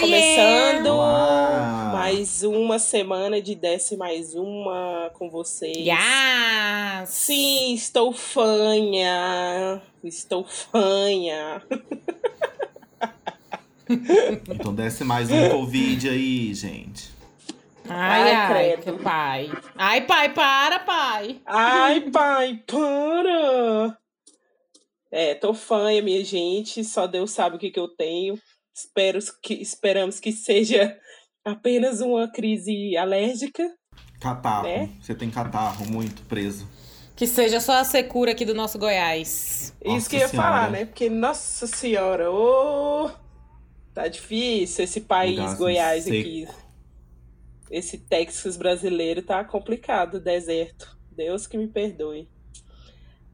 Começando 0.00 0.86
Olá. 0.86 1.90
mais 1.92 2.42
uma 2.42 2.78
semana 2.78 3.42
de 3.42 3.54
Desce 3.54 3.94
Mais 3.94 4.34
Uma 4.34 5.10
com 5.12 5.28
vocês. 5.28 5.76
Yes! 5.76 7.10
Sim, 7.10 7.74
estou 7.74 8.10
fanha. 8.10 9.82
Estou 10.02 10.44
fanha. 10.46 11.62
Então 14.48 14.74
desce 14.74 15.04
mais 15.04 15.30
um 15.30 15.50
Covid 15.50 16.08
aí, 16.08 16.54
gente. 16.54 17.10
Ai, 17.86 18.22
Ai, 18.22 18.32
ai, 18.32 18.52
credo. 18.76 18.82
que 18.96 19.02
pai. 19.02 19.50
Ai, 19.76 20.00
pai, 20.06 20.32
para, 20.32 20.78
pai. 20.78 21.40
Ai, 21.44 22.00
pai, 22.10 22.62
para! 22.66 23.98
É, 25.10 25.34
tô 25.34 25.52
fanha, 25.52 26.00
minha 26.00 26.24
gente. 26.24 26.82
Só 26.82 27.06
Deus 27.06 27.32
sabe 27.32 27.56
o 27.56 27.58
que, 27.58 27.70
que 27.70 27.78
eu 27.78 27.88
tenho. 27.88 28.38
Espero 28.74 29.18
que, 29.42 29.54
esperamos 29.54 30.18
que 30.18 30.32
seja 30.32 30.96
apenas 31.44 32.00
uma 32.00 32.30
crise 32.30 32.96
alérgica. 32.96 33.62
Catarro. 34.20 34.64
Né? 34.64 34.90
Você 35.00 35.14
tem 35.14 35.30
catarro 35.30 35.84
muito 35.86 36.22
preso. 36.22 36.68
Que 37.14 37.26
seja 37.26 37.60
só 37.60 37.74
a 37.74 37.84
secura 37.84 38.32
aqui 38.32 38.44
do 38.44 38.54
nosso 38.54 38.78
Goiás. 38.78 39.74
Isso 39.84 39.94
Nossa 39.94 40.10
que 40.10 40.16
eu 40.16 40.20
ia 40.20 40.28
Senhora. 40.28 40.48
falar, 40.48 40.70
né? 40.70 40.84
Porque, 40.86 41.10
nossa 41.10 41.66
senhora, 41.66 42.30
ô! 42.30 43.10
Tá 43.92 44.08
difícil 44.08 44.84
esse 44.84 45.02
país 45.02 45.38
Lugar, 45.38 45.56
Goiás 45.56 46.04
seco. 46.04 46.16
aqui. 46.16 46.48
Esse 47.70 47.98
Texas 47.98 48.56
brasileiro 48.56 49.22
tá 49.22 49.44
complicado, 49.44 50.18
deserto. 50.18 50.96
Deus 51.10 51.46
que 51.46 51.58
me 51.58 51.68
perdoe. 51.68 52.28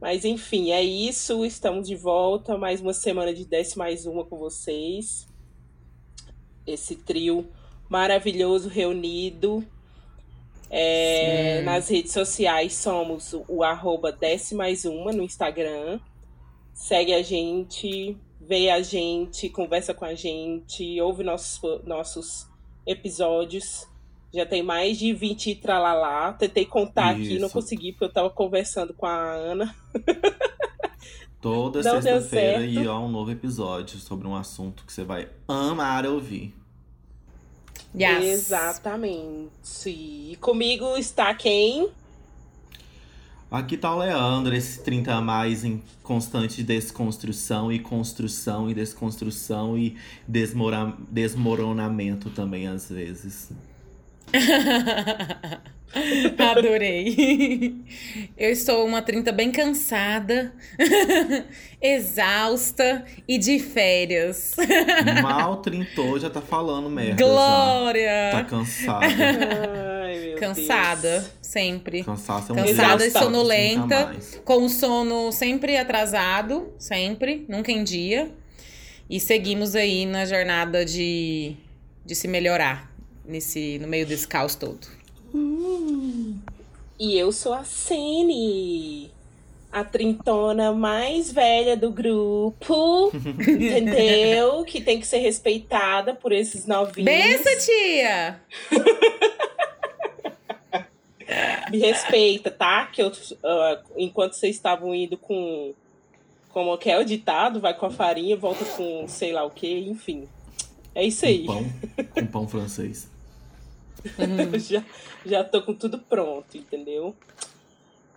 Mas 0.01 0.25
enfim, 0.25 0.71
é 0.73 0.83
isso. 0.83 1.45
Estamos 1.45 1.87
de 1.87 1.95
volta. 1.95 2.59
Mais 2.59 2.81
uma 2.81 2.93
semana 2.93 3.33
de 3.33 3.45
Desce 3.45 3.79
Mais 3.79 4.05
Uma 4.07 4.25
com 4.25 4.37
vocês. 4.37 5.28
Esse 6.73 6.97
trio 6.97 7.49
maravilhoso 7.89 8.69
reunido. 8.69 9.65
É, 10.71 11.63
nas 11.63 11.89
redes 11.89 12.13
sociais 12.13 12.75
somos 12.75 13.35
o, 13.49 13.63
arroba 13.63 14.13
Desce 14.13 14.55
Mais 14.55 14.85
Uma 14.85 15.13
no 15.13 15.23
Instagram. 15.23 15.99
Segue 16.75 17.15
a 17.15 17.23
gente, 17.23 18.17
vê 18.41 18.69
a 18.71 18.83
gente, 18.83 19.49
conversa 19.49 19.95
com 19.95 20.05
a 20.05 20.15
gente, 20.15 21.01
ouve 21.01 21.25
nossos, 21.25 21.61
nossos 21.85 22.47
episódios. 22.87 23.87
Já 24.33 24.45
tem 24.45 24.63
mais 24.63 24.99
de 24.99 25.13
20 25.15 25.55
tralalá. 25.55 26.35
Tentei 26.35 26.67
contar 26.67 27.11
aqui, 27.11 27.39
não 27.39 27.47
Isso. 27.47 27.55
consegui, 27.55 27.93
porque 27.93 28.05
eu 28.05 28.13
tava 28.13 28.29
conversando 28.29 28.93
com 28.93 29.07
a 29.07 29.33
Ana. 29.33 29.75
Toda 31.41 31.83
sexta-feira 31.83 32.65
e 32.67 32.87
ó, 32.89 32.99
um 33.01 33.09
novo 33.09 33.31
episódio 33.31 33.99
sobre 33.99 34.27
um 34.27 34.35
assunto 34.35 34.85
que 34.85 34.93
você 34.93 35.05
vai 35.05 35.29
amar 35.47 36.05
ouvir. 36.07 36.53
Yes. 37.99 38.25
Exatamente. 38.25 39.51
E 39.89 40.37
comigo 40.41 40.97
está 40.97 41.33
quem? 41.35 41.89
Aqui 43.51 43.79
tá 43.79 43.95
o 43.95 43.99
Leandro, 44.01 44.55
esse 44.55 44.83
30 44.83 45.15
a 45.15 45.21
mais 45.23 45.65
em 45.65 45.83
constante 46.03 46.63
desconstrução 46.63 47.73
e 47.73 47.79
construção 47.79 48.69
e 48.69 48.75
desconstrução 48.75 49.79
e 49.79 49.97
desmora- 50.27 50.95
desmoronamento 51.09 52.29
também 52.29 52.67
às 52.67 52.91
vezes. 52.91 53.51
Adorei. 56.39 57.75
Eu 58.37 58.51
estou 58.51 58.87
uma 58.87 59.01
30 59.01 59.33
bem 59.33 59.51
cansada, 59.51 60.53
exausta 61.81 63.05
e 63.27 63.39
de 63.39 63.59
férias. 63.59 64.55
Mal 65.23 65.57
trintou, 65.57 66.19
já 66.19 66.29
tá 66.29 66.41
falando 66.41 66.91
merda. 66.91 67.25
já. 67.25 67.31
Glória! 67.31 68.29
Tá 68.33 68.45
cansado. 68.45 69.05
Ai, 70.05 70.19
meu 70.21 70.39
Cansada, 70.39 71.21
Deus. 71.21 71.33
sempre. 71.43 72.05
Cansaço 72.05 72.53
é 72.53 72.55
um 72.55 72.65
Cansada 72.65 73.07
e 73.07 73.11
sonolenta, 73.11 73.87
30 73.87 73.97
a 73.97 74.07
mais. 74.07 74.43
com 74.45 74.65
o 74.65 74.69
sono 74.69 75.33
sempre 75.33 75.77
atrasado, 75.77 76.73
sempre, 76.79 77.45
nunca 77.49 77.73
em 77.73 77.83
dia. 77.83 78.31
E 79.11 79.19
seguimos 79.19 79.75
aí 79.75 80.05
na 80.07 80.25
jornada 80.27 80.85
de, 80.85 81.57
de 82.05 82.15
se 82.15 82.29
melhorar 82.29 82.89
nesse, 83.29 83.79
no 83.79 83.87
meio 83.87 84.07
desse 84.07 84.27
caos 84.27 84.55
todo. 84.55 84.89
E 86.99 87.17
eu 87.17 87.31
sou 87.31 87.53
a 87.53 87.63
Sene, 87.63 89.13
a 89.71 89.85
trintona 89.85 90.73
mais 90.73 91.31
velha 91.31 91.77
do 91.77 91.93
grupo, 91.93 93.13
entendeu? 93.39 94.65
Que 94.65 94.81
tem 94.81 94.99
que 94.99 95.07
ser 95.07 95.19
respeitada 95.19 96.15
por 96.15 96.33
esses 96.33 96.67
novinhos. 96.67 97.05
Bença, 97.05 97.51
tia! 97.65 98.41
Me 101.71 101.79
respeita, 101.79 102.51
tá? 102.51 102.87
Que 102.87 103.03
eu, 103.03 103.13
ah, 103.45 103.83
enquanto 103.97 104.33
vocês 104.33 104.57
estavam 104.57 104.95
indo 104.95 105.19
com. 105.19 105.75
Como 106.49 106.77
que 106.79 106.91
é 106.91 106.99
o 106.99 107.05
ditado? 107.05 107.61
Vai 107.61 107.75
com 107.75 107.85
a 107.85 107.91
farinha, 107.91 108.35
volta 108.35 108.65
com 108.65 109.07
sei 109.07 109.33
lá 109.33 109.45
o 109.45 109.51
que, 109.51 109.79
enfim. 109.81 110.27
É 110.95 111.05
isso 111.05 111.27
aí. 111.27 111.45
Com 111.45 111.55
pão, 111.55 111.71
com 112.15 112.27
pão 112.27 112.49
francês. 112.49 113.11
Eu 114.19 114.59
já, 114.61 114.85
já 115.25 115.45
tô 115.45 115.63
com 115.63 115.75
tudo 115.75 115.99
pronto, 115.99 116.57
entendeu? 116.57 117.15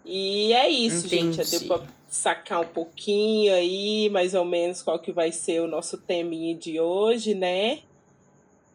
E 0.06 0.54
é 0.54 0.70
isso, 0.70 1.08
gente. 1.08 1.38
Já 1.38 1.44
Entendi. 1.44 1.68
deu 1.68 1.78
pra 1.78 1.88
sacar 2.10 2.62
um 2.62 2.68
pouquinho 2.68 3.54
aí, 3.54 4.10
mais 4.10 4.34
ou 4.34 4.44
menos, 4.44 4.82
qual 4.82 5.00
que 5.00 5.12
vai 5.12 5.32
ser 5.32 5.62
o 5.62 5.68
nosso 5.68 5.98
teminha 5.98 6.56
de 6.56 6.80
hoje, 6.80 7.34
né? 7.34 7.80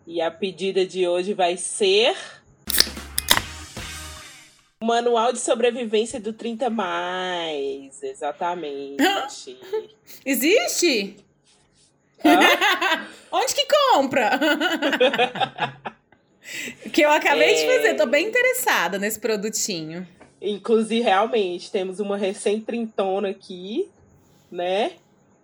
E 0.07 0.21
a 0.21 0.31
pedida 0.31 0.87
de 0.87 1.07
hoje 1.07 1.35
vai 1.35 1.57
ser. 1.57 2.17
O 4.81 4.87
Manual 4.87 5.33
de 5.33 5.41
Sobrevivência 5.41 6.21
do 6.21 6.33
30 6.33 6.71
Mais. 6.71 8.03
Exatamente. 8.03 9.03
Existe? 10.25 11.17
Onde 13.33 13.55
que 13.55 13.67
compra? 13.67 14.31
Que 16.93 17.03
eu 17.03 17.11
acabei 17.11 17.55
de 17.55 17.61
É. 17.63 17.77
fazer, 17.77 17.95
tô 17.95 18.07
bem 18.07 18.27
interessada 18.29 18.99
nesse 18.99 19.19
produtinho. 19.19 20.07
Inclusive, 20.41 21.01
realmente, 21.03 21.71
temos 21.71 21.99
uma 22.01 22.17
recém-trintona 22.17 23.31
aqui, 23.31 23.89
né? 24.51 24.93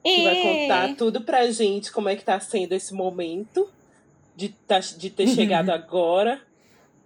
que 0.05 0.23
vai 0.25 0.43
contar 0.43 0.97
tudo 0.97 1.21
pra 1.21 1.49
gente 1.53 1.93
como 1.93 2.09
é 2.09 2.17
que 2.17 2.25
tá 2.25 2.39
sendo 2.41 2.73
esse 2.73 2.93
momento 2.93 3.71
de, 4.35 4.49
tá- 4.49 4.81
de 4.81 5.11
ter 5.11 5.29
chegado 5.29 5.71
agora, 5.73 6.41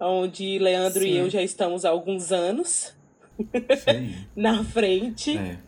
onde 0.00 0.58
Leandro 0.58 1.04
e 1.04 1.12
Sim. 1.12 1.18
eu 1.18 1.28
já 1.30 1.42
estamos 1.42 1.84
há 1.84 1.90
alguns 1.90 2.32
anos 2.32 2.94
na 4.34 4.64
frente. 4.64 5.36
É. 5.36 5.58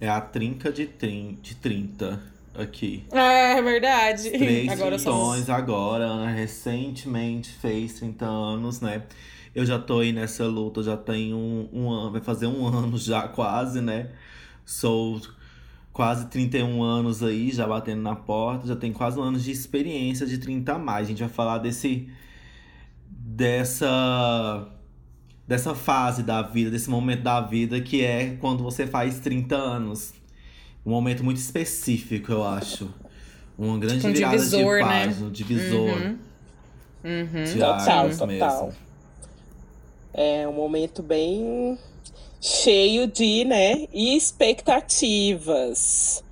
É 0.00 0.08
a 0.08 0.20
trinca 0.20 0.70
de, 0.70 0.86
trin 0.86 1.38
de 1.40 1.54
30 1.54 2.20
aqui. 2.56 3.04
É, 3.12 3.58
é 3.58 3.62
verdade. 3.62 4.30
Três 4.30 4.68
Agora 4.72 4.98
somos... 4.98 5.50
agora. 5.50 6.04
Ana 6.04 6.30
recentemente 6.30 7.50
fez 7.50 7.94
30 7.94 8.24
anos, 8.24 8.80
né? 8.80 9.02
Eu 9.54 9.64
já 9.64 9.78
tô 9.78 10.00
aí 10.00 10.12
nessa 10.12 10.46
luta, 10.46 10.82
já 10.82 10.96
tenho 10.96 11.36
um, 11.36 11.68
um 11.72 11.90
ano, 11.90 12.12
vai 12.12 12.20
fazer 12.20 12.46
um 12.46 12.66
ano 12.66 12.98
já 12.98 13.28
quase, 13.28 13.80
né? 13.80 14.10
Sou 14.64 15.20
quase 15.92 16.26
31 16.26 16.82
anos 16.82 17.22
aí, 17.22 17.52
já 17.52 17.66
batendo 17.66 18.02
na 18.02 18.16
porta, 18.16 18.66
já 18.66 18.74
tenho 18.74 18.92
quase 18.92 19.18
um 19.18 19.22
ano 19.22 19.38
de 19.38 19.50
experiência 19.50 20.26
de 20.26 20.38
30 20.38 20.72
a 20.72 20.78
mais. 20.78 21.06
A 21.06 21.10
gente 21.10 21.20
vai 21.20 21.28
falar 21.28 21.58
desse 21.58 22.08
dessa 23.08 24.68
dessa 25.46 25.74
fase 25.74 26.22
da 26.22 26.42
vida, 26.42 26.70
desse 26.70 26.88
momento 26.88 27.22
da 27.22 27.40
vida 27.40 27.80
que 27.80 28.02
é 28.02 28.36
quando 28.40 28.62
você 28.62 28.86
faz 28.86 29.20
30 29.20 29.54
anos. 29.54 30.14
Um 30.84 30.90
momento 30.90 31.24
muito 31.24 31.38
específico, 31.38 32.30
eu 32.32 32.44
acho. 32.44 32.90
Uma 33.58 33.78
grande 33.78 33.96
Tipo 33.98 34.08
um 34.08 34.12
virada 34.12 34.36
divisor, 34.36 34.78
de 34.78 34.84
né? 34.84 35.06
página, 35.06 35.26
um 35.26 35.30
divisor. 35.30 36.02
Uhum. 36.02 36.18
Uhum. 37.04 37.44
de 37.44 37.58
Total, 37.58 38.10
total. 38.10 38.26
mesmo. 38.26 38.72
É 40.12 40.46
um 40.48 40.52
momento 40.52 41.02
bem 41.02 41.78
cheio 42.40 43.06
de, 43.06 43.44
né, 43.44 43.86
expectativas. 43.92 46.22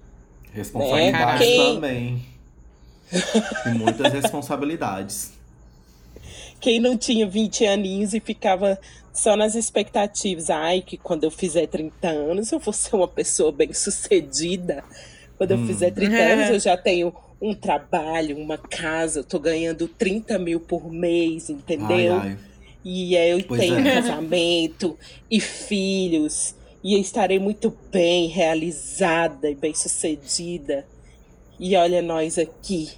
Responsabilidades 0.52 1.42
É, 1.42 1.46
quem- 1.46 1.74
também. 1.74 2.26
e 3.66 3.70
muitas 3.78 4.12
responsabilidades. 4.12 5.32
Quem 6.60 6.78
não 6.80 6.96
tinha 6.96 7.26
20 7.26 7.66
aninhos 7.66 8.14
e 8.14 8.20
ficava 8.20 8.78
só 9.12 9.36
nas 9.36 9.54
expectativas, 9.54 10.48
ai, 10.50 10.80
que 10.80 10.96
quando 10.96 11.24
eu 11.24 11.30
fizer 11.30 11.66
30 11.66 12.08
anos 12.08 12.50
eu 12.50 12.58
vou 12.58 12.72
ser 12.72 12.96
uma 12.96 13.08
pessoa 13.08 13.52
bem 13.52 13.72
sucedida, 13.72 14.82
Quando 15.36 15.50
eu 15.52 15.66
fizer 15.66 15.90
30 15.90 16.14
anos, 16.16 16.50
eu 16.50 16.60
já 16.60 16.76
tenho 16.76 17.12
um 17.40 17.52
trabalho, 17.52 18.38
uma 18.38 18.56
casa, 18.56 19.20
eu 19.20 19.24
tô 19.24 19.40
ganhando 19.40 19.88
30 19.88 20.38
mil 20.38 20.60
por 20.60 20.88
mês, 20.92 21.50
entendeu? 21.50 22.14
Ai, 22.14 22.28
ai. 22.30 22.38
E 22.84 23.16
aí 23.16 23.30
eu 23.30 23.42
Pois 23.44 23.60
tenho 23.60 23.78
é. 23.80 23.94
casamento 23.94 24.96
e 25.28 25.40
filhos. 25.40 26.54
E 26.84 26.94
eu 26.94 27.00
estarei 27.00 27.40
muito 27.40 27.76
bem 27.90 28.28
realizada 28.28 29.50
e 29.50 29.54
bem 29.56 29.74
sucedida. 29.74 30.86
E 31.58 31.74
olha 31.76 32.00
nós 32.00 32.38
aqui, 32.38 32.90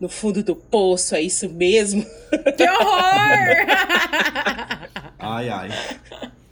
no 0.00 0.08
fundo 0.08 0.42
do 0.42 0.56
poço, 0.56 1.14
é 1.14 1.22
isso 1.22 1.48
mesmo? 1.48 2.04
Que 2.56 2.64
horror! 2.68 3.66
Ai, 5.18 5.48
ai. 5.48 5.68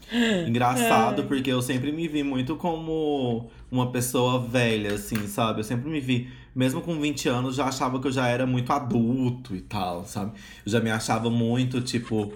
Engraçado, 0.46 1.24
porque 1.24 1.50
eu 1.50 1.60
sempre 1.60 1.90
me 1.90 2.06
vi 2.06 2.22
muito 2.22 2.56
como 2.56 3.50
uma 3.70 3.90
pessoa 3.90 4.40
velha, 4.40 4.94
assim, 4.94 5.26
sabe? 5.26 5.60
Eu 5.60 5.64
sempre 5.64 5.90
me 5.90 6.00
vi, 6.00 6.28
mesmo 6.54 6.80
com 6.80 6.98
20 7.00 7.28
anos, 7.28 7.56
já 7.56 7.66
achava 7.66 8.00
que 8.00 8.06
eu 8.06 8.12
já 8.12 8.28
era 8.28 8.46
muito 8.46 8.72
adulto 8.72 9.54
e 9.56 9.60
tal, 9.60 10.04
sabe? 10.04 10.32
Eu 10.64 10.70
já 10.70 10.80
me 10.80 10.90
achava 10.90 11.28
muito, 11.28 11.80
tipo, 11.80 12.32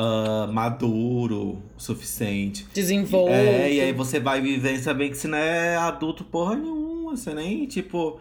ah, 0.00 0.48
maduro 0.52 1.36
o 1.36 1.62
suficiente. 1.76 2.64
Desenvolto. 2.72 3.32
É, 3.32 3.72
e 3.72 3.80
aí 3.80 3.92
você 3.92 4.20
vai 4.20 4.40
viver 4.40 4.74
e 4.74 4.78
saber 4.78 5.08
que 5.08 5.16
você 5.16 5.26
não 5.26 5.36
é 5.36 5.76
adulto 5.76 6.22
porra 6.22 6.54
nenhuma. 6.54 7.16
Você 7.16 7.34
nem, 7.34 7.66
tipo. 7.66 8.20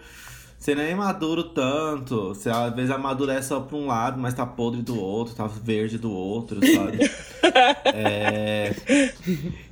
Você 0.58 0.74
nem 0.74 0.88
é 0.88 0.96
maduro 0.96 1.44
tanto. 1.44 2.30
Você 2.30 2.50
às 2.50 2.74
vezes 2.76 2.92
amadurece 2.92 3.50
só 3.50 3.60
pra 3.60 3.78
um 3.78 3.88
lado, 3.88 4.20
mas 4.20 4.34
tá 4.34 4.46
podre 4.46 4.82
do 4.82 5.00
outro, 5.00 5.36
tá 5.36 5.46
verde 5.48 5.98
do 5.98 6.12
outro, 6.12 6.60
sabe? 6.66 7.00
É, 7.86 8.76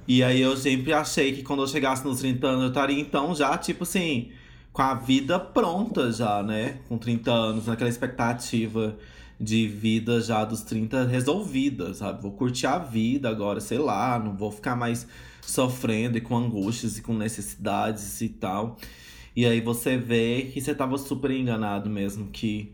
E 0.08 0.24
aí 0.24 0.40
eu 0.40 0.56
sempre 0.56 0.94
achei 0.94 1.34
que 1.34 1.44
quando 1.44 1.64
eu 1.64 1.68
chegasse 1.68 2.06
nos 2.06 2.20
30 2.20 2.48
anos, 2.48 2.62
eu 2.64 2.68
estaria 2.70 3.00
então 3.00 3.36
já, 3.36 3.58
tipo 3.58 3.84
assim, 3.84 4.30
com 4.72 4.82
a 4.82 4.94
vida 4.94 5.40
pronta 5.40 6.12
já, 6.12 6.42
né? 6.44 6.80
Com 6.88 6.98
30 6.98 7.32
anos, 7.32 7.66
naquela 7.66 7.90
expectativa 7.90 8.96
de 9.40 9.68
vida 9.68 10.22
já 10.22 10.46
dos 10.46 10.62
30 10.62 11.06
resolvida, 11.06 11.94
sabe? 11.94 12.22
Vou 12.22 12.32
curtir 12.32 12.68
a 12.68 12.78
vida 12.78 13.30
agora, 13.30 13.60
sei 13.60 13.78
lá, 13.78 14.18
não 14.18 14.36
vou 14.36 14.52
ficar 14.52 14.76
mais 14.76 15.08
sofrendo 15.42 16.18
e 16.18 16.22
com 16.22 16.38
angústias 16.38 16.98
e 16.98 17.02
com 17.02 17.14
necessidades 17.14 18.22
e 18.22 18.30
tal. 18.30 18.78
E 19.36 19.46
aí 19.46 19.60
você 19.60 19.98
vê 19.98 20.50
que 20.54 20.62
você 20.62 20.74
tava 20.74 20.98
super 20.98 21.32
enganado 21.32 21.90
mesmo, 21.90 22.28
que 22.32 22.72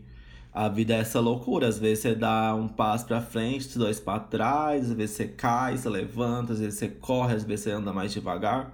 a 0.52 0.68
vida 0.68 0.94
é 0.94 0.98
essa 0.98 1.18
loucura. 1.18 1.66
Às 1.66 1.78
vezes 1.78 2.00
você 2.00 2.14
dá 2.14 2.54
um 2.54 2.68
passo 2.68 3.06
pra 3.06 3.20
frente, 3.20 3.76
dois 3.78 3.98
pra 3.98 4.20
trás, 4.20 4.90
às 4.90 4.96
vezes 4.96 5.16
você 5.16 5.26
cai, 5.26 5.76
você 5.76 5.88
levanta, 5.88 6.52
às 6.52 6.60
vezes 6.60 6.78
você 6.78 6.88
corre, 6.88 7.34
às 7.34 7.44
vezes 7.44 7.64
você 7.64 7.70
anda 7.72 7.92
mais 7.92 8.12
devagar. 8.12 8.72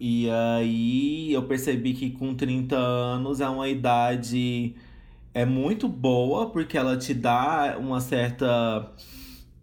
E 0.00 0.28
aí 0.30 1.32
eu 1.32 1.44
percebi 1.44 1.94
que 1.94 2.10
com 2.10 2.34
30 2.34 2.76
anos 2.76 3.40
é 3.40 3.48
uma 3.48 3.68
idade 3.68 4.74
é 5.32 5.44
muito 5.44 5.88
boa, 5.88 6.50
porque 6.50 6.78
ela 6.78 6.96
te 6.96 7.12
dá 7.14 7.76
uma 7.78 8.00
certa 8.00 8.92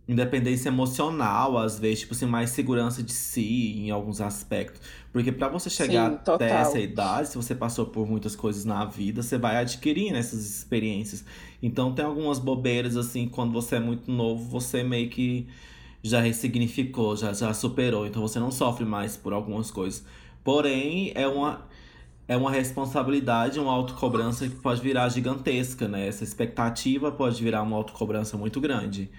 independência 0.08 0.70
emocional, 0.70 1.58
às 1.58 1.80
vezes, 1.80 2.02
tipo 2.02 2.14
assim, 2.14 2.26
mais 2.26 2.50
segurança 2.50 3.02
de 3.04 3.14
si 3.14 3.78
em 3.78 3.92
alguns 3.92 4.20
aspectos. 4.20 4.82
Porque 5.12 5.32
pra 5.32 5.48
você 5.48 5.70
chegar 5.70 6.12
Sim, 6.12 6.20
até 6.28 6.50
essa 6.50 6.80
idade, 6.80 7.30
se 7.30 7.38
você 7.38 7.56
passou 7.56 7.86
por 7.86 8.08
muitas 8.08 8.36
coisas 8.36 8.66
na 8.66 8.86
vida, 8.86 9.22
você 9.22 9.38
vai 9.38 9.58
adquirindo 9.58 10.18
essas 10.18 10.46
experiências. 10.46 11.24
Então 11.62 11.94
tem 11.94 12.04
algumas 12.04 12.40
bobeiras, 12.40 12.98
assim, 12.98 13.28
quando 13.28 13.54
você 13.54 13.76
é 13.76 13.80
muito 13.80 14.12
novo, 14.12 14.44
você 14.44 14.84
meio 14.84 15.10
que 15.10 15.48
já 16.04 16.20
ressignificou, 16.20 17.16
já, 17.16 17.32
já 17.34 17.54
superou. 17.54 18.06
Então 18.08 18.22
você 18.22 18.40
não 18.40 18.52
sofre 18.52 18.86
mais 18.86 19.16
por 19.16 19.34
algumas 19.34 19.70
coisas. 19.70 20.04
Porém, 20.44 21.12
é 21.14 21.28
uma, 21.28 21.68
é 22.28 22.36
uma 22.36 22.52
responsabilidade, 22.52 23.60
uma 23.60 23.72
autocobrança 23.72 24.48
que 24.48 24.56
pode 24.56 24.82
virar 24.82 25.08
gigantesca, 25.10 25.88
né? 25.88 26.08
Essa 26.08 26.24
expectativa 26.24 27.12
pode 27.12 27.42
virar 27.44 27.62
uma 27.62 27.78
autocobrança 27.78 28.38
muito 28.38 28.60
grande. 28.60 29.10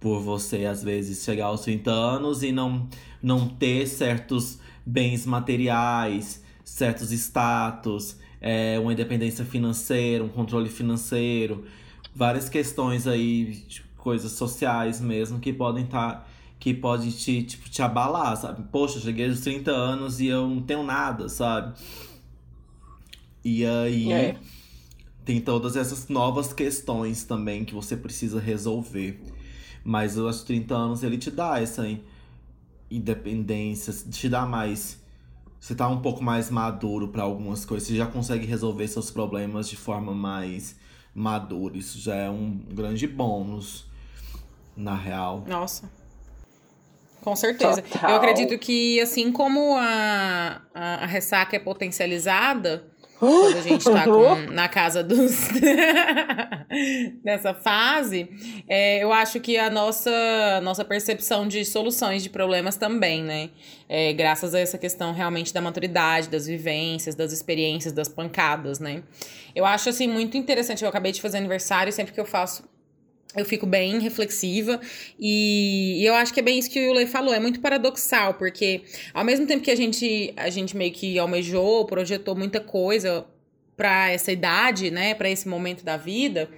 Por 0.00 0.20
você, 0.20 0.64
às 0.64 0.82
vezes, 0.82 1.24
chegar 1.24 1.46
aos 1.46 1.62
30 1.62 1.90
anos 1.90 2.42
e 2.42 2.52
não, 2.52 2.88
não 3.22 3.48
ter 3.48 3.86
certos 3.86 4.58
bens 4.86 5.26
materiais, 5.26 6.42
certos 6.64 7.10
status, 7.10 8.16
é, 8.40 8.78
uma 8.78 8.92
independência 8.92 9.44
financeira, 9.44 10.22
um 10.22 10.28
controle 10.28 10.68
financeiro, 10.68 11.64
várias 12.14 12.48
questões 12.48 13.06
aí, 13.08 13.56
tipo, 13.68 13.88
coisas 13.96 14.32
sociais 14.32 15.00
mesmo, 15.00 15.40
que 15.40 15.52
podem 15.52 15.84
estar. 15.84 16.28
que 16.60 16.74
pode 16.74 17.12
te, 17.12 17.42
tipo, 17.44 17.68
te 17.70 17.80
abalar, 17.82 18.36
sabe? 18.36 18.64
Poxa, 18.72 18.98
cheguei 18.98 19.28
aos 19.28 19.40
30 19.40 19.70
anos 19.70 20.20
e 20.20 20.26
eu 20.26 20.48
não 20.48 20.60
tenho 20.60 20.82
nada, 20.82 21.28
sabe? 21.28 21.78
E 23.44 23.64
aí 23.64 24.12
É. 24.12 24.36
tem 25.24 25.40
todas 25.40 25.76
essas 25.76 26.08
novas 26.08 26.52
questões 26.52 27.22
também 27.24 27.64
que 27.64 27.74
você 27.74 27.96
precisa 27.96 28.40
resolver. 28.40 29.20
Mas 29.90 30.18
aos 30.18 30.42
30 30.42 30.74
anos 30.74 31.02
ele 31.02 31.16
te 31.16 31.30
dá 31.30 31.58
essa 31.58 31.88
in- 31.88 32.04
independência, 32.90 33.90
te 34.10 34.28
dá 34.28 34.44
mais. 34.44 35.00
Você 35.58 35.74
tá 35.74 35.88
um 35.88 36.02
pouco 36.02 36.22
mais 36.22 36.50
maduro 36.50 37.08
para 37.08 37.22
algumas 37.22 37.64
coisas, 37.64 37.88
você 37.88 37.96
já 37.96 38.04
consegue 38.06 38.44
resolver 38.46 38.86
seus 38.86 39.10
problemas 39.10 39.66
de 39.66 39.76
forma 39.76 40.12
mais 40.12 40.76
madura. 41.14 41.78
Isso 41.78 41.98
já 41.98 42.14
é 42.14 42.28
um 42.28 42.60
grande 42.70 43.06
bônus, 43.06 43.86
na 44.76 44.94
real. 44.94 45.42
Nossa. 45.48 45.90
Com 47.22 47.34
certeza. 47.34 47.80
Total. 47.80 48.10
Eu 48.10 48.16
acredito 48.16 48.58
que, 48.58 49.00
assim 49.00 49.32
como 49.32 49.74
a, 49.78 50.60
a, 50.74 50.94
a 51.04 51.06
ressaca 51.06 51.56
é 51.56 51.58
potencializada, 51.58 52.84
quando 53.18 53.56
a 53.56 53.60
gente 53.60 53.84
tá 53.84 54.04
com- 54.06 54.52
na 54.52 54.68
casa 54.68 55.02
dos. 55.02 55.48
nessa 57.24 57.54
fase, 57.54 58.28
é, 58.68 59.02
eu 59.02 59.12
acho 59.12 59.40
que 59.40 59.56
a 59.56 59.70
nossa, 59.70 60.60
nossa 60.62 60.84
percepção 60.84 61.46
de 61.46 61.64
soluções 61.64 62.22
de 62.22 62.30
problemas 62.30 62.76
também, 62.76 63.22
né? 63.22 63.50
É, 63.88 64.12
graças 64.12 64.54
a 64.54 64.60
essa 64.60 64.76
questão 64.78 65.12
realmente 65.12 65.52
da 65.52 65.60
maturidade, 65.60 66.28
das 66.28 66.46
vivências, 66.46 67.14
das 67.14 67.32
experiências, 67.32 67.92
das 67.92 68.08
pancadas, 68.08 68.78
né? 68.78 69.02
Eu 69.54 69.64
acho, 69.64 69.88
assim, 69.88 70.06
muito 70.06 70.36
interessante. 70.36 70.82
Eu 70.82 70.88
acabei 70.88 71.12
de 71.12 71.20
fazer 71.20 71.38
aniversário, 71.38 71.92
sempre 71.92 72.12
que 72.12 72.20
eu 72.20 72.26
faço 72.26 72.62
eu 73.36 73.44
fico 73.44 73.66
bem 73.66 73.98
reflexiva 74.00 74.80
e, 75.18 76.00
e 76.00 76.06
eu 76.06 76.14
acho 76.14 76.32
que 76.32 76.40
é 76.40 76.42
bem 76.42 76.58
isso 76.58 76.70
que 76.70 76.80
o 76.80 76.82
Yule 76.82 77.06
falou, 77.06 77.34
é 77.34 77.38
muito 77.38 77.60
paradoxal, 77.60 78.34
porque 78.34 78.82
ao 79.12 79.24
mesmo 79.24 79.46
tempo 79.46 79.62
que 79.62 79.70
a 79.70 79.76
gente, 79.76 80.32
a 80.36 80.48
gente 80.48 80.76
meio 80.76 80.92
que 80.92 81.18
almejou, 81.18 81.84
projetou 81.84 82.34
muita 82.34 82.60
coisa 82.60 83.26
pra 83.76 84.10
essa 84.10 84.32
idade, 84.32 84.90
né, 84.90 85.14
Pra 85.14 85.30
esse 85.30 85.46
momento 85.46 85.84
da 85.84 85.96
vida, 85.96 86.48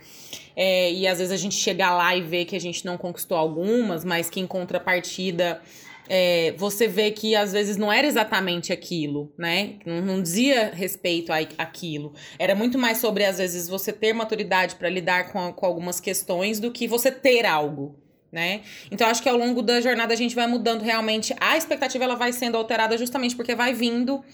é, 0.56 0.92
e 0.92 1.06
às 1.06 1.18
vezes 1.18 1.32
a 1.32 1.36
gente 1.36 1.54
chega 1.54 1.92
lá 1.94 2.16
e 2.16 2.22
vê 2.22 2.44
que 2.44 2.56
a 2.56 2.60
gente 2.60 2.84
não 2.84 2.96
conquistou 2.96 3.36
algumas, 3.36 4.04
mas 4.04 4.30
que 4.30 4.40
em 4.40 4.46
contrapartida 4.46 5.60
é, 6.12 6.52
você 6.58 6.88
vê 6.88 7.12
que 7.12 7.36
às 7.36 7.52
vezes 7.52 7.76
não 7.76 7.92
era 7.92 8.04
exatamente 8.04 8.72
aquilo, 8.72 9.32
né? 9.38 9.76
Não, 9.86 10.02
não 10.02 10.20
dizia 10.20 10.72
respeito 10.74 11.32
a 11.32 11.36
aquilo. 11.56 12.12
Era 12.36 12.52
muito 12.52 12.76
mais 12.76 12.98
sobre, 12.98 13.24
às 13.24 13.38
vezes, 13.38 13.68
você 13.68 13.92
ter 13.92 14.12
maturidade 14.12 14.74
para 14.74 14.88
lidar 14.88 15.30
com, 15.30 15.52
com 15.52 15.64
algumas 15.64 16.00
questões 16.00 16.58
do 16.58 16.72
que 16.72 16.88
você 16.88 17.12
ter 17.12 17.46
algo. 17.46 17.94
Né? 18.32 18.62
Então 18.92 19.08
acho 19.08 19.20
que 19.20 19.28
ao 19.28 19.36
longo 19.36 19.60
da 19.60 19.80
jornada 19.80 20.14
a 20.14 20.16
gente 20.16 20.34
vai 20.34 20.48
mudando 20.48 20.82
realmente. 20.82 21.34
A 21.40 21.56
expectativa 21.56 22.02
ela 22.02 22.16
vai 22.16 22.32
sendo 22.32 22.56
alterada 22.56 22.98
justamente 22.98 23.36
porque 23.36 23.54
vai 23.54 23.72
vindo 23.72 24.24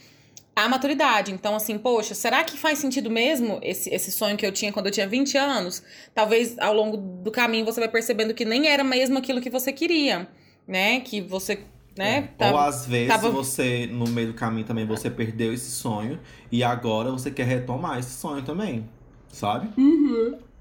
a 0.54 0.68
maturidade. 0.68 1.32
Então, 1.32 1.54
assim, 1.54 1.76
poxa, 1.76 2.14
será 2.14 2.42
que 2.42 2.56
faz 2.56 2.78
sentido 2.78 3.10
mesmo 3.10 3.58
esse, 3.62 3.90
esse 3.90 4.10
sonho 4.10 4.36
que 4.36 4.46
eu 4.46 4.52
tinha 4.52 4.72
quando 4.72 4.86
eu 4.86 4.92
tinha 4.92 5.06
20 5.06 5.36
anos? 5.36 5.82
Talvez 6.14 6.58
ao 6.58 6.72
longo 6.72 6.96
do 6.96 7.30
caminho 7.30 7.66
você 7.66 7.80
vai 7.80 7.88
percebendo 7.88 8.32
que 8.32 8.46
nem 8.46 8.66
era 8.68 8.82
mesmo 8.82 9.18
aquilo 9.18 9.40
que 9.40 9.50
você 9.50 9.72
queria, 9.72 10.26
né? 10.66 11.00
Que 11.00 11.20
você, 11.20 11.60
né? 11.96 12.16
É. 12.16 12.20
Ou 12.20 12.28
tava- 12.52 12.66
às 12.68 12.86
vezes 12.86 13.08
tava- 13.08 13.30
você, 13.30 13.86
no 13.86 14.06
meio 14.08 14.28
do 14.28 14.34
caminho 14.34 14.66
também, 14.66 14.86
você 14.86 15.10
perdeu 15.10 15.52
esse 15.52 15.70
sonho 15.70 16.18
e 16.50 16.62
agora 16.64 17.10
você 17.10 17.30
quer 17.30 17.46
retomar 17.46 17.98
esse 17.98 18.10
sonho 18.18 18.42
também, 18.42 18.88
sabe? 19.28 19.68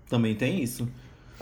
Também 0.10 0.36
tem 0.36 0.62
isso. 0.62 0.88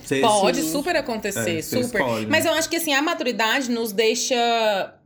Você- 0.03 0.19
Pode 0.21 0.61
Sim. 0.61 0.71
super 0.71 0.95
acontecer, 0.95 1.59
É, 1.59 1.61
super. 1.61 2.01
escolhe? 2.01 2.25
Mas 2.27 2.45
eu 2.45 2.53
acho 2.53 2.69
que 2.69 2.75
assim, 2.75 2.93
a 2.93 3.01
maturidade 3.01 3.71
nos 3.71 3.91
deixa 3.91 4.35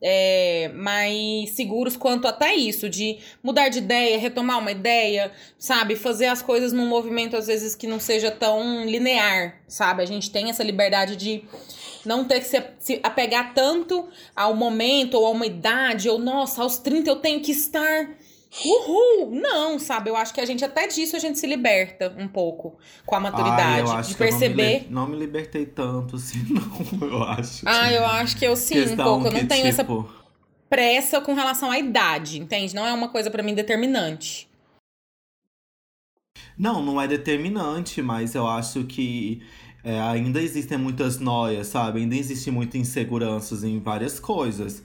é, 0.01 0.71
mais 0.73 1.51
seguros 1.51 1.95
quanto 1.95 2.27
até 2.27 2.55
isso, 2.55 2.89
de 2.89 3.17
mudar 3.43 3.69
de 3.69 3.79
ideia, 3.79 4.17
retomar 4.17 4.59
uma 4.59 4.71
ideia, 4.71 5.31
sabe? 5.57 5.95
Fazer 5.95 6.25
as 6.27 6.41
coisas 6.41 6.71
num 6.73 6.87
movimento, 6.87 7.35
às 7.35 7.47
vezes, 7.47 7.75
que 7.75 7.87
não 7.87 7.99
seja 7.99 8.31
tão 8.31 8.85
linear, 8.85 9.55
sabe? 9.67 10.01
A 10.01 10.05
gente 10.05 10.29
tem 10.31 10.49
essa 10.49 10.63
liberdade 10.63 11.15
de 11.15 11.43
não 12.05 12.23
ter 12.25 12.39
que 12.39 12.47
se, 12.47 12.63
se 12.79 12.99
apegar 13.03 13.53
tanto 13.53 14.07
ao 14.35 14.55
momento 14.55 15.15
ou 15.15 15.25
a 15.27 15.31
uma 15.31 15.45
idade, 15.45 16.09
ou 16.09 16.17
nossa, 16.17 16.61
aos 16.61 16.77
30 16.77 17.09
eu 17.09 17.17
tenho 17.17 17.39
que 17.41 17.51
estar. 17.51 18.09
Uhul! 18.65 19.31
Não, 19.31 19.77
sabe? 19.77 20.09
Eu 20.09 20.15
acho 20.15 20.33
que 20.33 20.39
a 20.39 20.45
gente, 20.45 20.63
até 20.63 20.87
disso, 20.87 21.15
a 21.15 21.19
gente 21.19 21.37
se 21.37 21.45
liberta 21.45 22.15
um 22.17 22.27
pouco 22.27 22.77
com 23.05 23.15
a 23.15 23.19
maturidade. 23.19 23.79
eu 23.79 23.91
acho 23.91 24.09
de 24.09 24.15
que 24.15 24.23
eu 24.23 24.27
não 24.27 24.33
me 24.33 24.39
perceber. 24.39 24.87
não 24.89 25.07
me, 25.07 25.17
libertei 25.17 25.65
tanto 25.65 26.15
assim, 26.15 26.39
não, 26.49 27.07
eu 27.07 27.23
acho. 27.23 27.63
Ah, 27.67 27.91
eu 27.91 28.05
acho 28.05 28.37
que 28.37 28.45
eu 28.45 28.55
sim, 28.55 28.93
um 28.93 28.95
pouco. 28.95 29.27
Eu 29.27 29.31
não 29.31 29.47
tenho 29.47 29.67
essa. 29.67 29.83
tipo, 29.83 30.09
pressa 30.69 31.21
com 31.21 31.33
relação 31.33 31.71
à 31.71 31.77
idade, 31.77 32.39
entende? 32.39 32.73
Não 32.75 32.85
é 32.85 32.93
uma 32.93 33.09
coisa 33.09 33.29
para 33.29 33.43
mim 33.43 33.53
determinante. 33.53 34.47
Não, 36.57 36.81
não 36.81 36.99
é 36.99 37.07
determinante, 37.07 38.01
mas 38.01 38.33
eu 38.33 38.47
acho 38.47 38.83
que 38.85 39.41
é, 39.83 39.99
ainda 40.01 40.41
existem 40.41 40.77
muitas 40.77 41.19
noias, 41.19 41.67
sabe? 41.67 41.99
Ainda 41.99 42.15
existem 42.15 42.51
muitas 42.51 42.81
inseguranças 42.81 43.63
em 43.63 43.79
várias 43.79 44.19
coisas. 44.19 44.83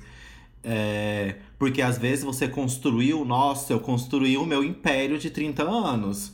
É, 0.63 1.37
porque 1.63 1.81
às 1.81 1.97
vezes 1.97 2.25
você 2.25 2.49
construiu, 2.49 3.25
nossa, 3.25 3.73
eu 3.73 3.79
construí 3.79 4.37
o 4.37 4.45
meu 4.45 4.65
império 4.65 5.17
de 5.17 5.31
30 5.31 5.63
anos. 5.63 6.33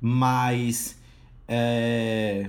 Mas 0.00 0.98
é, 1.46 2.48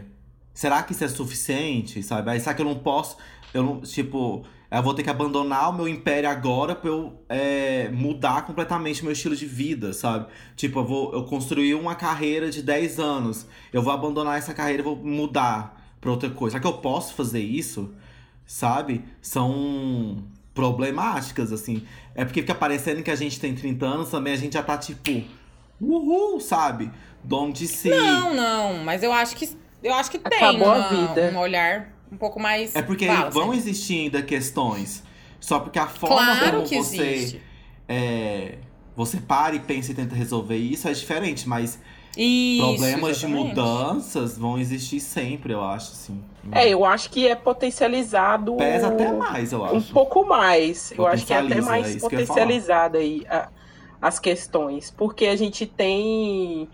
será 0.53 0.81
que 0.83 0.93
isso 0.93 1.03
é 1.03 1.09
suficiente, 1.09 2.01
sabe? 2.01 2.39
Será 2.39 2.55
que 2.55 2.61
eu 2.61 2.65
não 2.65 2.79
posso. 2.79 3.17
Eu 3.53 3.61
não, 3.61 3.81
tipo, 3.81 4.45
eu 4.71 4.81
vou 4.81 4.93
ter 4.93 5.03
que 5.03 5.09
abandonar 5.09 5.69
o 5.69 5.73
meu 5.73 5.85
império 5.85 6.29
agora 6.29 6.73
pra 6.75 6.89
eu 6.89 7.21
é, 7.27 7.89
mudar 7.89 8.45
completamente 8.45 9.03
meu 9.03 9.11
estilo 9.11 9.35
de 9.35 9.45
vida, 9.45 9.91
sabe? 9.91 10.27
Tipo, 10.55 10.79
eu 10.79 10.85
vou 10.85 11.13
eu 11.13 11.25
construí 11.25 11.75
uma 11.75 11.93
carreira 11.93 12.49
de 12.49 12.63
10 12.63 13.01
anos. 13.01 13.45
Eu 13.73 13.81
vou 13.83 13.91
abandonar 13.91 14.37
essa 14.37 14.53
carreira 14.53 14.81
e 14.81 14.85
vou 14.85 14.95
mudar 14.95 15.75
pra 15.99 16.09
outra 16.09 16.29
coisa. 16.29 16.53
Será 16.53 16.61
que 16.61 16.67
eu 16.67 16.81
posso 16.81 17.15
fazer 17.15 17.41
isso? 17.41 17.93
Sabe? 18.45 19.03
São 19.21 20.23
problemáticas, 20.57 21.53
assim. 21.53 21.83
É 22.15 22.25
porque 22.25 22.41
fica 22.41 22.55
parecendo 22.55 23.03
que 23.03 23.11
a 23.11 23.15
gente 23.15 23.39
tem 23.39 23.53
30 23.53 23.85
anos, 23.85 24.09
também 24.09 24.33
a 24.33 24.37
gente 24.37 24.53
já 24.53 24.63
tá 24.63 24.77
tipo. 24.77 25.23
Uhul, 25.79 26.39
sabe? 26.41 26.91
Dono 27.23 27.53
de 27.53 27.67
si. 27.67 27.89
Não, 27.89 28.33
não, 28.33 28.83
mas 28.83 29.03
eu 29.03 29.11
acho 29.13 29.35
que 29.35 29.47
eu 29.83 29.93
acho 29.93 30.09
que 30.09 30.17
tem 30.17 30.37
Acabou 30.39 30.71
a 30.71 30.77
uma- 30.77 30.89
vida. 31.07 31.31
um 31.33 31.37
olhar 31.37 31.93
um 32.11 32.17
pouco 32.17 32.39
mais. 32.39 32.75
É 32.75 32.81
porque 32.81 33.05
Fala, 33.05 33.29
vão 33.29 33.49
Sam. 33.51 33.55
existir 33.55 33.99
ainda 33.99 34.21
questões. 34.23 35.03
Só 35.39 35.59
porque 35.59 35.77
a 35.77 35.85
forma 35.87 36.15
Claro 36.15 36.51
como 36.57 36.67
que 36.67 36.77
você. 36.77 37.03
existe. 37.05 37.41
É, 37.87 38.57
você 38.95 39.17
para 39.17 39.55
e 39.55 39.59
pensa 39.59 39.91
e 39.91 39.95
tenta 39.95 40.15
resolver 40.15 40.57
isso 40.57 40.87
é 40.87 40.93
diferente, 40.93 41.47
mas 41.47 41.79
Isso, 42.19 42.65
problemas 42.65 43.17
de 43.19 43.25
exatamente. 43.27 43.47
mudanças 43.49 44.37
vão 44.37 44.57
existir 44.57 44.99
sempre, 44.99 45.53
eu 45.53 45.61
acho, 45.63 45.91
assim. 45.91 46.23
É, 46.51 46.67
eu 46.69 46.83
acho 46.83 47.09
que 47.11 47.27
é 47.27 47.35
potencializado. 47.35 48.55
Pesa 48.55 48.87
até 48.87 49.11
mais, 49.11 49.51
eu 49.51 49.61
Um 49.61 49.77
acho. 49.77 49.93
pouco 49.93 50.25
mais. 50.25 50.91
Eu 50.97 51.05
acho 51.05 51.25
que 51.25 51.33
é 51.33 51.37
até 51.37 51.61
mais 51.61 51.95
é 51.95 51.99
potencializada 51.99 52.97
aí 52.97 53.23
a- 53.29 53.49
as 54.01 54.17
questões. 54.19 54.89
Porque 54.89 55.27
a 55.27 55.35
gente 55.35 55.65
tem. 55.65 56.67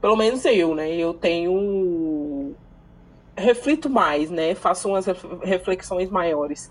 Pelo 0.00 0.16
menos 0.16 0.44
eu, 0.44 0.74
né? 0.74 0.94
Eu 0.94 1.12
tenho. 1.14 2.54
Reflito 3.36 3.90
mais, 3.90 4.30
né? 4.30 4.54
Faço 4.54 4.88
umas 4.88 5.06
ref- 5.06 5.24
reflexões 5.42 6.08
maiores. 6.10 6.70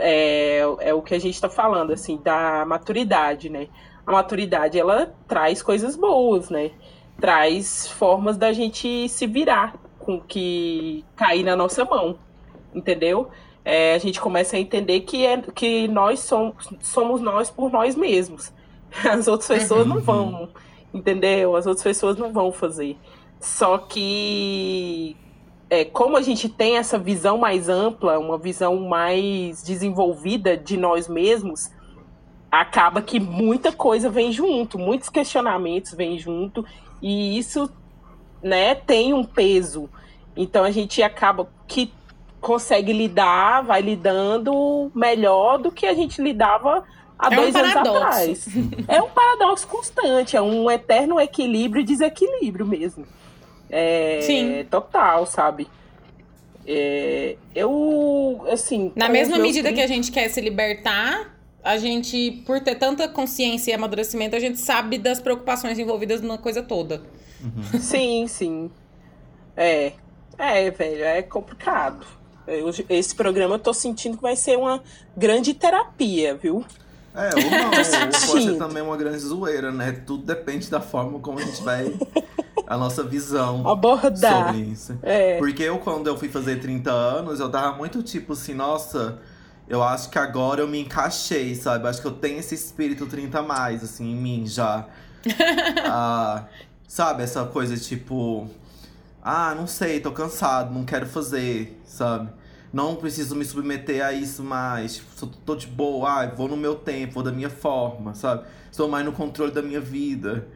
É, 0.00 0.58
é 0.80 0.94
o 0.94 1.00
que 1.00 1.14
a 1.14 1.18
gente 1.18 1.34
está 1.34 1.48
falando, 1.48 1.92
assim, 1.92 2.18
da 2.22 2.64
maturidade, 2.66 3.48
né? 3.48 3.68
A 4.06 4.12
maturidade, 4.12 4.78
ela 4.78 5.14
traz 5.26 5.62
coisas 5.62 5.96
boas, 5.96 6.50
né? 6.50 6.70
Traz 7.24 7.88
formas 7.88 8.36
da 8.36 8.52
gente 8.52 9.08
se 9.08 9.26
virar 9.26 9.76
com 9.98 10.16
o 10.16 10.20
que 10.20 11.02
cair 11.16 11.42
na 11.42 11.56
nossa 11.56 11.82
mão, 11.82 12.18
entendeu? 12.74 13.30
É, 13.64 13.94
a 13.94 13.98
gente 13.98 14.20
começa 14.20 14.56
a 14.56 14.60
entender 14.60 15.00
que, 15.00 15.24
é, 15.24 15.40
que 15.40 15.88
nós 15.88 16.20
somos, 16.20 16.68
somos 16.82 17.22
nós 17.22 17.48
por 17.48 17.72
nós 17.72 17.96
mesmos. 17.96 18.52
As 19.10 19.26
outras 19.26 19.48
pessoas 19.48 19.86
não 19.86 20.00
vão, 20.00 20.50
entendeu? 20.92 21.56
As 21.56 21.66
outras 21.66 21.82
pessoas 21.82 22.18
não 22.18 22.30
vão 22.30 22.52
fazer. 22.52 22.98
Só 23.40 23.78
que, 23.78 25.16
é, 25.70 25.82
como 25.82 26.18
a 26.18 26.20
gente 26.20 26.46
tem 26.46 26.76
essa 26.76 26.98
visão 26.98 27.38
mais 27.38 27.70
ampla, 27.70 28.18
uma 28.18 28.36
visão 28.36 28.76
mais 28.80 29.62
desenvolvida 29.62 30.58
de 30.58 30.76
nós 30.76 31.08
mesmos, 31.08 31.70
acaba 32.50 33.02
que 33.02 33.18
muita 33.18 33.72
coisa 33.72 34.08
vem 34.10 34.30
junto, 34.30 34.78
muitos 34.78 35.08
questionamentos 35.08 35.92
vêm 35.94 36.18
junto, 36.18 36.62
e 37.02 37.38
isso 37.38 37.70
né, 38.42 38.74
tem 38.74 39.12
um 39.14 39.24
peso. 39.24 39.88
Então 40.36 40.64
a 40.64 40.70
gente 40.70 41.02
acaba 41.02 41.48
que 41.66 41.92
consegue 42.40 42.92
lidar, 42.92 43.62
vai 43.62 43.80
lidando 43.80 44.90
melhor 44.94 45.58
do 45.58 45.70
que 45.72 45.86
a 45.86 45.94
gente 45.94 46.20
lidava 46.20 46.84
há 47.18 47.32
É 47.32 47.38
um 47.38 47.40
dois 47.42 47.54
anos 47.54 47.72
paradoxo. 47.72 48.02
atrás. 48.04 48.46
É 48.88 49.02
um 49.02 49.08
paradoxo 49.08 49.66
constante, 49.66 50.36
é 50.36 50.42
um 50.42 50.70
eterno 50.70 51.18
equilíbrio 51.20 51.80
e 51.80 51.84
desequilíbrio 51.84 52.66
mesmo. 52.66 53.06
É, 53.70 54.20
Sim. 54.22 54.66
Total, 54.70 55.24
sabe? 55.26 55.68
É, 56.66 57.36
eu, 57.54 58.44
assim. 58.50 58.92
Na 58.94 59.08
mesma 59.08 59.38
medida 59.38 59.68
que 59.68 59.74
30 59.76 59.84
a 59.84 59.94
gente 59.94 60.12
quer 60.12 60.28
se 60.28 60.40
libertar, 60.40 61.33
a 61.64 61.78
gente, 61.78 62.42
por 62.46 62.60
ter 62.60 62.74
tanta 62.74 63.08
consciência 63.08 63.70
e 63.70 63.74
amadurecimento, 63.74 64.36
a 64.36 64.38
gente 64.40 64.60
sabe 64.60 64.98
das 64.98 65.18
preocupações 65.18 65.78
envolvidas 65.78 66.20
na 66.20 66.36
coisa 66.36 66.62
toda. 66.62 67.02
Sim, 67.80 68.26
sim. 68.28 68.70
É. 69.56 69.92
É, 70.38 70.70
velho, 70.70 71.04
é 71.04 71.22
complicado. 71.22 72.04
Eu- 72.46 72.68
esse 72.90 73.14
programa 73.14 73.54
eu 73.54 73.58
tô 73.58 73.72
sentindo 73.72 74.16
que 74.16 74.22
vai 74.22 74.36
ser 74.36 74.58
uma 74.58 74.82
grande 75.16 75.54
terapia, 75.54 76.34
viu? 76.34 76.64
É, 77.14 77.30
ou 77.34 77.50
não, 77.50 77.66
ou 77.70 78.26
pode 78.26 78.42
ser 78.44 78.58
também 78.58 78.82
uma 78.82 78.96
grande 78.96 79.18
zoeira, 79.18 79.70
né? 79.72 79.92
Tudo 80.06 80.24
depende 80.24 80.68
da 80.68 80.80
forma 80.80 81.18
como 81.20 81.38
a 81.38 81.42
gente 81.42 81.62
vai. 81.62 81.94
a 82.66 82.76
nossa 82.76 83.02
visão 83.04 83.66
Abordar. 83.68 84.48
sobre 84.48 84.62
isso. 84.62 84.98
É. 85.02 85.38
Porque 85.38 85.62
eu, 85.62 85.78
quando 85.78 86.08
eu 86.08 86.18
fui 86.18 86.28
fazer 86.28 86.60
30 86.60 86.90
anos, 86.90 87.40
eu 87.40 87.48
tava 87.50 87.76
muito 87.76 88.02
tipo 88.02 88.32
assim, 88.32 88.52
nossa, 88.54 89.18
eu 89.68 89.82
acho 89.82 90.10
que 90.10 90.18
agora 90.18 90.60
eu 90.60 90.68
me 90.68 90.80
encaixei, 90.80 91.54
sabe? 91.54 91.88
Acho 91.88 92.00
que 92.00 92.06
eu 92.06 92.12
tenho 92.12 92.38
esse 92.38 92.54
espírito 92.54 93.06
30 93.06 93.38
a 93.38 93.42
mais, 93.42 93.82
assim, 93.82 94.12
em 94.12 94.16
mim 94.16 94.46
já. 94.46 94.86
Ah, 95.86 96.44
sabe, 96.86 97.22
essa 97.22 97.44
coisa 97.46 97.76
tipo. 97.76 98.48
Ah, 99.22 99.54
não 99.54 99.66
sei, 99.66 100.00
tô 100.00 100.12
cansado, 100.12 100.72
não 100.74 100.84
quero 100.84 101.06
fazer, 101.06 101.80
sabe? 101.86 102.30
Não 102.70 102.96
preciso 102.96 103.34
me 103.36 103.44
submeter 103.44 104.04
a 104.04 104.12
isso 104.12 104.42
mais. 104.42 104.96
Tipo, 104.96 105.26
tô 105.46 105.56
de 105.56 105.66
boa, 105.66 106.22
ah, 106.22 106.26
vou 106.26 106.48
no 106.48 106.56
meu 106.56 106.74
tempo, 106.74 107.14
vou 107.14 107.22
da 107.22 107.32
minha 107.32 107.48
forma, 107.48 108.14
sabe? 108.14 108.44
Estou 108.70 108.88
mais 108.88 109.04
no 109.04 109.12
controle 109.12 109.52
da 109.52 109.62
minha 109.62 109.80
vida. 109.80 110.46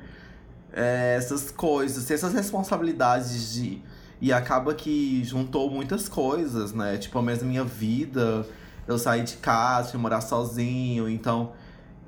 É, 0.73 1.15
essas 1.17 1.51
coisas, 1.51 2.11
essas 2.11 2.35
responsabilidades 2.35 3.55
de. 3.55 3.81
E 4.21 4.33
acaba 4.33 4.75
que 4.75 5.23
juntou 5.25 5.71
muitas 5.71 6.09
coisas, 6.09 6.73
né? 6.73 6.99
Tipo, 6.99 7.19
ao 7.19 7.25
menos 7.25 7.41
na 7.41 7.49
minha 7.49 7.65
vida, 7.65 8.45
eu 8.89 8.99
saí 8.99 9.23
de 9.23 9.37
casa, 9.37 9.91
fui 9.91 10.01
morar 10.01 10.23
sozinho, 10.23 11.09
então 11.09 11.53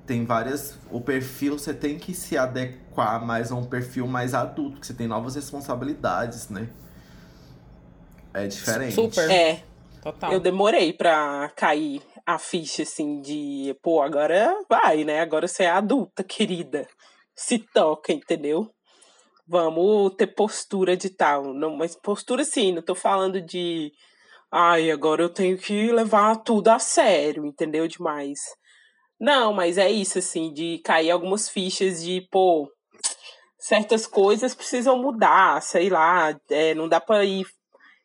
tem 0.06 0.24
várias. 0.24 0.76
O 0.90 1.00
perfil 1.00 1.58
você 1.58 1.72
tem 1.72 1.98
que 1.98 2.14
se 2.14 2.36
adequar 2.36 3.24
mais 3.24 3.52
a 3.52 3.54
um 3.54 3.64
perfil 3.64 4.06
mais 4.06 4.34
adulto, 4.34 4.72
porque 4.72 4.86
você 4.86 4.94
tem 4.94 5.06
novas 5.06 5.36
responsabilidades, 5.36 6.48
né? 6.48 6.68
É 8.32 8.46
diferente. 8.46 8.94
Super. 8.94 9.30
É. 9.30 9.62
Total. 10.02 10.32
Eu 10.32 10.40
demorei 10.40 10.94
pra 10.94 11.52
cair 11.54 12.00
a 12.24 12.38
ficha, 12.38 12.82
assim, 12.82 13.20
de, 13.20 13.76
pô, 13.82 14.00
agora 14.00 14.50
vai, 14.68 15.04
né? 15.04 15.20
Agora 15.20 15.46
você 15.46 15.64
é 15.64 15.70
adulta, 15.70 16.24
querida. 16.24 16.88
Se 17.34 17.58
toca, 17.58 18.12
entendeu? 18.12 18.70
Vamos 19.46 20.14
ter 20.16 20.28
postura 20.28 20.96
de 20.96 21.10
tal. 21.10 21.52
Não, 21.52 21.76
mas 21.76 21.94
postura 21.94 22.44
sim, 22.44 22.72
não 22.72 22.82
tô 22.82 22.94
falando 22.94 23.40
de. 23.42 23.92
Ai, 24.52 24.90
agora 24.90 25.22
eu 25.22 25.28
tenho 25.28 25.56
que 25.56 25.92
levar 25.92 26.36
tudo 26.36 26.68
a 26.68 26.78
sério, 26.78 27.46
entendeu? 27.46 27.86
Demais. 27.86 28.38
Não, 29.20 29.52
mas 29.52 29.78
é 29.78 29.90
isso, 29.90 30.18
assim, 30.18 30.52
de 30.52 30.80
cair 30.84 31.10
algumas 31.10 31.48
fichas 31.48 32.02
de, 32.02 32.26
pô, 32.32 32.68
certas 33.58 34.06
coisas 34.06 34.54
precisam 34.54 34.98
mudar, 34.98 35.62
sei 35.62 35.88
lá, 35.88 36.36
é, 36.50 36.74
não 36.74 36.88
dá 36.88 37.00
pra 37.00 37.24
ir 37.24 37.46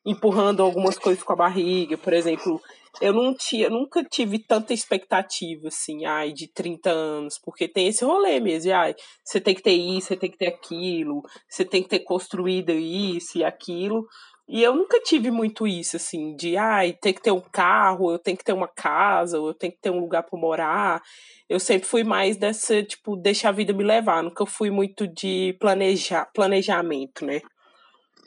empurrando 0.06 0.62
algumas 0.62 1.00
coisas 1.00 1.24
com 1.24 1.34
a 1.34 1.38
barriga, 1.38 1.98
por 1.98 2.14
exemplo, 2.14 2.62
eu 3.02 3.12
não 3.12 3.34
tinha, 3.34 3.70
nunca 3.70 4.04
tive 4.04 4.38
tanta 4.40 4.74
expectativa 4.74 5.70
assim, 5.70 6.06
ai, 6.06 6.32
de 6.32 6.48
30 6.48 6.92
anos, 6.92 7.40
porque 7.44 7.68
tem 7.68 7.88
esse 7.88 8.06
rolê 8.06 8.40
mesmo, 8.40 8.64
de, 8.70 8.72
ai, 8.72 8.96
você 9.24 9.42
tem 9.42 9.56
que 9.56 9.64
ter 9.64 9.74
isso, 9.74 10.10
você 10.10 10.18
tem 10.18 10.30
que 10.30 10.38
ter 10.38 10.48
aquilo, 10.48 11.24
você 11.50 11.66
tem 11.66 11.82
que 11.82 11.90
ter 11.90 12.00
construído 12.02 12.72
isso 12.72 13.38
e 13.40 13.44
aquilo. 13.44 14.06
E 14.48 14.62
eu 14.62 14.76
nunca 14.76 15.00
tive 15.02 15.32
muito 15.32 15.66
isso, 15.66 15.96
assim, 15.96 16.36
de, 16.36 16.56
ai, 16.56 16.94
ter 16.94 17.14
que 17.14 17.22
ter 17.22 17.32
um 17.32 17.42
carro, 17.42 18.12
eu 18.12 18.20
tenho 18.20 18.38
que 18.38 18.44
ter 18.44 18.54
uma 18.54 18.68
casa, 18.68 19.40
ou 19.40 19.48
eu 19.48 19.54
tenho 19.56 19.74
que 19.74 19.80
ter 19.82 19.90
um 19.90 20.00
lugar 20.00 20.22
para 20.22 20.40
morar. 20.40 21.02
Eu 21.50 21.60
sempre 21.60 21.88
fui 21.88 22.04
mais 22.04 22.38
dessa, 22.38 22.84
tipo, 22.84 23.16
deixar 23.16 23.50
a 23.50 23.52
vida 23.52 23.74
me 23.74 23.84
levar. 23.84 24.22
Nunca 24.22 24.46
fui 24.46 24.70
muito 24.70 25.08
de 25.08 25.58
planejar, 25.60 26.30
planejamento, 26.32 27.26
né? 27.26 27.42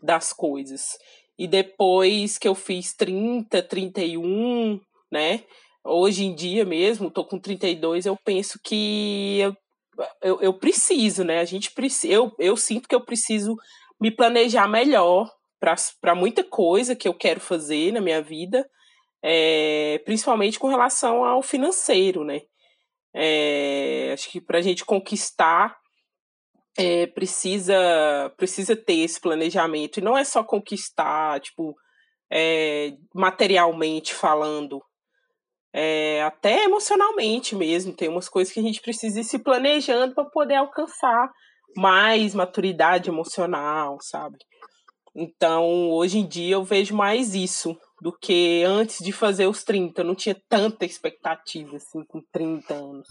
Das 0.02 0.32
coisas. 0.32 0.98
E 1.38 1.46
depois 1.46 2.36
que 2.36 2.48
eu 2.48 2.54
fiz 2.54 2.94
30, 2.94 3.62
31, 3.62 4.80
né? 5.12 5.44
Hoje 5.84 6.24
em 6.24 6.34
dia 6.34 6.64
mesmo, 6.64 7.12
tô 7.12 7.24
com 7.24 7.38
32, 7.38 8.06
eu 8.06 8.16
penso 8.24 8.58
que 8.64 9.38
eu, 9.38 9.56
eu, 10.20 10.40
eu 10.42 10.54
preciso, 10.54 11.22
né? 11.22 11.38
A 11.38 11.44
gente 11.44 11.70
precisa. 11.72 12.12
Eu, 12.12 12.32
eu 12.40 12.56
sinto 12.56 12.88
que 12.88 12.94
eu 12.94 13.04
preciso 13.04 13.54
me 14.00 14.10
planejar 14.10 14.66
melhor 14.66 15.30
para 15.60 16.14
muita 16.14 16.44
coisa 16.44 16.94
que 16.94 17.08
eu 17.08 17.14
quero 17.14 17.40
fazer 17.40 17.92
na 17.92 18.00
minha 18.00 18.22
vida, 18.22 18.68
é, 19.22 20.00
principalmente 20.04 20.58
com 20.58 20.68
relação 20.68 21.24
ao 21.24 21.42
financeiro, 21.42 22.24
né? 22.24 22.42
É, 23.14 24.10
acho 24.12 24.30
que 24.30 24.40
para 24.40 24.58
a 24.58 24.62
gente 24.62 24.84
conquistar 24.84 25.76
é, 26.78 27.06
precisa 27.08 28.32
precisa 28.36 28.76
ter 28.76 29.00
esse 29.00 29.20
planejamento. 29.20 29.98
E 29.98 30.02
não 30.02 30.16
é 30.16 30.24
só 30.24 30.44
conquistar 30.44 31.40
tipo 31.40 31.74
materialmente 33.14 34.12
falando 34.12 34.82
até 36.26 36.64
emocionalmente 36.64 37.56
mesmo. 37.56 37.96
Tem 37.96 38.08
umas 38.08 38.28
coisas 38.28 38.52
que 38.52 38.60
a 38.60 38.62
gente 38.62 38.82
precisa 38.82 39.20
ir 39.20 39.24
se 39.24 39.38
planejando 39.38 40.14
para 40.14 40.28
poder 40.28 40.56
alcançar 40.56 41.30
mais 41.76 42.34
maturidade 42.34 43.08
emocional 43.08 43.98
sabe 44.00 44.38
então 45.20 45.90
hoje 45.90 46.18
em 46.18 46.26
dia 46.26 46.54
eu 46.54 46.64
vejo 46.64 46.94
mais 46.94 47.34
isso 47.34 47.76
do 48.00 48.12
que 48.12 48.62
antes 48.64 49.04
de 49.04 49.10
fazer 49.12 49.46
os 49.46 49.64
30 49.64 50.00
eu 50.00 50.04
não 50.04 50.14
tinha 50.14 50.36
tanta 50.48 50.84
expectativa 50.84 51.76
assim 51.76 52.04
com 52.04 52.22
30 52.32 52.72
anos 52.74 53.08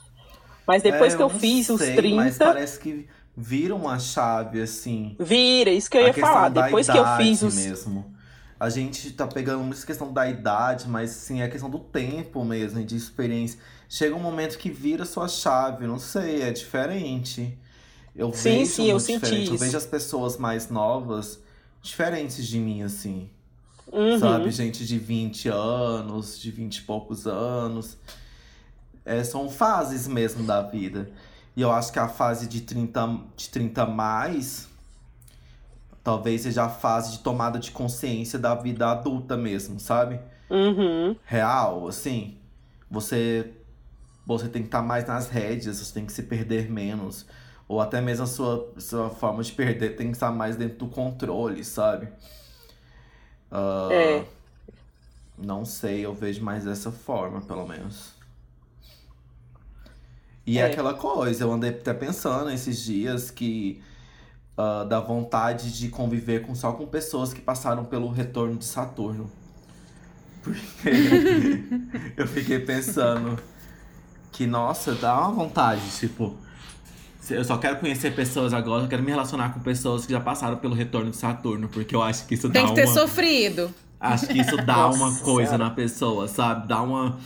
mas 0.67 0.83
depois 0.83 1.13
É, 1.13 1.17
que 1.17 1.23
eu 1.23 1.29
fiz 1.29 1.69
os 1.69 1.79
sei, 1.79 1.95
30 1.95 2.15
Mas 2.15 2.37
parece 2.37 2.79
que 2.79 3.07
vira 3.35 3.73
uma 3.73 3.97
chave, 3.99 4.61
assim. 4.61 5.15
Vira, 5.17 5.69
isso 5.69 5.89
que 5.89 5.97
eu 5.97 6.05
ia 6.07 6.13
falar. 6.13 6.49
Depois 6.49 6.89
que 6.89 6.97
eu 6.97 7.05
fiz 7.17 7.41
os. 7.41 7.55
mesmo. 7.55 8.13
A 8.59 8.69
gente 8.69 9.11
tá 9.11 9.27
pegando 9.27 9.59
muito 9.59 9.77
essa 9.77 9.85
questão 9.85 10.11
da 10.11 10.27
idade, 10.27 10.89
mas 10.89 11.11
sim, 11.11 11.41
é 11.41 11.45
a 11.45 11.49
questão 11.49 11.69
do 11.69 11.77
tempo 11.79 12.43
mesmo, 12.43 12.79
e 12.79 12.83
de 12.83 12.97
experiência. 12.97 13.59
Chega 13.87 14.15
um 14.15 14.19
momento 14.19 14.57
que 14.57 14.69
vira 14.69 15.05
sua 15.05 15.27
chave, 15.27 15.85
não 15.85 15.99
sei, 15.99 16.41
é 16.41 16.51
diferente. 16.51 17.57
Eu 18.15 18.33
Sim, 18.33 18.57
vejo 18.59 18.71
sim, 18.71 18.89
eu 18.89 18.99
senti 18.99 19.19
diferente. 19.19 19.47
Eu 19.49 19.55
isso. 19.55 19.63
vejo 19.63 19.77
as 19.77 19.85
pessoas 19.85 20.37
mais 20.37 20.69
novas 20.69 21.39
diferentes 21.87 22.45
de 22.45 22.59
mim, 22.59 22.83
assim. 22.83 23.29
Uhum. 23.91 24.19
Sabe? 24.19 24.51
Gente 24.51 24.85
de 24.85 24.99
20 24.99 25.49
anos, 25.49 26.39
de 26.39 26.51
20 26.51 26.77
e 26.77 26.81
poucos 26.83 27.25
anos. 27.25 27.97
É, 29.05 29.23
são 29.23 29.49
fases 29.49 30.07
mesmo 30.07 30.45
da 30.45 30.61
vida. 30.61 31.09
E 31.55 31.61
eu 31.61 31.71
acho 31.71 31.91
que 31.91 31.99
a 31.99 32.07
fase 32.07 32.47
de 32.47 32.61
30, 32.61 33.19
de 33.35 33.49
30 33.49 33.85
mais 33.85 34.67
talvez 36.03 36.43
seja 36.43 36.63
a 36.63 36.69
fase 36.69 37.13
de 37.13 37.19
tomada 37.19 37.59
de 37.59 37.69
consciência 37.71 38.39
da 38.39 38.55
vida 38.55 38.89
adulta 38.89 39.35
mesmo, 39.35 39.77
sabe? 39.77 40.19
Uhum. 40.49 41.15
Real, 41.25 41.87
assim. 41.87 42.37
Você 42.89 43.51
você 44.25 44.49
tem 44.49 44.61
que 44.61 44.67
estar 44.67 44.81
mais 44.81 45.05
nas 45.05 45.29
rédeas, 45.29 45.79
você 45.79 45.93
tem 45.93 46.05
que 46.05 46.11
se 46.11 46.23
perder 46.23 46.69
menos. 46.69 47.25
Ou 47.67 47.81
até 47.81 48.01
mesmo 48.01 48.23
a 48.23 48.27
sua, 48.27 48.73
sua 48.79 49.09
forma 49.09 49.43
de 49.43 49.51
perder 49.51 49.95
tem 49.95 50.07
que 50.07 50.13
estar 50.17 50.31
mais 50.31 50.55
dentro 50.55 50.77
do 50.79 50.87
controle, 50.87 51.63
sabe? 51.63 52.09
Ah, 53.51 53.89
É. 53.89 54.25
Não 55.37 55.65
sei, 55.65 56.05
eu 56.05 56.13
vejo 56.13 56.43
mais 56.43 56.63
dessa 56.65 56.91
forma, 56.91 57.41
pelo 57.41 57.65
menos. 57.67 58.13
E 60.45 60.59
é. 60.59 60.61
É. 60.61 60.65
aquela 60.65 60.93
coisa, 60.93 61.43
eu 61.43 61.51
andei 61.51 61.71
até 61.71 61.93
pensando 61.93 62.49
esses 62.49 62.81
dias 62.83 63.29
que 63.29 63.83
ah, 64.57 64.85
dá 64.85 64.99
vontade 64.99 65.71
de 65.77 65.89
conviver 65.89 66.41
com, 66.45 66.55
só 66.55 66.73
com 66.73 66.87
pessoas 66.87 67.33
que 67.33 67.41
passaram 67.41 67.85
pelo 67.85 68.09
retorno 68.09 68.57
de 68.57 68.65
Saturno. 68.65 69.31
Porque 70.41 71.69
eu 72.15 72.27
fiquei 72.27 72.59
pensando 72.59 73.37
que, 74.31 74.47
nossa, 74.47 74.95
dá 74.95 75.19
uma 75.21 75.33
vontade, 75.33 75.81
tipo. 75.99 76.37
Eu 77.29 77.43
só 77.43 77.57
quero 77.57 77.77
conhecer 77.77 78.15
pessoas 78.15 78.53
agora, 78.53 78.83
eu 78.83 78.87
quero 78.87 79.03
me 79.03 79.11
relacionar 79.11 79.53
com 79.53 79.59
pessoas 79.59 80.05
que 80.05 80.13
já 80.13 80.19
passaram 80.19 80.57
pelo 80.57 80.73
retorno 80.73 81.11
de 81.11 81.17
Saturno, 81.17 81.67
porque 81.67 81.93
eu 81.95 82.01
acho 82.01 82.25
que 82.25 82.35
isso 82.35 82.49
Tem 82.49 82.61
dá 82.63 82.69
que 82.69 82.75
ter 82.75 82.85
uma. 82.85 82.93
sofrido. 82.93 83.73
Acho 83.99 84.27
que 84.27 84.39
isso 84.39 84.55
dá 84.57 84.75
Nossa 84.77 84.97
uma 84.97 85.15
coisa 85.19 85.51
Senhora. 85.51 85.69
na 85.69 85.69
pessoa, 85.71 86.27
sabe? 86.27 86.67
Dá 86.67 86.81
uma, 86.81 87.17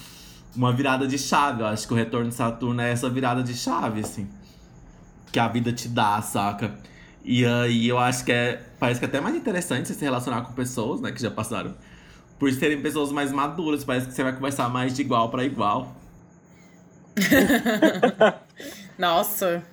uma 0.56 0.72
virada 0.74 1.06
de 1.08 1.18
chave. 1.20 1.62
Eu 1.62 1.68
acho 1.68 1.86
que 1.88 1.94
o 1.94 1.98
retorno 1.98 2.30
de 2.30 2.36
Saturno 2.36 2.82
é 2.82 2.92
essa 2.92 3.10
virada 3.10 3.44
de 3.44 3.54
chave, 3.54 4.00
assim. 4.02 4.28
Que 5.32 5.40
a 5.40 5.48
vida 5.48 5.72
te 5.72 5.88
dá, 5.88 6.22
saca? 6.22 6.74
E 7.24 7.46
aí 7.46 7.88
eu 7.88 8.00
acho 8.00 8.26
que 8.26 8.32
é. 8.32 8.62
Parece 8.80 9.00
que 9.00 9.06
é 9.06 9.10
até 9.10 9.22
mais 9.22 9.36
interessante 9.36 9.88
você 9.88 9.94
se 9.94 10.04
relacionar 10.04 10.42
com 10.42 10.54
pessoas, 10.54 11.00
né, 11.01 11.12
que 11.12 11.22
já 11.22 11.30
passaram. 11.30 11.75
Por 12.40 12.51
serem 12.54 12.82
pessoas 12.82 13.12
mais 13.12 13.32
maduras, 13.32 13.84
parece 13.84 14.08
que 14.08 14.14
você 14.14 14.24
vai 14.24 14.34
conversar 14.34 14.68
mais 14.70 14.96
de 14.96 15.01
igual 15.01 15.30
pra 15.30 15.44
igual. 15.44 15.96
Nossa, 18.98 19.64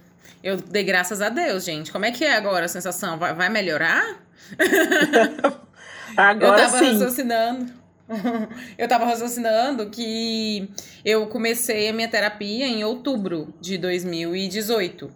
eu 0.42 0.56
dei 0.56 0.84
graças 0.84 1.20
a 1.20 1.28
Deus, 1.28 1.64
gente. 1.64 1.90
Como 1.92 2.04
é 2.04 2.12
que 2.12 2.24
é 2.24 2.36
agora 2.36 2.66
a 2.66 2.68
sensação? 2.68 3.18
Vai, 3.18 3.34
vai 3.34 3.48
melhorar? 3.48 4.22
eu 4.58 5.68
Agora 6.16 6.62
tava 6.62 6.78
sim. 6.78 6.92
raciocinando. 6.92 7.72
eu 8.78 8.88
tava 8.88 9.04
raciocinando 9.04 9.90
que 9.90 10.70
eu 11.04 11.26
comecei 11.26 11.88
a 11.88 11.92
minha 11.92 12.08
terapia 12.08 12.66
em 12.66 12.82
outubro 12.82 13.52
de 13.60 13.76
2018. 13.76 15.10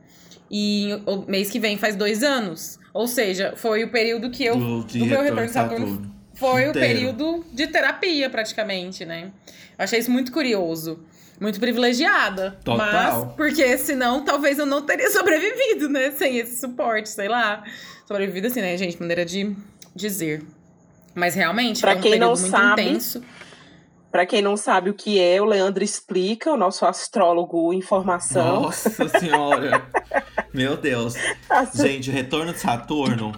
E 0.51 0.91
o 1.07 1.25
mês 1.27 1.51
que 1.51 1.59
vem 1.59 1.79
faz 1.79 1.97
dois 1.97 2.23
anos. 2.23 2.79
Ou 2.93 3.07
seja, 3.07 3.55
foi 3.57 3.85
o 3.85 3.91
período 3.91 4.31
que 4.31 4.45
eu. 4.45 4.57
do, 4.57 4.85
do 4.85 5.07
meu 5.07 5.23
retorno 5.23 5.23
retorno 5.23 5.47
de 5.47 5.53
Saturno 5.53 6.13
foi 6.35 6.67
o 6.67 6.71
Inteiro. 6.71 6.81
período 6.81 7.45
de 7.53 7.67
terapia, 7.69 8.29
praticamente, 8.29 9.05
né? 9.05 9.31
Eu 9.79 9.85
achei 9.85 9.99
isso 9.99 10.11
muito 10.11 10.33
curioso. 10.33 11.01
Muito 11.43 11.59
privilegiada. 11.59 12.57
Total. 12.65 13.27
Mas, 13.27 13.35
porque 13.35 13.77
senão 13.77 14.25
talvez 14.25 14.61
eu 14.61 14.65
não 14.65 14.81
teria 14.81 15.11
sobrevivido, 15.13 15.89
né? 15.89 16.13
Sem 16.13 16.39
esse 16.39 16.61
suporte, 16.61 17.09
sei 17.09 17.27
lá. 17.27 17.65
Sobrevivido 18.07 18.47
assim, 18.47 18.61
né, 18.61 18.77
gente? 18.77 19.01
Maneira 19.01 19.25
de 19.25 19.57
dizer. 19.93 20.45
Mas 21.17 21.35
realmente, 21.35 21.81
Pra 21.81 21.93
foi 21.93 21.99
um 21.99 22.03
quem 22.03 22.19
não 22.21 22.29
muito 22.29 22.49
sabe, 22.49 22.83
intenso. 22.83 23.25
Pra 24.13 24.25
quem 24.25 24.41
não 24.41 24.57
sabe 24.57 24.91
o 24.91 24.95
que 24.95 25.19
é, 25.19 25.43
o 25.43 25.45
Leandro 25.45 25.83
explica, 25.83 26.53
o 26.53 26.57
nosso 26.57 26.87
astrólogo 26.87 27.73
em 27.73 27.83
formação. 27.83 28.63
Nossa 28.63 29.09
senhora! 29.19 29.85
Meu 30.55 30.77
Deus. 30.77 31.15
Gente, 31.75 32.09
o 32.09 32.13
retorno 32.13 32.53
de 32.53 32.61
Saturno 32.61 33.33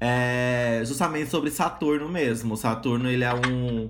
é 0.00 0.82
justamente 0.84 1.30
sobre 1.30 1.52
Saturno 1.52 2.08
mesmo. 2.08 2.56
Saturno, 2.56 3.08
ele 3.08 3.22
é 3.22 3.32
um. 3.32 3.88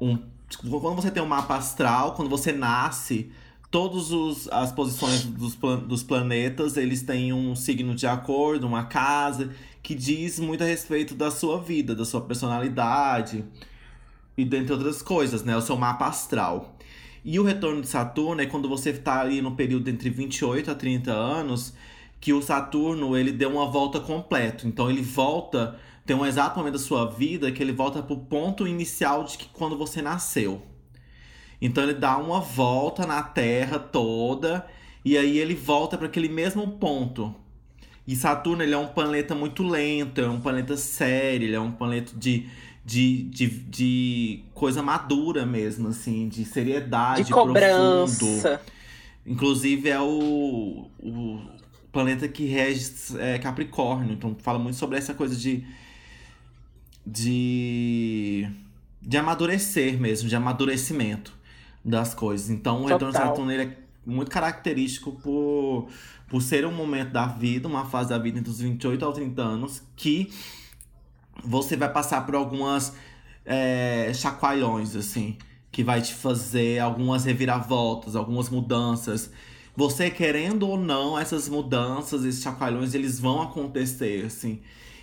um 0.00 0.39
quando 0.58 0.96
você 0.96 1.10
tem 1.10 1.22
um 1.22 1.26
mapa 1.26 1.56
astral, 1.56 2.14
quando 2.14 2.28
você 2.28 2.52
nasce, 2.52 3.30
todas 3.70 4.48
as 4.48 4.72
posições 4.72 5.24
dos, 5.24 5.54
dos 5.54 6.02
planetas, 6.02 6.76
eles 6.76 7.02
têm 7.02 7.32
um 7.32 7.54
signo 7.54 7.94
de 7.94 8.06
acordo, 8.06 8.66
uma 8.66 8.84
casa, 8.84 9.50
que 9.82 9.94
diz 9.94 10.38
muito 10.38 10.62
a 10.62 10.66
respeito 10.66 11.14
da 11.14 11.30
sua 11.30 11.60
vida, 11.60 11.94
da 11.94 12.04
sua 12.04 12.20
personalidade 12.20 13.44
e 14.36 14.44
dentre 14.44 14.72
outras 14.72 15.02
coisas, 15.02 15.44
né? 15.44 15.56
O 15.56 15.60
seu 15.60 15.76
mapa 15.76 16.06
astral. 16.06 16.76
E 17.24 17.38
o 17.38 17.44
retorno 17.44 17.82
de 17.82 17.88
Saturno 17.88 18.40
é 18.40 18.46
quando 18.46 18.68
você 18.68 18.90
está 18.90 19.20
ali 19.20 19.42
no 19.42 19.52
período 19.52 19.88
entre 19.88 20.08
28 20.08 20.70
a 20.70 20.74
30 20.74 21.12
anos, 21.12 21.74
que 22.20 22.32
o 22.32 22.40
Saturno 22.40 23.16
ele 23.16 23.32
deu 23.32 23.50
uma 23.50 23.66
volta 23.70 24.00
completa. 24.00 24.66
Então 24.66 24.90
ele 24.90 25.02
volta, 25.02 25.78
tem 26.10 26.16
um 26.16 26.26
exato 26.26 26.58
momento 26.58 26.72
da 26.72 26.80
sua 26.80 27.08
vida 27.08 27.52
que 27.52 27.62
ele 27.62 27.70
volta 27.70 28.02
pro 28.02 28.16
ponto 28.16 28.66
inicial 28.66 29.22
de 29.22 29.38
que 29.38 29.48
quando 29.52 29.78
você 29.78 30.02
nasceu. 30.02 30.60
Então 31.62 31.84
ele 31.84 31.94
dá 31.94 32.18
uma 32.18 32.40
volta 32.40 33.06
na 33.06 33.22
Terra 33.22 33.78
toda 33.78 34.66
e 35.04 35.16
aí 35.16 35.38
ele 35.38 35.54
volta 35.54 35.96
para 35.96 36.08
aquele 36.08 36.28
mesmo 36.28 36.66
ponto. 36.66 37.32
E 38.08 38.16
Saturno 38.16 38.60
ele 38.60 38.74
é 38.74 38.76
um 38.76 38.88
planeta 38.88 39.36
muito 39.36 39.62
lento, 39.62 40.20
é 40.20 40.28
um 40.28 40.40
planeta 40.40 40.76
sério, 40.76 41.46
ele 41.46 41.54
é 41.54 41.60
um 41.60 41.70
planeta 41.70 42.10
de, 42.16 42.48
de, 42.84 43.22
de, 43.22 43.46
de 43.46 44.42
coisa 44.52 44.82
madura 44.82 45.46
mesmo, 45.46 45.86
assim, 45.86 46.28
de 46.28 46.44
seriedade, 46.44 47.22
de 47.22 47.30
profundo. 47.30 47.54
cobrança. 47.54 48.60
Inclusive 49.24 49.88
é 49.88 50.00
o, 50.00 50.90
o 50.98 51.40
planeta 51.92 52.26
que 52.26 52.46
rege 52.46 52.90
é, 53.16 53.38
Capricórnio. 53.38 54.14
Então 54.14 54.34
fala 54.40 54.58
muito 54.58 54.76
sobre 54.76 54.98
essa 54.98 55.14
coisa 55.14 55.36
de. 55.36 55.64
De. 57.06 58.48
de 59.00 59.16
amadurecer 59.16 59.98
mesmo, 60.00 60.28
de 60.28 60.36
amadurecimento 60.36 61.32
das 61.84 62.14
coisas. 62.14 62.50
Então 62.50 62.82
o 62.82 62.86
retorno 62.86 63.12
de. 63.12 63.18
Saturno 63.18 63.52
ele 63.52 63.62
é 63.62 63.76
muito 64.04 64.30
característico 64.30 65.12
por, 65.12 65.88
por 66.28 66.42
ser 66.42 66.66
um 66.66 66.72
momento 66.72 67.12
da 67.12 67.26
vida, 67.26 67.68
uma 67.68 67.84
fase 67.84 68.10
da 68.10 68.18
vida 68.18 68.38
entre 68.38 68.50
os 68.50 68.60
28 68.60 69.04
aos 69.04 69.14
30 69.14 69.42
anos, 69.42 69.82
que 69.96 70.32
você 71.44 71.76
vai 71.76 71.90
passar 71.90 72.24
por 72.24 72.34
algumas 72.34 72.94
é, 73.44 74.12
chacoalhões, 74.14 74.96
assim, 74.96 75.36
que 75.70 75.82
vai 75.82 76.00
te 76.02 76.14
fazer 76.14 76.78
algumas 76.78 77.24
reviravoltas, 77.24 78.16
algumas 78.16 78.48
mudanças. 78.48 79.30
Você 79.76 80.10
querendo 80.10 80.68
ou 80.68 80.78
não, 80.78 81.18
essas 81.18 81.48
mudanças, 81.48 82.24
esses 82.24 82.42
chacoalhões, 82.42 82.94
eles 82.94 83.18
vão 83.20 83.40
acontecer, 83.40 84.26
assim. 84.26 84.60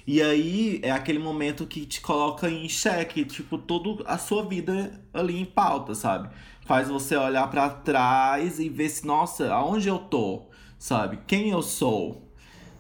E 0.08 0.22
aí 0.22 0.80
é 0.84 0.90
aquele 0.90 1.20
momento 1.20 1.68
que 1.68 1.86
te 1.86 2.00
coloca 2.00 2.50
em 2.50 2.70
xeque, 2.70 3.26
tipo, 3.26 3.58
toda 3.58 4.10
a 4.10 4.18
sua 4.18 4.46
vida 4.46 5.04
ali 5.14 5.38
em 5.38 5.44
pauta, 5.44 5.94
sabe? 5.94 6.30
Faz 6.66 6.88
você 6.88 7.18
olhar 7.18 7.46
pra 7.50 7.70
trás 7.70 8.58
e 8.58 8.70
ver 8.70 8.88
se, 8.88 9.06
nossa, 9.06 9.54
aonde 9.54 9.90
eu 9.90 10.00
tô, 10.00 10.44
sabe? 10.80 11.20
Quem 11.28 11.50
eu 11.50 11.62
sou? 11.62 12.32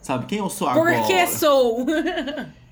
Sabe? 0.02 0.26
Quem 0.26 0.38
eu 0.38 0.50
sou 0.50 0.70
agora? 0.70 1.00
Por 1.00 1.08
que 1.08 1.28
sou? 1.28 1.86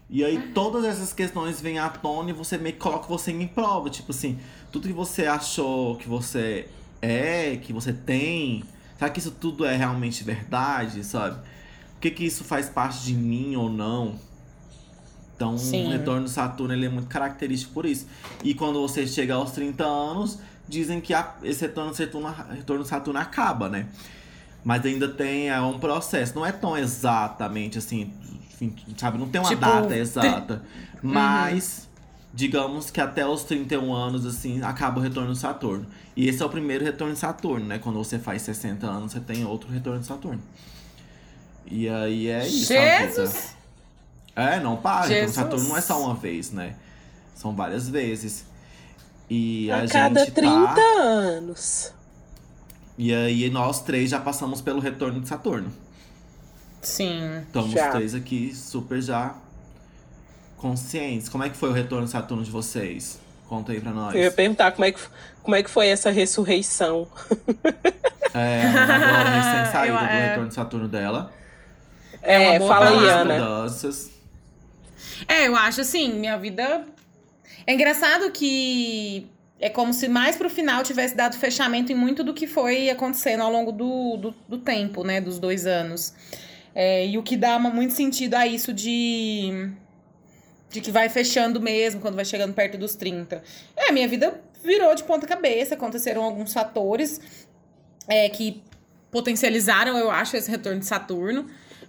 E 0.07 0.23
aí 0.23 0.51
todas 0.53 0.85
essas 0.85 1.11
questões 1.11 1.59
vêm 1.59 1.79
à 1.79 1.89
tona 1.89 2.29
e 2.29 2.33
você 2.33 2.59
meio 2.59 2.75
que 2.75 2.79
coloca 2.79 3.07
você 3.07 3.31
em 3.31 3.47
prova. 3.47 3.89
Tipo 3.89 4.11
assim, 4.11 4.39
tudo 4.71 4.87
que 4.87 4.93
você 4.93 5.25
achou 5.25 5.95
que 5.97 6.07
você 6.07 6.69
é, 7.01 7.57
que 7.57 7.73
você 7.73 7.91
tem? 7.91 8.63
Será 8.97 9.09
que 9.09 9.17
isso 9.17 9.31
tudo 9.31 9.65
é 9.65 9.75
realmente 9.75 10.23
verdade, 10.23 11.03
sabe? 11.03 11.39
O 11.97 11.99
que 11.99 12.11
que 12.11 12.23
isso 12.23 12.43
faz 12.43 12.69
parte 12.69 13.03
de 13.03 13.15
mim 13.15 13.55
ou 13.55 13.67
não? 13.67 14.19
Então, 15.35 15.57
Sim. 15.57 15.87
o 15.87 15.89
retorno 15.91 16.23
de 16.25 16.31
Saturno 16.31 16.73
ele 16.73 16.85
é 16.85 16.89
muito 16.89 17.07
característico 17.07 17.73
por 17.73 17.85
isso. 17.85 18.07
E 18.43 18.53
quando 18.53 18.81
você 18.81 19.05
chega 19.05 19.33
aos 19.35 19.51
30 19.51 19.83
anos, 19.85 20.39
dizem 20.67 21.01
que 21.01 21.13
a- 21.13 21.35
esse 21.43 21.61
retorno 21.61 21.91
de 21.91 21.97
Saturno, 21.97 22.33
retorno 22.51 22.83
de 22.83 22.89
Saturno 22.89 23.19
acaba, 23.19 23.67
né? 23.69 23.87
Mas 24.63 24.85
ainda 24.85 25.07
tem 25.09 25.49
é, 25.49 25.59
um 25.61 25.77
processo. 25.77 26.33
Não 26.35 26.45
é 26.45 26.51
tão 26.51 26.77
exatamente 26.77 27.77
assim, 27.77 28.11
sabe? 28.97 29.17
Não 29.17 29.27
tem 29.27 29.39
uma 29.41 29.49
Tipo, 29.49 29.61
data 29.61 29.87
tri- 29.87 29.99
exata. 29.99 30.63
Mas, 31.03 31.87
digamos 32.33 32.89
que 32.89 32.99
até 33.01 33.27
os 33.27 33.43
31 33.43 33.93
anos, 33.93 34.25
assim, 34.25 34.61
acaba 34.63 34.99
o 34.99 35.03
retorno 35.03 35.33
de 35.33 35.37
Saturno. 35.39 35.85
E 36.15 36.27
esse 36.29 36.41
é 36.41 36.45
o 36.45 36.49
primeiro 36.49 36.83
retorno 36.85 37.13
de 37.13 37.19
Saturno, 37.19 37.65
né? 37.65 37.77
Quando 37.77 37.97
você 37.97 38.17
faz 38.17 38.41
60 38.41 38.87
anos, 38.87 39.11
você 39.11 39.19
tem 39.19 39.45
outro 39.45 39.69
retorno 39.69 39.99
de 39.99 40.05
Saturno. 40.07 40.41
E 41.69 41.89
aí 41.89 42.27
é 42.27 42.47
isso. 42.47 42.69
vida. 42.69 43.07
Jesus! 43.11 43.54
É, 44.35 44.59
não 44.59 44.75
para. 44.77 45.05
Então, 45.05 45.15
Jesus. 45.17 45.35
Saturno 45.35 45.69
não 45.69 45.77
é 45.77 45.81
só 45.81 46.01
uma 46.01 46.13
vez, 46.13 46.51
né? 46.51 46.75
São 47.35 47.55
várias 47.55 47.87
vezes. 47.89 48.45
E 49.29 49.71
a, 49.71 49.83
A 49.83 49.87
cada 49.87 50.19
gente 50.25 50.31
30 50.33 50.51
tá... 50.75 50.81
anos. 51.01 51.93
E 52.97 53.13
aí 53.13 53.49
nós 53.49 53.81
três 53.81 54.09
já 54.09 54.19
passamos 54.19 54.61
pelo 54.61 54.79
retorno 54.79 55.19
de 55.21 55.27
Saturno. 55.27 55.71
Sim. 56.81 57.39
Estamos 57.47 57.71
Já. 57.71 57.89
três 57.91 58.13
aqui 58.13 58.53
super 58.55 59.01
já 59.01 59.33
conscientes. 60.57 61.27
Como 61.27 61.43
é 61.43 61.49
que 61.49 61.57
foi 61.57 61.69
o 61.69 61.73
retorno 61.73 62.05
de 62.05 62.11
Saturno 62.11 62.43
de 62.43 62.51
vocês? 62.51 63.19
Conta 63.49 63.71
aí 63.71 63.79
pra 63.81 63.91
nós. 63.91 64.13
Eu 64.15 64.21
ia 64.21 64.31
perguntar 64.31 64.71
como 64.71 64.85
é 64.85 64.91
que, 64.91 64.99
como 65.43 65.55
é 65.55 65.63
que 65.63 65.69
foi 65.69 65.87
essa 65.87 66.09
ressurreição. 66.11 67.07
É, 68.33 68.63
agora 68.67 69.29
recém-saída 69.63 69.93
Eu- 69.93 69.99
do 69.99 70.05
é. 70.05 70.27
retorno 70.29 70.49
de 70.49 70.55
Saturno 70.55 70.87
dela. 70.87 71.31
É 72.21 72.37
uma 72.39 72.53
É, 72.55 72.59
boa 72.59 72.73
fala 72.73 72.89
aí. 72.89 73.09
Ana. 73.09 73.33
Mudanças. 73.33 74.11
É, 75.27 75.47
eu 75.47 75.55
acho 75.55 75.81
assim, 75.81 76.13
minha 76.13 76.37
vida. 76.37 76.85
É 77.67 77.73
engraçado 77.73 78.31
que 78.31 79.27
é 79.59 79.69
como 79.69 79.93
se 79.93 80.07
mais 80.07 80.35
pro 80.35 80.49
final 80.49 80.83
tivesse 80.83 81.15
dado 81.15 81.37
fechamento 81.37 81.91
em 81.91 81.95
muito 81.95 82.23
do 82.23 82.33
que 82.33 82.45
foi 82.45 82.89
acontecendo 82.89 83.41
ao 83.41 83.51
longo 83.51 83.71
do, 83.71 84.17
do, 84.17 84.35
do 84.47 84.57
tempo, 84.57 85.03
né? 85.03 85.21
Dos 85.21 85.39
dois 85.39 85.65
anos. 85.65 86.13
É, 86.73 87.07
e 87.07 87.17
o 87.17 87.23
que 87.23 87.37
dá 87.37 87.57
muito 87.57 87.93
sentido 87.93 88.35
a 88.35 88.45
isso 88.45 88.73
de. 88.73 89.71
De 90.69 90.81
que 90.81 90.91
vai 90.91 91.07
fechando 91.07 91.61
mesmo 91.61 92.01
quando 92.01 92.15
vai 92.15 92.25
chegando 92.25 92.53
perto 92.53 92.77
dos 92.77 92.95
30. 92.95 93.41
É, 93.77 93.91
minha 93.93 94.07
vida 94.07 94.41
virou 94.61 94.93
de 94.93 95.03
ponta 95.03 95.25
cabeça, 95.25 95.75
aconteceram 95.75 96.21
alguns 96.23 96.51
fatores 96.51 97.21
é, 98.07 98.27
que 98.27 98.61
potencializaram, 99.09 99.97
eu 99.97 100.11
acho, 100.11 100.35
esse 100.35 100.51
retorno 100.51 100.79
de 100.79 100.85
Saturno. 100.85 101.47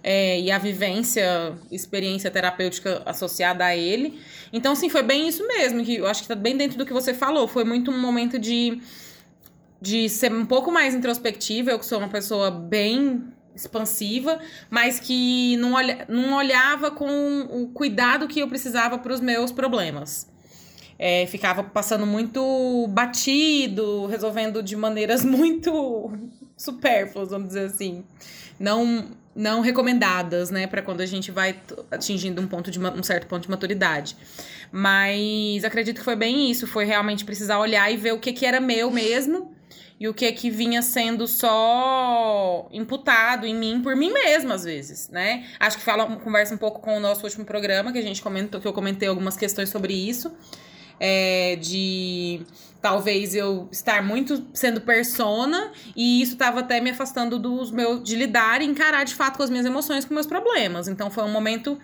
É, 0.09 0.39
e 0.39 0.49
a 0.49 0.57
vivência, 0.57 1.53
experiência 1.69 2.31
terapêutica 2.31 3.01
associada 3.05 3.65
a 3.65 3.75
ele. 3.75 4.17
Então, 4.53 4.71
assim, 4.71 4.87
foi 4.87 5.03
bem 5.03 5.27
isso 5.27 5.45
mesmo, 5.45 5.83
que 5.83 5.97
eu 5.97 6.07
acho 6.07 6.21
que 6.21 6.29
tá 6.29 6.35
bem 6.35 6.55
dentro 6.55 6.77
do 6.77 6.85
que 6.85 6.93
você 6.93 7.13
falou. 7.13 7.45
Foi 7.45 7.65
muito 7.65 7.91
um 7.91 7.99
momento 7.99 8.39
de, 8.39 8.81
de 9.81 10.07
ser 10.07 10.31
um 10.31 10.45
pouco 10.45 10.71
mais 10.71 10.95
introspectiva. 10.95 11.71
Eu 11.71 11.79
que 11.79 11.85
sou 11.85 11.97
uma 11.99 12.07
pessoa 12.07 12.49
bem 12.49 13.21
expansiva, 13.53 14.39
mas 14.69 14.97
que 14.97 15.57
não, 15.57 15.73
olha, 15.73 16.05
não 16.07 16.37
olhava 16.37 16.89
com 16.89 17.41
o 17.41 17.67
cuidado 17.73 18.29
que 18.29 18.39
eu 18.39 18.47
precisava 18.47 18.97
para 18.97 19.11
os 19.11 19.19
meus 19.19 19.51
problemas. 19.51 20.25
É, 20.97 21.25
ficava 21.25 21.65
passando 21.65 22.05
muito 22.05 22.87
batido, 22.91 24.05
resolvendo 24.05 24.63
de 24.63 24.77
maneiras 24.77 25.25
muito 25.27 26.13
supérfluas, 26.55 27.31
vamos 27.31 27.49
dizer 27.49 27.65
assim. 27.65 28.05
Não, 28.57 29.05
não 29.37 29.61
recomendadas, 29.61 30.49
né, 30.49 30.65
para 30.65 30.81
quando 30.81 31.01
a 31.01 31.05
gente 31.05 31.29
vai 31.29 31.55
atingindo 31.91 32.41
um 32.41 32.47
ponto 32.47 32.71
de 32.71 32.79
um 32.79 33.03
certo 33.03 33.27
ponto 33.27 33.43
de 33.43 33.49
maturidade. 33.51 34.17
Mas 34.71 35.63
acredito 35.63 35.99
que 35.99 36.03
foi 36.03 36.15
bem 36.15 36.49
isso, 36.49 36.65
foi 36.65 36.85
realmente 36.85 37.23
precisar 37.23 37.59
olhar 37.59 37.89
e 37.93 37.97
ver 37.97 38.13
o 38.13 38.19
que 38.19 38.33
que 38.33 38.47
era 38.47 38.59
meu 38.59 38.89
mesmo 38.89 39.55
e 39.99 40.07
o 40.07 40.13
que 40.13 40.31
que 40.31 40.49
vinha 40.49 40.81
sendo 40.81 41.27
só 41.27 42.67
imputado 42.71 43.45
em 43.45 43.55
mim 43.55 43.79
por 43.81 43.95
mim 43.95 44.11
mesma 44.11 44.55
às 44.55 44.63
vezes, 44.63 45.07
né? 45.09 45.45
Acho 45.59 45.77
que 45.77 45.83
fala, 45.83 46.17
conversa 46.17 46.55
um 46.55 46.57
pouco 46.57 46.81
com 46.81 46.97
o 46.97 46.99
nosso 46.99 47.23
último 47.23 47.45
programa 47.45 47.91
que 47.91 47.99
a 47.99 48.03
gente 48.03 48.23
comentou, 48.23 48.59
que 48.59 48.67
eu 48.67 48.73
comentei 48.73 49.07
algumas 49.07 49.37
questões 49.37 49.69
sobre 49.69 49.93
isso 49.93 50.35
é, 50.99 51.55
de 51.57 52.41
talvez 52.81 53.35
eu 53.35 53.67
estar 53.71 54.03
muito 54.03 54.45
sendo 54.53 54.81
persona 54.81 55.71
e 55.95 56.21
isso 56.21 56.33
estava 56.33 56.59
até 56.59 56.79
me 56.79 56.91
afastando 56.91 57.37
dos 57.39 57.71
meus 57.71 58.03
de 58.03 58.15
lidar 58.15 58.61
e 58.61 58.65
encarar 58.65 59.03
de 59.03 59.15
fato 59.15 59.37
com 59.37 59.43
as 59.43 59.49
minhas 59.49 59.65
emoções, 59.65 60.05
com 60.05 60.13
meus 60.13 60.27
problemas. 60.27 60.87
Então 60.87 61.09
foi 61.09 61.23
um 61.23 61.31
momento 61.31 61.77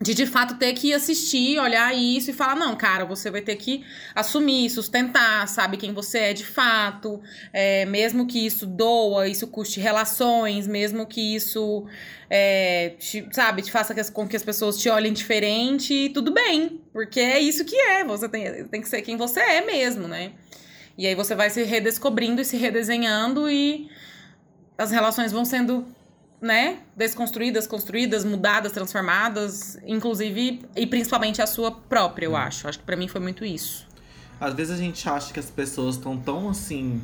de 0.00 0.14
de 0.14 0.26
fato 0.26 0.54
ter 0.56 0.72
que 0.74 0.94
assistir, 0.94 1.58
olhar 1.58 1.92
isso 1.94 2.30
e 2.30 2.32
falar: 2.32 2.54
não, 2.54 2.76
cara, 2.76 3.04
você 3.04 3.30
vai 3.30 3.40
ter 3.40 3.56
que 3.56 3.84
assumir, 4.14 4.70
sustentar, 4.70 5.48
sabe 5.48 5.76
quem 5.76 5.92
você 5.92 6.18
é 6.18 6.32
de 6.32 6.44
fato, 6.44 7.20
é, 7.52 7.84
mesmo 7.84 8.26
que 8.26 8.44
isso 8.44 8.64
doa, 8.64 9.26
isso 9.26 9.48
custe 9.48 9.80
relações, 9.80 10.68
mesmo 10.68 11.04
que 11.04 11.34
isso, 11.34 11.84
é, 12.30 12.90
te- 12.98 13.28
sabe, 13.32 13.62
te 13.62 13.72
faça 13.72 13.94
com 14.12 14.28
que 14.28 14.36
as 14.36 14.44
pessoas 14.44 14.78
te 14.78 14.88
olhem 14.88 15.12
diferente, 15.12 16.10
tudo 16.14 16.32
bem, 16.32 16.80
porque 16.92 17.18
é 17.18 17.40
isso 17.40 17.64
que 17.64 17.76
é, 17.76 18.04
você 18.04 18.28
tem, 18.28 18.64
tem 18.68 18.80
que 18.80 18.88
ser 18.88 19.02
quem 19.02 19.16
você 19.16 19.40
é 19.40 19.66
mesmo, 19.66 20.06
né? 20.06 20.32
E 20.96 21.06
aí 21.06 21.14
você 21.14 21.34
vai 21.34 21.50
se 21.50 21.62
redescobrindo 21.64 22.40
e 22.40 22.44
se 22.44 22.56
redesenhando 22.56 23.48
e 23.50 23.88
as 24.76 24.90
relações 24.92 25.32
vão 25.32 25.44
sendo 25.44 25.86
né, 26.40 26.78
desconstruídas, 26.96 27.66
construídas, 27.66 28.24
mudadas, 28.24 28.72
transformadas, 28.72 29.78
inclusive 29.86 30.62
e 30.76 30.86
principalmente 30.86 31.42
a 31.42 31.46
sua 31.46 31.70
própria, 31.72 32.26
eu 32.26 32.36
acho. 32.36 32.68
Acho 32.68 32.78
que 32.78 32.84
pra 32.84 32.96
mim 32.96 33.08
foi 33.08 33.20
muito 33.20 33.44
isso. 33.44 33.86
Às 34.40 34.54
vezes 34.54 34.72
a 34.72 34.76
gente 34.76 35.08
acha 35.08 35.32
que 35.32 35.40
as 35.40 35.50
pessoas 35.50 35.96
estão 35.96 36.16
tão 36.16 36.48
assim 36.48 37.02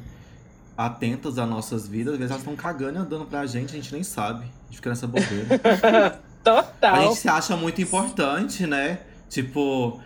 atentas 0.76 1.38
às 1.38 1.48
nossas 1.48 1.86
vidas, 1.86 2.14
às 2.14 2.18
vezes 2.18 2.30
elas 2.30 2.42
estão 2.42 2.56
cagando 2.56 2.98
e 2.98 3.02
andando 3.02 3.26
pra 3.26 3.44
gente, 3.46 3.70
a 3.70 3.76
gente 3.76 3.92
nem 3.92 4.02
sabe. 4.02 4.44
A 4.44 4.66
gente 4.66 4.76
fica 4.76 4.90
nessa 4.90 5.06
bobeira. 5.06 6.20
A 6.44 6.62
Total. 6.62 7.02
gente 7.02 7.16
se 7.20 7.28
acha 7.28 7.56
muito 7.56 7.80
importante, 7.80 8.66
né? 8.66 8.98
Tipo, 9.30 9.98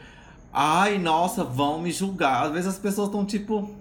ai, 0.53 0.97
nossa, 0.97 1.43
vão 1.43 1.81
me 1.81 1.91
julgar. 1.91 2.47
Às 2.47 2.53
vezes 2.53 2.69
as 2.69 2.79
pessoas 2.79 3.09
estão 3.09 3.25
tipo. 3.25 3.75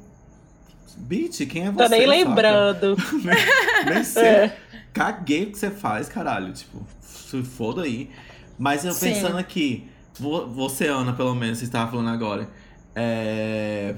Bitch, 0.98 1.48
quem 1.48 1.68
é 1.68 1.72
você? 1.72 1.84
Tô 1.84 1.90
nem 1.90 2.08
lembrando. 2.08 2.98
Nem 3.86 4.04
sei. 4.04 4.24
É. 4.24 4.58
Caguei 4.98 5.44
o 5.44 5.52
que 5.52 5.58
você 5.60 5.70
faz, 5.72 6.10
caralho. 6.10 6.52
Tipo, 6.54 6.86
se 7.02 7.42
foda 7.44 7.84
aí. 7.84 8.10
Mas 8.58 8.84
eu 8.86 8.92
Sim. 8.94 9.14
pensando 9.14 9.38
aqui, 9.38 9.88
vo- 10.20 10.48
você, 10.48 10.88
Ana, 10.88 11.14
pelo 11.14 11.36
menos, 11.36 11.60
você 11.60 11.66
estava 11.66 11.90
falando 11.92 12.10
agora. 12.10 12.50
É... 12.96 13.96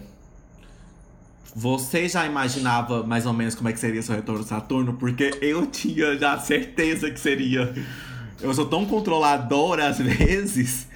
Você 1.56 2.08
já 2.08 2.26
imaginava 2.26 3.04
mais 3.04 3.26
ou 3.26 3.34
menos 3.34 3.56
como 3.56 3.70
é 3.70 3.74
que 3.74 3.80
seria 3.80 4.02
seu 4.02 4.16
retorno 4.16 4.44
Saturno? 4.44 4.94
Porque 4.94 5.32
eu 5.42 5.66
tinha 5.66 6.18
já 6.18 6.38
certeza 6.38 7.10
que 7.10 7.20
seria. 7.20 7.74
Eu 8.40 8.54
sou 8.54 8.66
tão 8.68 8.86
controladora 8.86 9.88
às 9.88 9.98
vezes 9.98 10.88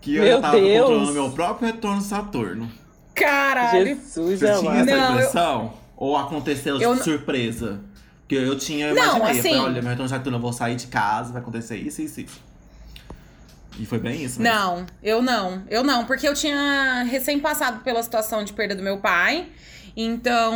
que 0.00 0.16
eu 0.16 0.22
Meu 0.22 0.36
já 0.36 0.40
tava 0.40 0.60
Deus. 0.60 0.80
controlando 0.80 1.12
meu 1.12 1.30
próprio 1.30 1.66
retorno 1.66 2.00
Saturno. 2.00 2.70
Caralho! 3.14 3.84
Jesus 3.86 4.40
Você 4.40 4.58
tinha 4.60 4.72
essa 4.72 4.84
Não, 4.96 5.04
eu- 5.04 5.10
impressão? 5.12 5.74
Ou 5.96 6.16
aconteceu 6.16 6.80
Eu 6.80 6.92
de 6.92 6.98
não- 6.98 7.04
surpresa? 7.04 7.80
Porque 8.28 8.34
eu 8.34 8.58
tinha, 8.58 8.88
eu 8.88 8.94
Não, 8.94 9.16
imaginei, 9.16 9.24
eu 9.24 9.30
assim- 9.30 9.42
falei, 9.48 9.58
olha, 9.64 9.82
meu 9.82 10.06
retorno 10.06 10.36
eu 10.36 10.40
vou 10.42 10.52
sair 10.52 10.76
de 10.76 10.86
casa, 10.88 11.32
vai 11.32 11.40
acontecer 11.40 11.76
isso, 11.78 12.02
isso, 12.02 12.20
isso. 12.20 12.40
E 13.78 13.86
foi 13.86 13.98
bem 13.98 14.22
isso, 14.22 14.42
né? 14.42 14.50
Não, 14.50 14.84
eu 15.02 15.22
não. 15.22 15.62
Eu 15.70 15.82
não, 15.82 16.04
porque 16.04 16.28
eu 16.28 16.34
tinha 16.34 17.04
recém 17.04 17.38
passado 17.38 17.82
pela 17.82 18.02
situação 18.02 18.44
de 18.44 18.52
perda 18.52 18.74
do 18.74 18.82
meu 18.82 18.98
pai. 18.98 19.48
Então, 19.96 20.52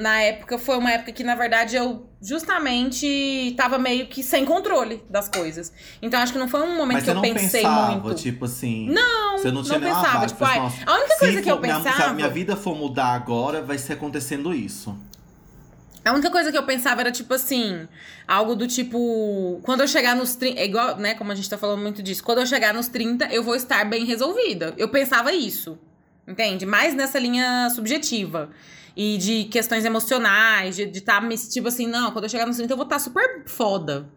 na 0.00 0.20
época, 0.22 0.56
foi 0.58 0.78
uma 0.78 0.92
época 0.92 1.10
que, 1.12 1.24
na 1.24 1.34
verdade, 1.34 1.74
eu 1.76 2.08
justamente 2.22 3.52
tava 3.56 3.78
meio 3.78 4.06
que 4.06 4.22
sem 4.22 4.44
controle 4.44 5.02
das 5.10 5.28
coisas. 5.28 5.72
Então, 6.00 6.20
acho 6.20 6.32
que 6.32 6.38
não 6.38 6.48
foi 6.48 6.62
um 6.62 6.76
momento 6.76 6.94
Mas 6.94 7.04
que 7.04 7.10
eu 7.10 7.14
não 7.14 7.22
pensei 7.22 7.62
pensava, 7.62 7.96
muito. 8.00 8.14
tipo 8.22 8.44
assim. 8.44 8.88
Não, 8.88 9.38
você 9.38 9.50
não 9.50 9.62
tinha 9.62 9.78
não 9.78 9.88
pensava, 9.88 10.18
vibe, 10.20 10.28
tipo, 10.30 10.44
assim, 10.44 10.58
ai, 10.60 10.72
a 10.86 10.94
única 10.94 11.12
se 11.14 11.18
coisa 11.18 11.42
que 11.42 11.50
eu 11.50 11.60
minha- 11.60 11.76
pensava- 11.80 12.08
Se 12.10 12.14
minha 12.14 12.28
vida 12.28 12.56
for 12.56 12.76
mudar 12.76 13.12
agora, 13.14 13.60
vai 13.60 13.76
ser 13.76 13.94
acontecendo 13.94 14.54
isso. 14.54 14.96
A 16.04 16.12
única 16.12 16.30
coisa 16.30 16.50
que 16.50 16.58
eu 16.58 16.64
pensava 16.64 17.00
era, 17.00 17.12
tipo 17.12 17.32
assim, 17.32 17.86
algo 18.26 18.56
do 18.56 18.66
tipo. 18.66 19.60
Quando 19.62 19.82
eu 19.82 19.88
chegar 19.88 20.16
nos 20.16 20.34
30. 20.34 20.60
É 20.60 20.64
igual, 20.64 20.96
né? 20.96 21.14
Como 21.14 21.30
a 21.30 21.34
gente 21.34 21.48
tá 21.48 21.56
falando 21.56 21.80
muito 21.80 22.02
disso. 22.02 22.24
Quando 22.24 22.38
eu 22.38 22.46
chegar 22.46 22.74
nos 22.74 22.88
30, 22.88 23.26
eu 23.26 23.42
vou 23.42 23.54
estar 23.54 23.84
bem 23.84 24.04
resolvida. 24.04 24.74
Eu 24.76 24.88
pensava 24.88 25.32
isso. 25.32 25.78
Entende? 26.26 26.66
Mais 26.66 26.94
nessa 26.94 27.18
linha 27.18 27.70
subjetiva. 27.70 28.50
E 28.96 29.16
de 29.16 29.44
questões 29.44 29.84
emocionais, 29.84 30.76
de 30.76 30.82
estar 30.82 31.22
me. 31.22 31.36
Tipo 31.38 31.68
assim, 31.68 31.86
não, 31.86 32.10
quando 32.10 32.24
eu 32.24 32.30
chegar 32.30 32.46
nos 32.46 32.56
30, 32.56 32.72
eu 32.72 32.76
vou 32.76 32.84
estar 32.84 32.98
super 32.98 33.44
foda. 33.46 34.08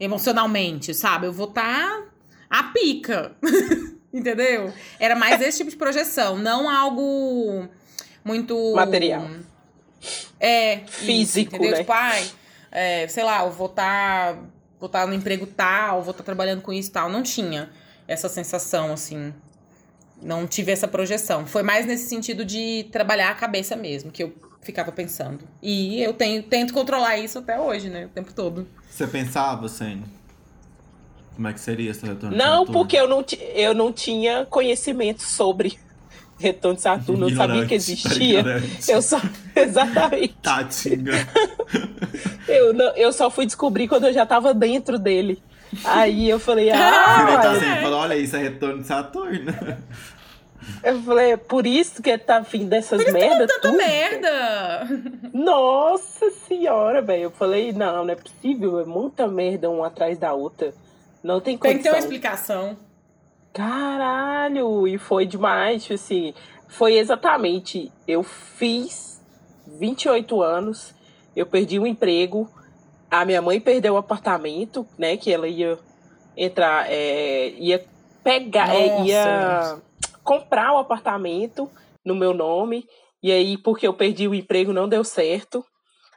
Emocionalmente, 0.00 0.92
sabe? 0.92 1.26
Eu 1.26 1.32
vou 1.32 1.48
estar 1.48 2.02
a 2.50 2.64
pica. 2.64 3.32
Entendeu? 4.12 4.72
Era 4.98 5.14
mais 5.14 5.40
esse 5.40 5.58
tipo 5.58 5.70
de 5.70 5.76
projeção, 5.76 6.38
não 6.38 6.68
algo 6.68 7.68
muito. 8.24 8.74
Material. 8.74 9.28
É. 10.38 10.78
Físico, 10.86 11.10
isso, 11.20 11.40
entendeu? 11.40 11.70
né? 11.72 11.76
Tipo, 11.78 11.92
ai, 11.92 12.30
é, 12.70 13.08
sei 13.08 13.24
lá, 13.24 13.44
eu 13.44 13.50
vou 13.50 13.66
estar 13.66 14.38
vou 14.78 14.86
estar 14.86 15.06
no 15.06 15.14
emprego 15.14 15.46
tal, 15.46 16.02
vou 16.02 16.12
estar 16.12 16.22
trabalhando 16.22 16.62
com 16.62 16.72
isso 16.72 16.90
tal. 16.90 17.10
Não 17.10 17.22
tinha 17.22 17.70
essa 18.06 18.28
sensação, 18.28 18.92
assim. 18.92 19.34
Não 20.20 20.46
tive 20.46 20.72
essa 20.72 20.88
projeção. 20.88 21.46
Foi 21.46 21.62
mais 21.62 21.86
nesse 21.86 22.08
sentido 22.08 22.44
de 22.44 22.86
trabalhar 22.90 23.30
a 23.30 23.34
cabeça 23.34 23.76
mesmo, 23.76 24.10
que 24.10 24.22
eu 24.22 24.34
ficava 24.62 24.90
pensando. 24.90 25.44
E 25.62 26.02
eu 26.02 26.12
tenho, 26.12 26.42
tento 26.42 26.72
controlar 26.72 27.18
isso 27.18 27.38
até 27.38 27.58
hoje, 27.60 27.88
né? 27.88 28.06
O 28.06 28.08
tempo 28.08 28.32
todo. 28.32 28.66
Você 28.90 29.06
pensava, 29.06 29.68
Senna? 29.68 30.04
Como 31.34 31.46
é 31.46 31.52
que 31.52 31.60
seria 31.60 31.92
esse 31.92 32.04
retorno? 32.04 32.36
Não, 32.36 32.66
porque 32.66 32.96
eu 32.96 33.06
não, 33.06 33.24
eu 33.54 33.72
não 33.72 33.92
tinha 33.92 34.44
conhecimento 34.46 35.22
sobre 35.22 35.78
retorno 36.38 36.76
de 36.76 36.82
Saturno, 36.82 37.26
eu 37.26 37.30
não 37.30 37.36
sabia 37.36 37.66
que 37.66 37.74
Ignorante, 37.74 37.74
existia. 37.74 38.38
ignorante. 38.40 38.90
Eu 38.90 39.02
só. 39.02 39.20
Exatamente. 39.56 40.34
Tadinha. 40.42 41.28
Eu, 42.48 42.72
não, 42.72 42.96
eu 42.96 43.12
só 43.12 43.28
fui 43.30 43.44
descobrir 43.44 43.88
quando 43.88 44.06
eu 44.06 44.12
já 44.12 44.24
tava 44.24 44.54
dentro 44.54 44.98
dele. 44.98 45.42
Aí 45.84 46.30
eu 46.30 46.40
falei, 46.40 46.70
Ele 46.70 46.78
ah, 46.78 47.38
tá 47.42 47.50
assim, 47.50 47.82
falou, 47.82 47.98
olha 48.00 48.16
isso, 48.16 48.34
é 48.36 48.38
retorno 48.38 48.80
de 48.80 48.86
Saturno. 48.86 49.54
eu 50.82 51.02
falei, 51.02 51.32
é 51.32 51.36
por 51.36 51.66
isso 51.66 52.02
que 52.02 52.16
tá 52.16 52.40
vindo 52.40 52.70
dessas 52.70 53.04
merdas 53.12 53.48
Tanta 53.48 53.60
tudo. 53.60 53.76
merda! 53.76 54.88
Nossa 55.34 56.30
senhora, 56.48 57.02
velho. 57.02 57.24
Eu 57.24 57.30
falei, 57.30 57.72
não, 57.72 58.04
não 58.04 58.12
é 58.12 58.16
possível, 58.16 58.80
é 58.80 58.84
muita 58.86 59.26
merda 59.28 59.68
uma 59.68 59.88
atrás 59.88 60.16
da 60.16 60.32
outra. 60.32 60.72
Não 61.22 61.40
tem 61.40 61.58
Tem 61.58 61.76
que 61.76 61.82
ter 61.82 61.90
uma 61.90 61.98
explicação. 61.98 62.76
Caralho, 63.52 64.86
e 64.86 64.98
foi 64.98 65.26
demais, 65.26 65.82
tipo 65.82 65.94
assim, 65.94 66.34
foi 66.68 66.96
exatamente, 66.96 67.90
eu 68.06 68.22
fiz 68.22 69.20
28 69.78 70.42
anos, 70.42 70.94
eu 71.34 71.46
perdi 71.46 71.78
o 71.78 71.86
emprego, 71.86 72.48
a 73.10 73.24
minha 73.24 73.40
mãe 73.40 73.60
perdeu 73.60 73.94
o 73.94 73.98
apartamento, 73.98 74.86
né, 74.98 75.16
que 75.16 75.32
ela 75.32 75.48
ia 75.48 75.78
entrar, 76.36 76.86
é, 76.88 77.50
ia 77.58 77.84
pegar, 78.22 78.74
é, 78.74 79.02
ia 79.02 79.80
comprar 80.22 80.72
o 80.74 80.78
apartamento 80.78 81.70
no 82.04 82.14
meu 82.14 82.34
nome, 82.34 82.86
e 83.22 83.32
aí 83.32 83.56
porque 83.56 83.86
eu 83.86 83.94
perdi 83.94 84.28
o 84.28 84.34
emprego 84.34 84.72
não 84.72 84.88
deu 84.88 85.02
certo, 85.02 85.64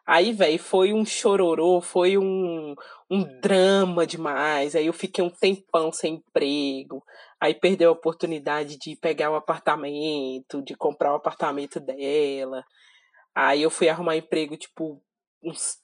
aí, 0.06 0.34
velho, 0.34 0.60
foi 0.60 0.94
um 0.94 1.06
chororô, 1.06 1.80
foi 1.82 2.17
um, 2.17 2.76
um 3.12 3.24
drama 3.41 4.08
demais, 4.08 4.76
aí 4.76 4.86
eu 4.86 4.93
fiquei 4.93 5.24
um 5.24 5.30
tempão 5.30 5.91
sem 5.91 6.15
emprego, 6.15 7.04
Aí 7.41 7.56
perdeu 7.56 7.89
a 7.89 7.93
oportunidade 7.93 8.78
de 8.78 8.95
pegar 8.95 9.32
o 9.32 9.36
apartamento, 9.36 10.62
de 10.62 10.76
comprar 10.76 11.12
o 11.12 11.15
apartamento 11.15 11.80
dela. 11.80 12.63
Aí 13.34 13.63
eu 13.63 13.71
fui 13.71 13.89
arrumar 13.89 14.15
emprego, 14.15 14.56
tipo, 14.56 15.02
uns 15.43 15.80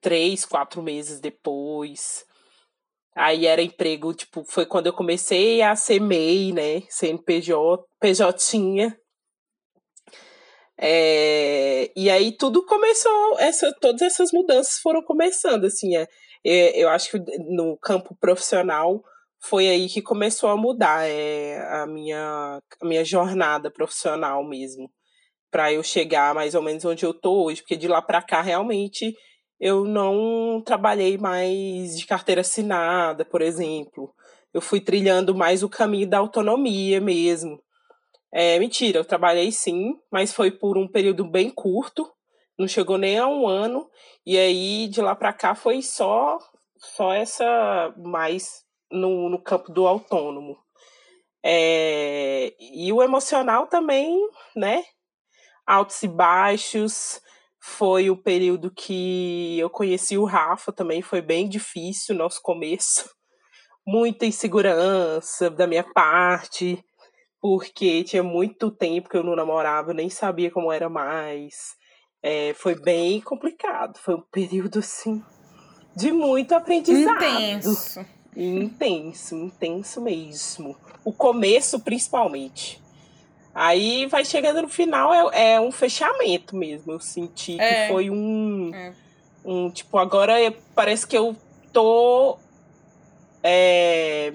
três, 0.00 0.46
quatro 0.46 0.82
meses 0.82 1.20
depois. 1.20 2.24
Aí 3.14 3.44
era 3.44 3.60
emprego, 3.60 4.14
tipo, 4.14 4.44
foi 4.44 4.64
quando 4.64 4.86
eu 4.86 4.94
comecei 4.94 5.60
a 5.60 5.76
ser 5.76 6.00
MEI, 6.00 6.52
né? 6.52 6.82
CNPJ, 6.88 7.84
PJ. 8.00 8.96
É, 10.84 11.92
e 11.94 12.10
aí 12.10 12.32
tudo 12.32 12.66
começou, 12.66 13.38
essa, 13.38 13.72
todas 13.80 14.02
essas 14.02 14.32
mudanças 14.32 14.80
foram 14.80 15.00
começando, 15.00 15.64
assim, 15.64 15.96
é, 15.96 16.08
é, 16.44 16.82
eu 16.82 16.88
acho 16.88 17.08
que 17.08 17.18
no 17.38 17.76
campo 17.76 18.16
profissional 18.20 19.00
foi 19.40 19.68
aí 19.68 19.88
que 19.88 20.02
começou 20.02 20.50
a 20.50 20.56
mudar 20.56 21.08
é, 21.08 21.60
a, 21.70 21.86
minha, 21.86 22.60
a 22.80 22.84
minha 22.84 23.04
jornada 23.04 23.70
profissional 23.70 24.42
mesmo, 24.44 24.90
para 25.52 25.72
eu 25.72 25.84
chegar 25.84 26.34
mais 26.34 26.52
ou 26.56 26.62
menos 26.62 26.84
onde 26.84 27.06
eu 27.06 27.14
tô 27.14 27.44
hoje, 27.44 27.62
porque 27.62 27.76
de 27.76 27.86
lá 27.86 28.02
para 28.02 28.20
cá 28.20 28.42
realmente 28.42 29.14
eu 29.60 29.84
não 29.84 30.60
trabalhei 30.66 31.16
mais 31.16 31.96
de 31.96 32.04
carteira 32.06 32.40
assinada, 32.40 33.24
por 33.24 33.40
exemplo. 33.40 34.12
Eu 34.52 34.60
fui 34.60 34.80
trilhando 34.80 35.32
mais 35.32 35.62
o 35.62 35.68
caminho 35.68 36.08
da 36.08 36.18
autonomia 36.18 37.00
mesmo. 37.00 37.62
É, 38.32 38.58
mentira, 38.58 38.98
eu 38.98 39.04
trabalhei 39.04 39.52
sim, 39.52 39.94
mas 40.10 40.32
foi 40.32 40.50
por 40.50 40.78
um 40.78 40.88
período 40.88 41.24
bem 41.24 41.50
curto, 41.50 42.10
não 42.58 42.66
chegou 42.66 42.96
nem 42.96 43.18
a 43.18 43.26
um 43.28 43.46
ano, 43.46 43.90
e 44.24 44.38
aí 44.38 44.88
de 44.88 45.02
lá 45.02 45.14
para 45.14 45.32
cá 45.32 45.54
foi 45.54 45.82
só 45.82 46.38
só 46.82 47.12
essa 47.12 47.94
mais 47.96 48.64
no, 48.90 49.28
no 49.28 49.40
campo 49.40 49.72
do 49.72 49.86
autônomo. 49.86 50.58
É, 51.44 52.54
e 52.58 52.92
o 52.92 53.02
emocional 53.02 53.66
também, 53.66 54.18
né? 54.54 54.84
Altos 55.66 56.02
e 56.02 56.08
baixos. 56.08 57.20
Foi 57.60 58.10
o 58.10 58.16
período 58.16 58.72
que 58.72 59.58
eu 59.58 59.70
conheci 59.70 60.18
o 60.18 60.24
Rafa 60.24 60.72
também, 60.72 61.00
foi 61.00 61.22
bem 61.22 61.48
difícil 61.48 62.14
o 62.14 62.18
nosso 62.18 62.42
começo. 62.42 63.08
Muita 63.86 64.26
insegurança 64.26 65.48
da 65.48 65.66
minha 65.66 65.84
parte, 65.84 66.84
porque 67.42 68.04
tinha 68.04 68.22
muito 68.22 68.70
tempo 68.70 69.08
que 69.08 69.16
eu 69.16 69.24
não 69.24 69.34
namorava, 69.34 69.90
eu 69.90 69.94
nem 69.94 70.08
sabia 70.08 70.48
como 70.48 70.70
era 70.70 70.88
mais. 70.88 71.74
É, 72.22 72.54
foi 72.54 72.80
bem 72.80 73.20
complicado, 73.20 73.98
foi 73.98 74.14
um 74.14 74.22
período 74.30 74.78
assim 74.78 75.20
de 75.96 76.12
muito 76.12 76.54
aprendizado. 76.54 77.16
Intenso. 77.16 78.06
Intenso, 78.36 79.34
intenso 79.34 80.00
mesmo. 80.00 80.76
O 81.04 81.12
começo, 81.12 81.80
principalmente. 81.80 82.80
Aí 83.52 84.06
vai 84.06 84.24
chegando 84.24 84.62
no 84.62 84.68
final, 84.68 85.12
é, 85.32 85.54
é 85.54 85.60
um 85.60 85.72
fechamento 85.72 86.56
mesmo. 86.56 86.92
Eu 86.92 87.00
senti 87.00 87.56
que 87.56 87.60
É. 87.60 87.88
foi 87.88 88.08
um. 88.08 88.72
É. 88.72 88.94
Um 89.44 89.68
tipo, 89.68 89.98
agora 89.98 90.34
parece 90.76 91.04
que 91.04 91.18
eu 91.18 91.36
tô. 91.72 92.38
É, 93.42 94.32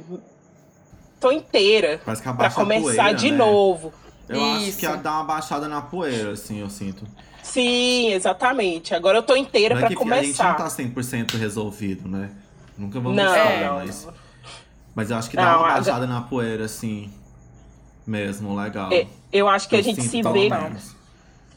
tô 1.20 1.32
inteira 1.32 2.00
Parece 2.06 2.22
que 2.22 2.34
pra 2.34 2.48
a 2.48 2.52
começar 2.52 2.82
poeira, 2.84 3.14
de 3.14 3.32
né? 3.32 3.38
novo. 3.38 3.94
Eu 4.30 4.44
acho 4.44 4.64
Isso. 4.66 4.80
que 4.80 4.86
ia 4.86 4.96
dar 4.98 5.14
uma 5.14 5.24
baixada 5.24 5.68
na 5.68 5.82
poeira, 5.82 6.32
assim, 6.32 6.60
eu 6.60 6.70
sinto. 6.70 7.06
Sim, 7.42 8.12
exatamente. 8.12 8.94
Agora 8.94 9.18
eu 9.20 9.24
tô 9.24 9.36
inteira 9.36 9.74
Não 9.76 9.80
é 9.80 9.86
pra 9.86 9.88
que 9.88 9.94
a 9.94 9.98
gente 10.22 10.38
não 10.38 10.54
começar. 10.54 10.54
tá 10.56 10.68
100% 10.68 11.38
resolvido, 11.38 12.10
né? 12.10 12.30
Nunca 12.78 13.00
vamos 13.00 13.16
Não, 13.16 13.26
estar, 13.36 13.74
mas... 13.76 14.08
Mas 14.94 15.12
eu 15.12 15.18
acho 15.18 15.30
que 15.30 15.36
dá 15.38 15.52
Não, 15.54 15.60
uma 15.60 15.70
a- 15.70 15.74
baixada 15.76 16.06
na 16.08 16.22
poeira, 16.22 16.66
assim. 16.66 17.12
Mesmo, 18.06 18.56
legal. 18.56 18.92
É, 18.92 19.06
Eu 19.32 19.48
acho 19.48 19.68
que 19.70 19.76
a 19.76 19.80
Eu 19.80 19.84
gente 19.84 20.02
sinto 20.02 20.12
se 20.12 20.34
vê. 20.34 20.50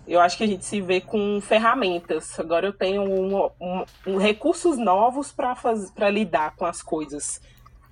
Eu 0.06 0.20
acho 0.20 0.36
que 0.36 0.44
a 0.44 0.46
gente 0.46 0.64
se 0.64 0.80
vê 0.80 1.00
com 1.00 1.40
ferramentas. 1.40 2.38
Agora 2.38 2.66
eu 2.66 2.72
tenho 2.72 3.02
um, 3.02 3.46
um- 3.60 3.84
um- 4.06 4.16
recursos 4.16 4.76
novos 4.76 5.30
para 5.32 5.54
para 5.94 6.10
lidar 6.10 6.54
com 6.56 6.64
as 6.66 6.82
coisas 6.82 7.40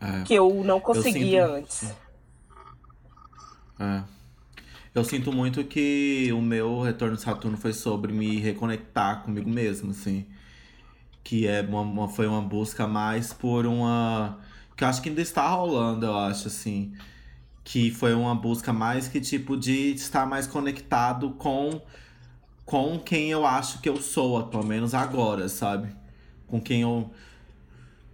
É. 0.01 0.23
que 0.23 0.35
eu 0.35 0.63
não 0.65 0.79
conseguia 0.81 1.47
sinto- 1.47 1.57
antes. 1.57 1.95
É. 3.79 4.03
Eu 4.95 5.05
sinto 5.05 5.33
muito 5.33 5.63
que 5.65 6.31
o 6.33 6.41
meu 6.41 6.81
retorno 6.81 7.17
de 7.17 7.23
Saturno 7.23 7.57
foi 7.57 7.73
sobre 7.73 8.13
me 8.13 8.39
reconectar 8.39 9.23
comigo 9.23 9.49
mesmo, 9.49 9.91
assim. 9.91 10.27
Que 11.23 11.47
é 11.47 11.61
uma, 11.61 11.81
uma- 11.83 12.09
foi 12.09 12.27
uma 12.27 12.43
busca 12.43 12.87
mais 12.87 13.33
por 13.33 13.67
uma. 13.67 14.39
Que 14.77 14.85
eu 14.85 14.89
acho 14.89 15.03
que 15.03 15.09
ainda 15.09 15.21
está 15.21 15.47
rolando, 15.49 16.07
eu 16.07 16.17
acho, 16.17 16.49
assim. 16.49 16.93
Que 17.63 17.91
foi 17.91 18.15
uma 18.15 18.35
busca 18.35 18.73
mais 18.73 19.09
que 19.09 19.21
tipo 19.21 19.57
de 19.57 19.93
estar 19.93 20.27
mais 20.27 20.47
conectado 20.47 21.31
com, 21.33 21.81
com 22.65 22.99
quem 22.99 23.31
eu 23.31 23.45
acho 23.47 23.81
que 23.81 23.89
eu 23.89 23.99
sou, 24.01 24.45
pelo 24.47 24.65
menos 24.65 24.95
agora, 24.95 25.49
sabe? 25.49 25.95
Com 26.47 26.61
quem 26.61 26.81
eu. 26.83 27.11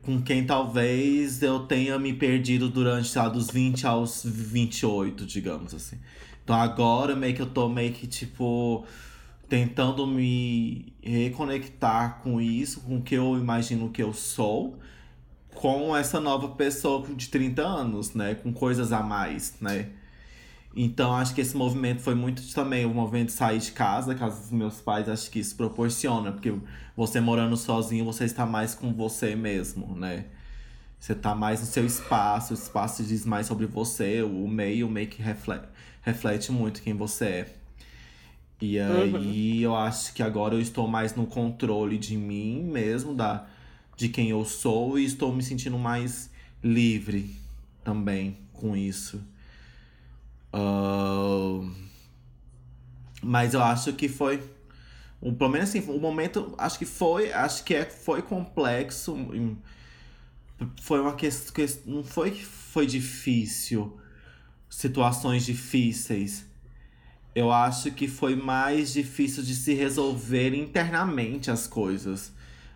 Com 0.04 0.20
quem 0.20 0.44
talvez 0.44 1.42
eu 1.42 1.60
tenha 1.60 1.98
me 1.98 2.12
perdido 2.12 2.68
durante, 2.68 3.08
sei 3.08 3.22
lá, 3.22 3.28
dos 3.28 3.50
20 3.50 3.86
aos 3.86 4.22
28, 4.24 5.24
digamos 5.24 5.74
assim. 5.74 5.98
Então 6.42 6.54
agora 6.54 7.16
meio 7.16 7.34
que 7.34 7.40
eu 7.40 7.46
tô 7.46 7.68
meio 7.70 7.90
que, 7.92 8.06
tipo, 8.06 8.84
tentando 9.48 10.06
me 10.06 10.92
reconectar 11.02 12.20
com 12.22 12.38
isso, 12.38 12.82
com 12.82 12.98
o 12.98 13.02
que 13.02 13.14
eu 13.14 13.38
imagino 13.38 13.88
que 13.88 14.02
eu 14.02 14.12
sou, 14.12 14.78
com 15.54 15.96
essa 15.96 16.20
nova 16.20 16.48
pessoa 16.48 17.06
de 17.08 17.28
30 17.28 17.62
anos, 17.62 18.14
né? 18.14 18.34
Com 18.34 18.52
coisas 18.52 18.92
a 18.92 19.02
mais, 19.02 19.54
né? 19.60 19.88
Então 20.76 21.14
acho 21.14 21.34
que 21.34 21.40
esse 21.40 21.56
movimento 21.56 22.00
foi 22.02 22.14
muito 22.14 22.42
também 22.52 22.84
o 22.84 22.92
movimento 22.92 23.28
de 23.28 23.34
sair 23.34 23.58
de 23.60 23.70
casa, 23.72 24.14
casa 24.14 24.40
dos 24.40 24.50
meus 24.50 24.80
pais, 24.80 25.08
acho 25.08 25.30
que 25.30 25.38
isso 25.38 25.54
proporciona, 25.56 26.32
porque 26.32 26.52
você 26.96 27.20
morando 27.20 27.56
sozinho, 27.56 28.04
você 28.04 28.24
está 28.24 28.44
mais 28.44 28.74
com 28.74 28.92
você 28.92 29.36
mesmo, 29.36 29.94
né? 29.94 30.26
Você 30.98 31.14
tá 31.14 31.34
mais 31.34 31.60
no 31.60 31.66
seu 31.66 31.86
espaço, 31.86 32.54
o 32.54 32.56
espaço 32.56 33.04
diz 33.04 33.24
mais 33.24 33.46
sobre 33.46 33.66
você, 33.66 34.22
o 34.22 34.48
meio 34.48 34.88
meio 34.88 35.06
que 35.06 35.22
reflete, 35.22 35.68
reflete 36.02 36.50
muito 36.50 36.82
quem 36.82 36.94
você 36.94 37.24
é. 37.26 37.54
E 38.60 38.78
aí 38.78 39.62
eu 39.62 39.76
acho 39.76 40.14
que 40.14 40.22
agora 40.22 40.54
eu 40.54 40.60
estou 40.60 40.88
mais 40.88 41.14
no 41.14 41.26
controle 41.26 41.98
de 41.98 42.16
mim 42.16 42.62
mesmo, 42.62 43.14
da, 43.14 43.46
de 43.96 44.08
quem 44.08 44.30
eu 44.30 44.44
sou, 44.44 44.98
e 44.98 45.04
estou 45.04 45.32
me 45.32 45.42
sentindo 45.42 45.78
mais 45.78 46.30
livre 46.62 47.36
também 47.84 48.38
com 48.52 48.76
isso. 48.76 49.20
Ah, 50.56 51.60
mas 53.20 53.54
eu 53.54 53.62
acho 53.62 53.92
que 53.94 54.08
foi 54.08 54.40
o, 55.20 55.32
pelo 55.32 55.50
menos 55.50 55.70
assim, 55.70 55.80
o 55.90 55.98
momento, 55.98 56.54
acho 56.58 56.78
que 56.78 56.84
foi, 56.84 57.32
acho 57.32 57.64
que 57.64 57.74
é, 57.74 57.84
foi 57.84 58.22
complexo. 58.22 59.16
Foi 60.82 61.00
uma 61.00 61.14
questão, 61.14 61.66
não 61.86 62.04
foi 62.04 62.30
que 62.30 62.44
foi 62.44 62.86
difícil, 62.86 63.98
situações 64.70 65.44
difíceis. 65.44 66.46
Eu 67.34 67.50
acho 67.50 67.90
que 67.90 68.06
foi 68.06 68.36
mais 68.36 68.92
difícil 68.92 69.42
de 69.42 69.54
se 69.56 69.74
resolver 69.74 70.54
internamente 70.54 71.50
as 71.50 71.66
coisas. 71.66 72.32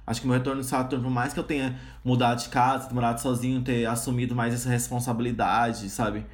Acho 0.07 0.23
que 0.23 0.27
meu 0.27 0.37
retorno 0.37 0.62
de 0.62 0.67
Saturno, 0.67 1.05
por 1.05 1.11
mais 1.11 1.35
que 1.35 1.38
eu 1.38 1.45
tenha 1.45 1.79
mudado 2.03 2.43
de 2.43 2.49
casa, 2.49 2.93
morado 2.93 3.21
sozinho, 3.21 3.62
ter 3.62 3.87
assumido 3.87 4.35
mais 4.35 4.55
essa 4.55 4.71
responsabilidade, 4.71 5.91
sabe? 5.91 6.25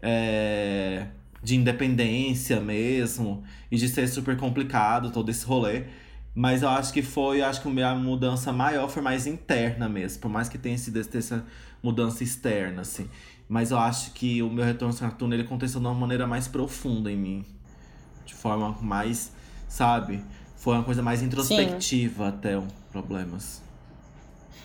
É 0.00 1.06
de 1.46 1.54
independência 1.54 2.60
mesmo, 2.60 3.44
e 3.70 3.76
de 3.76 3.88
ser 3.88 4.08
super 4.08 4.36
complicado 4.36 5.12
todo 5.12 5.30
esse 5.30 5.46
rolê. 5.46 5.84
Mas 6.34 6.62
eu 6.62 6.68
acho 6.68 6.92
que 6.92 7.02
foi, 7.02 7.40
acho 7.40 7.62
que 7.62 7.82
a 7.82 7.94
mudança 7.94 8.52
maior 8.52 8.90
foi 8.90 9.00
mais 9.00 9.28
interna 9.28 9.88
mesmo, 9.88 10.20
por 10.20 10.28
mais 10.28 10.48
que 10.48 10.58
tenha 10.58 10.76
sido 10.76 10.98
essa 10.98 11.44
mudança 11.80 12.24
externa, 12.24 12.82
assim. 12.82 13.08
Mas 13.48 13.70
eu 13.70 13.78
acho 13.78 14.10
que 14.10 14.42
o 14.42 14.50
meu 14.50 14.64
retorno 14.64 14.92
ao 14.92 14.98
Saturno, 14.98 15.34
ele 15.34 15.44
aconteceu 15.44 15.80
de 15.80 15.86
uma 15.86 15.94
maneira 15.94 16.26
mais 16.26 16.48
profunda 16.48 17.12
em 17.12 17.16
mim. 17.16 17.44
De 18.26 18.34
forma 18.34 18.76
mais, 18.82 19.32
sabe? 19.68 20.20
Foi 20.56 20.74
uma 20.74 20.82
coisa 20.82 21.00
mais 21.00 21.22
introspectiva 21.22 22.24
Sim. 22.24 22.28
até, 22.28 22.62
problemas. 22.90 23.62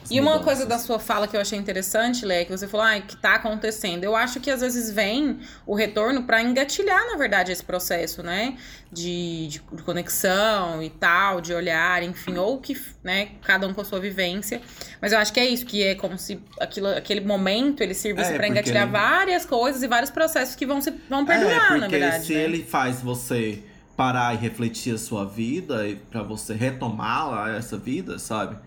E 0.09 0.19
uma 0.19 0.39
coisa 0.39 0.65
da 0.65 0.79
sua 0.79 0.99
fala 0.99 1.27
que 1.27 1.35
eu 1.35 1.41
achei 1.41 1.57
interessante, 1.57 2.25
Lé, 2.25 2.43
que 2.43 2.51
você 2.51 2.67
falou, 2.67 2.85
ah, 2.85 2.99
que 2.99 3.15
tá 3.15 3.35
acontecendo. 3.35 4.03
Eu 4.03 4.15
acho 4.15 4.39
que 4.39 4.49
às 4.49 4.61
vezes 4.61 4.91
vem 4.91 5.39
o 5.65 5.75
retorno 5.75 6.23
para 6.23 6.41
engatilhar, 6.41 7.05
na 7.07 7.17
verdade, 7.17 7.51
esse 7.51 7.63
processo, 7.63 8.23
né? 8.23 8.57
De, 8.91 9.47
de, 9.47 9.61
conexão 9.85 10.83
e 10.83 10.89
tal, 10.89 11.39
de 11.39 11.53
olhar, 11.53 12.03
enfim, 12.03 12.37
ou 12.37 12.59
que, 12.59 12.77
né, 13.03 13.29
cada 13.41 13.65
um 13.65 13.73
com 13.73 13.81
a 13.81 13.85
sua 13.85 13.99
vivência. 13.99 14.61
Mas 15.01 15.13
eu 15.13 15.19
acho 15.19 15.31
que 15.31 15.39
é 15.39 15.45
isso, 15.45 15.65
que 15.65 15.81
é 15.81 15.95
como 15.95 16.17
se 16.17 16.41
aquilo, 16.59 16.87
aquele 16.87 17.21
momento 17.21 17.81
ele 17.81 17.93
sirvisse 17.93 18.33
é, 18.33 18.35
para 18.35 18.47
engatilhar 18.47 18.83
ele... 18.83 18.91
várias 18.91 19.45
coisas 19.45 19.81
e 19.81 19.87
vários 19.87 20.09
processos 20.09 20.55
que 20.55 20.65
vão, 20.65 20.81
se, 20.81 20.93
vão 21.09 21.25
perdurar, 21.25 21.77
é, 21.77 21.77
na 21.77 21.87
verdade. 21.87 22.25
Se 22.25 22.33
né? 22.33 22.43
ele 22.43 22.63
faz 22.63 23.01
você 23.01 23.63
parar 23.95 24.33
e 24.33 24.37
refletir 24.37 24.95
a 24.95 24.97
sua 24.97 25.25
vida, 25.25 25.87
e 25.87 25.95
para 25.95 26.23
você 26.23 26.53
retomar 26.53 27.55
essa 27.55 27.77
vida, 27.77 28.19
sabe? 28.19 28.57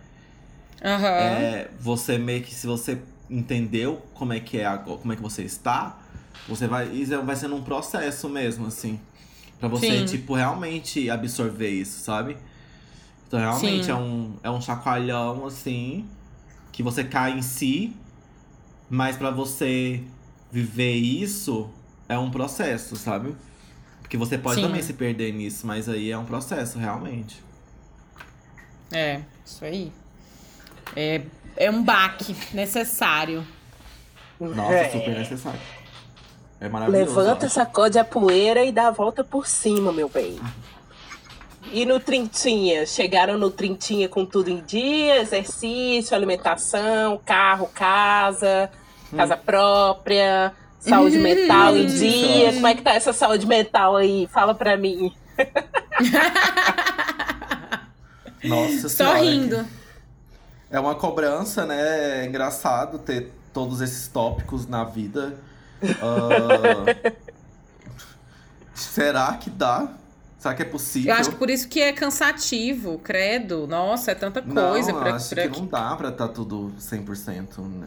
Uhum. 0.83 1.07
É, 1.07 1.71
você 1.81 2.19
meio 2.19 2.43
que, 2.43 2.55
se 2.55 2.67
você 2.67 3.01
entendeu 3.31 4.03
como 4.15 4.33
é 4.33 4.41
que 4.41 4.59
é 4.59 4.77
como 4.79 5.13
é 5.13 5.17
que 5.17 5.23
você 5.23 5.43
está, 5.43 5.99
você 6.49 6.67
vai. 6.67 6.89
Isso 6.89 7.21
vai 7.23 7.37
sendo 7.37 7.57
um 7.57 7.63
processo 7.63 8.29
mesmo, 8.29 8.67
assim. 8.67 9.01
Pra 9.59 9.69
você, 9.69 10.01
Sim. 10.01 10.05
tipo, 10.05 10.35
realmente 10.35 11.09
absorver 11.09 11.71
isso, 11.71 12.01
sabe? 12.01 12.37
Então 13.27 13.39
realmente 13.39 13.91
é 13.91 13.95
um, 13.95 14.35
é 14.43 14.51
um 14.51 14.61
chacoalhão, 14.61 15.47
assim, 15.47 16.07
que 16.71 16.83
você 16.83 17.03
cai 17.03 17.33
em 17.33 17.43
si, 17.43 17.97
mas 18.91 19.17
para 19.17 19.31
você 19.31 20.03
viver 20.53 20.95
isso 20.95 21.71
é 22.09 22.19
um 22.19 22.31
processo, 22.31 22.95
sabe? 22.97 23.35
Porque 24.03 24.17
você 24.17 24.37
pode 24.37 24.57
Sim. 24.57 24.67
também 24.67 24.83
se 24.83 24.93
perder 24.93 25.33
nisso, 25.33 25.67
mas 25.67 25.89
aí 25.89 26.11
é 26.11 26.19
um 26.19 26.25
processo, 26.25 26.79
realmente. 26.79 27.43
É, 28.93 29.23
isso 29.45 29.65
aí. 29.65 29.91
É, 30.97 31.23
é 31.57 31.71
um 31.71 31.83
baque 31.83 32.37
necessário. 32.53 33.47
Nossa, 34.39 34.75
é. 34.75 34.91
super 34.91 35.19
necessário. 35.19 35.61
É 36.61 36.69
maravilhoso. 36.69 37.17
Levanta, 37.17 37.49
sacode 37.49 37.99
a 37.99 38.05
poeira 38.05 38.65
e 38.65 38.73
dá 38.73 38.89
a 38.89 38.91
volta 38.91 39.23
por 39.23 39.47
cima, 39.47 39.93
meu 39.93 40.09
bem. 40.09 40.39
E 41.73 41.85
no 41.85 41.99
Trintinha? 41.99 42.87
Chegaram 42.87 43.39
no 43.39 43.51
Trintinha 43.51 44.09
com 44.09 44.25
tudo 44.25 44.51
em 44.51 44.63
dia? 44.63 45.21
Exercício, 45.21 46.15
alimentação, 46.15 47.21
carro, 47.25 47.69
casa, 47.75 48.71
hum. 49.13 49.17
casa 49.17 49.37
própria, 49.37 50.53
saúde 50.79 51.19
mental 51.19 51.77
em 51.77 51.87
dia. 51.87 52.53
Como 52.53 52.67
é 52.67 52.75
que 52.75 52.83
tá 52.83 52.95
essa 52.95 53.13
saúde 53.13 53.47
mental 53.47 53.97
aí? 53.97 54.29
Fala 54.33 54.55
pra 54.55 54.77
mim. 54.77 55.13
Nossa 58.45 58.89
Só 58.89 59.15
rindo. 59.15 59.67
É 60.71 60.81
uma 60.81 60.95
cobrança, 60.95 61.65
né? 61.67 62.23
É 62.23 62.27
engraçado 62.27 62.99
ter 62.99 63.33
todos 63.53 63.81
esses 63.81 64.09
tópicos 64.09 64.67
na 64.67 64.85
vida. 64.85 65.39
Uh... 65.83 67.15
Será 68.75 69.35
que 69.35 69.51
dá? 69.51 69.89
Será 70.39 70.55
que 70.55 70.63
é 70.63 70.67
possível? 70.67 71.15
Eu 71.15 71.21
acho 71.21 71.31
que 71.31 71.37
por 71.37 71.49
isso 71.49 71.69
que 71.69 71.81
é 71.81 71.93
cansativo, 71.93 72.99
credo. 72.99 73.67
Nossa, 73.67 74.11
é 74.11 74.15
tanta 74.15 74.43
coisa. 74.43 74.93
Não, 74.93 75.01
pra, 75.01 75.15
acho 75.15 75.35
pra... 75.35 75.49
que 75.49 75.59
não 75.59 75.67
dá 75.67 75.97
pra 75.97 76.09
estar 76.11 76.29
tá 76.29 76.35
tudo 76.35 76.75
100%, 76.79 77.59
né? 77.61 77.87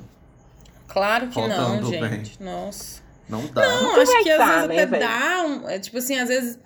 Claro 0.87 1.27
que 1.27 1.39
Rodando 1.39 1.81
não, 1.81 1.89
gente. 1.91 2.39
Bem. 2.39 2.47
Nossa. 2.47 3.01
Não 3.29 3.45
dá. 3.47 3.61
Não, 3.61 4.01
acho 4.01 4.23
que 4.23 4.31
às 4.31 4.37
tá, 4.37 4.67
vezes 4.67 4.67
né, 4.69 4.83
até 4.83 4.99
dá. 4.99 5.43
Um, 5.43 5.69
é, 5.69 5.79
tipo 5.79 5.97
assim, 5.97 6.17
às 6.17 6.29
vezes, 6.29 6.57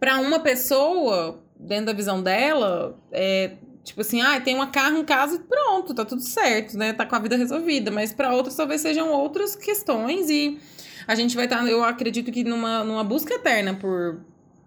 pra 0.00 0.18
uma 0.18 0.40
pessoa, 0.40 1.38
dentro 1.58 1.86
da 1.86 1.92
visão 1.92 2.22
dela, 2.22 2.98
é, 3.12 3.52
Tipo 3.86 4.00
assim, 4.00 4.20
ah, 4.20 4.40
tem 4.40 4.52
uma 4.52 4.66
carro 4.66 4.98
em 4.98 5.04
casa 5.04 5.36
e 5.36 5.38
pronto, 5.38 5.94
tá 5.94 6.04
tudo 6.04 6.20
certo, 6.20 6.76
né? 6.76 6.92
Tá 6.92 7.06
com 7.06 7.14
a 7.14 7.20
vida 7.20 7.36
resolvida. 7.36 7.88
Mas 7.88 8.12
para 8.12 8.34
outros 8.34 8.56
talvez 8.56 8.80
sejam 8.80 9.12
outras 9.12 9.54
questões 9.54 10.28
e 10.28 10.58
a 11.06 11.14
gente 11.14 11.36
vai 11.36 11.44
estar, 11.44 11.58
tá, 11.58 11.70
eu 11.70 11.84
acredito 11.84 12.32
que 12.32 12.42
numa, 12.42 12.82
numa 12.82 13.04
busca 13.04 13.34
eterna 13.34 13.74
por, 13.74 14.18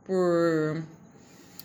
por 0.05 0.82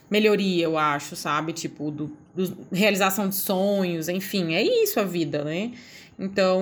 melhoria, 0.09 0.65
eu 0.65 0.77
acho, 0.77 1.15
sabe? 1.15 1.53
Tipo, 1.53 1.91
do, 1.91 2.11
do, 2.35 2.57
realização 2.73 3.29
de 3.29 3.35
sonhos, 3.35 4.09
enfim, 4.09 4.53
é 4.53 4.61
isso 4.61 4.99
a 4.99 5.03
vida, 5.05 5.45
né? 5.45 5.71
Então, 6.19 6.61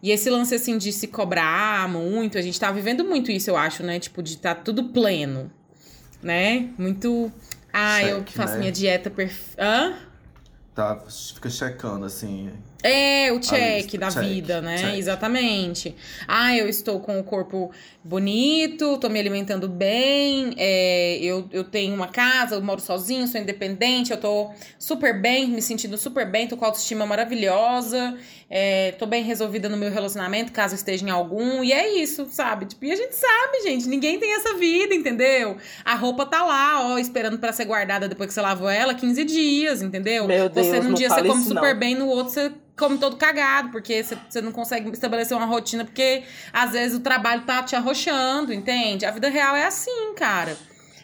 e 0.00 0.12
esse 0.12 0.30
lance 0.30 0.54
assim 0.54 0.78
de 0.78 0.92
se 0.92 1.08
cobrar 1.08 1.88
muito, 1.88 2.38
a 2.38 2.40
gente 2.40 2.58
tá 2.58 2.70
vivendo 2.70 3.04
muito 3.04 3.32
isso, 3.32 3.50
eu 3.50 3.56
acho, 3.56 3.82
né? 3.82 3.98
Tipo, 3.98 4.22
de 4.22 4.38
tá 4.38 4.54
tudo 4.54 4.90
pleno, 4.90 5.50
né? 6.22 6.68
Muito 6.78 7.32
ah, 7.76 8.00
Cheque, 8.00 8.10
eu 8.12 8.24
faço 8.26 8.54
né? 8.54 8.58
minha 8.60 8.72
dieta 8.72 9.10
perfeita. 9.10 9.62
Hã? 9.62 9.96
Tá, 10.74 11.04
fica 11.34 11.48
checando, 11.48 12.04
assim. 12.04 12.52
É, 12.86 13.32
o 13.32 13.40
check 13.40 13.96
da 13.98 14.10
check, 14.10 14.22
vida, 14.22 14.60
né? 14.60 14.78
Check. 14.78 14.98
Exatamente. 14.98 15.94
Ah, 16.26 16.56
eu 16.56 16.68
estou 16.68 17.00
com 17.00 17.18
o 17.18 17.24
corpo 17.24 17.70
bonito, 18.06 18.98
tô 18.98 19.08
me 19.08 19.18
alimentando 19.18 19.68
bem, 19.68 20.54
é, 20.56 21.18
eu, 21.20 21.48
eu 21.50 21.64
tenho 21.64 21.92
uma 21.92 22.06
casa, 22.06 22.54
eu 22.54 22.62
moro 22.62 22.80
sozinho, 22.80 23.26
sou 23.26 23.40
independente, 23.40 24.12
eu 24.12 24.16
tô 24.16 24.50
super 24.78 25.20
bem, 25.20 25.48
me 25.48 25.60
sentindo 25.60 25.98
super 25.98 26.24
bem, 26.24 26.46
tô 26.46 26.56
com 26.56 26.64
autoestima 26.64 27.04
maravilhosa, 27.04 28.16
é, 28.48 28.92
tô 28.92 29.06
bem 29.06 29.24
resolvida 29.24 29.68
no 29.68 29.76
meu 29.76 29.90
relacionamento, 29.90 30.52
caso 30.52 30.76
esteja 30.76 31.04
em 31.04 31.10
algum, 31.10 31.64
e 31.64 31.72
é 31.72 32.00
isso, 32.00 32.26
sabe? 32.30 32.66
Tipo, 32.66 32.84
e 32.84 32.92
a 32.92 32.96
gente 32.96 33.16
sabe, 33.16 33.62
gente, 33.64 33.88
ninguém 33.88 34.20
tem 34.20 34.34
essa 34.34 34.54
vida, 34.54 34.94
entendeu? 34.94 35.56
A 35.84 35.96
roupa 35.96 36.24
tá 36.24 36.44
lá, 36.44 36.88
ó, 36.88 36.98
esperando 36.98 37.38
para 37.38 37.52
ser 37.52 37.64
guardada 37.64 38.08
depois 38.08 38.28
que 38.28 38.34
você 38.34 38.40
lavou 38.40 38.70
ela, 38.70 38.94
15 38.94 39.24
dias, 39.24 39.82
entendeu? 39.82 40.28
Meu 40.28 40.48
Deus, 40.48 40.66
você 40.68 40.80
num 40.80 40.94
dia 40.94 41.10
você 41.10 41.24
come 41.24 41.42
super 41.42 41.74
não. 41.74 41.80
bem, 41.80 41.96
no 41.96 42.06
outro 42.06 42.32
você 42.32 42.52
come 42.76 42.98
todo 42.98 43.16
cagado, 43.16 43.70
porque 43.70 44.04
você 44.04 44.40
não 44.40 44.52
consegue 44.52 44.90
estabelecer 44.90 45.36
uma 45.36 45.46
rotina, 45.46 45.84
porque 45.84 46.24
às 46.52 46.72
vezes 46.72 46.96
o 46.96 47.00
trabalho 47.00 47.42
tá 47.42 47.62
te 47.62 47.74
arrochando, 47.74 48.52
entende? 48.52 49.06
A 49.06 49.10
vida 49.10 49.28
real 49.28 49.56
é 49.56 49.66
assim, 49.66 50.14
cara. 50.14 50.56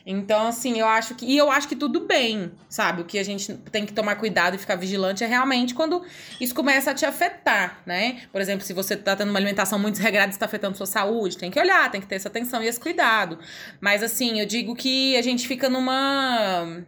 Então, 0.05 0.49
assim, 0.49 0.79
eu 0.81 0.87
acho 0.87 1.15
que. 1.15 1.25
E 1.25 1.37
eu 1.37 1.51
acho 1.51 1.69
que 1.69 1.77
tudo 1.77 2.01
bem, 2.01 2.53
sabe? 2.69 3.03
O 3.03 3.05
que 3.05 3.19
a 3.19 3.23
gente 3.23 3.55
tem 3.71 3.87
que 3.87 3.93
tomar 3.93 4.17
cuidado 4.17 4.55
e 4.55 4.59
ficar 4.59 4.75
vigilante 4.75 5.23
é 5.23 5.27
realmente 5.27 5.75
quando 5.75 6.03
isso 6.41 6.55
começa 6.55 6.91
a 6.91 6.95
te 6.95 7.07
afetar, 7.07 7.81
né? 7.87 8.23
Por 8.33 8.41
exemplo, 8.41 8.67
se 8.67 8.73
você 8.73 8.97
tá 8.97 9.15
tendo 9.15 9.31
uma 9.31 9.39
alimentação 9.39 9.79
muito 9.79 9.95
desregrada 9.95 10.31
e 10.31 10.35
está 10.35 10.47
afetando 10.47 10.77
sua 10.77 10.87
saúde, 10.87 11.39
tem 11.39 11.51
que 11.51 11.59
olhar, 11.59 11.91
tem 11.91 12.01
que 12.01 12.07
ter 12.07 12.17
essa 12.17 12.29
atenção 12.29 12.63
e 12.63 12.67
esse 12.67 12.81
cuidado. 12.81 13.39
Mas, 13.81 14.03
assim, 14.03 14.41
eu 14.41 14.47
digo 14.47 14.75
que 14.75 15.17
a 15.17 15.23
gente 15.23 15.47
fica 15.47 15.69
numa 15.69 16.83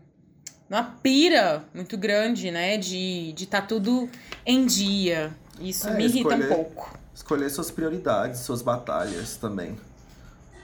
uma 0.68 0.82
pira 1.02 1.64
muito 1.74 1.96
grande, 1.96 2.50
né? 2.50 2.76
De 2.76 3.30
estar 3.30 3.34
de 3.36 3.46
tá 3.46 3.62
tudo 3.62 4.08
em 4.44 4.66
dia. 4.66 5.32
Isso 5.60 5.88
é, 5.88 5.94
me 5.94 6.04
irrita 6.04 6.34
escolher, 6.34 6.44
um 6.44 6.54
pouco. 6.54 6.98
Escolher 7.14 7.50
suas 7.50 7.70
prioridades, 7.70 8.40
suas 8.40 8.62
batalhas 8.62 9.36
também. 9.36 9.78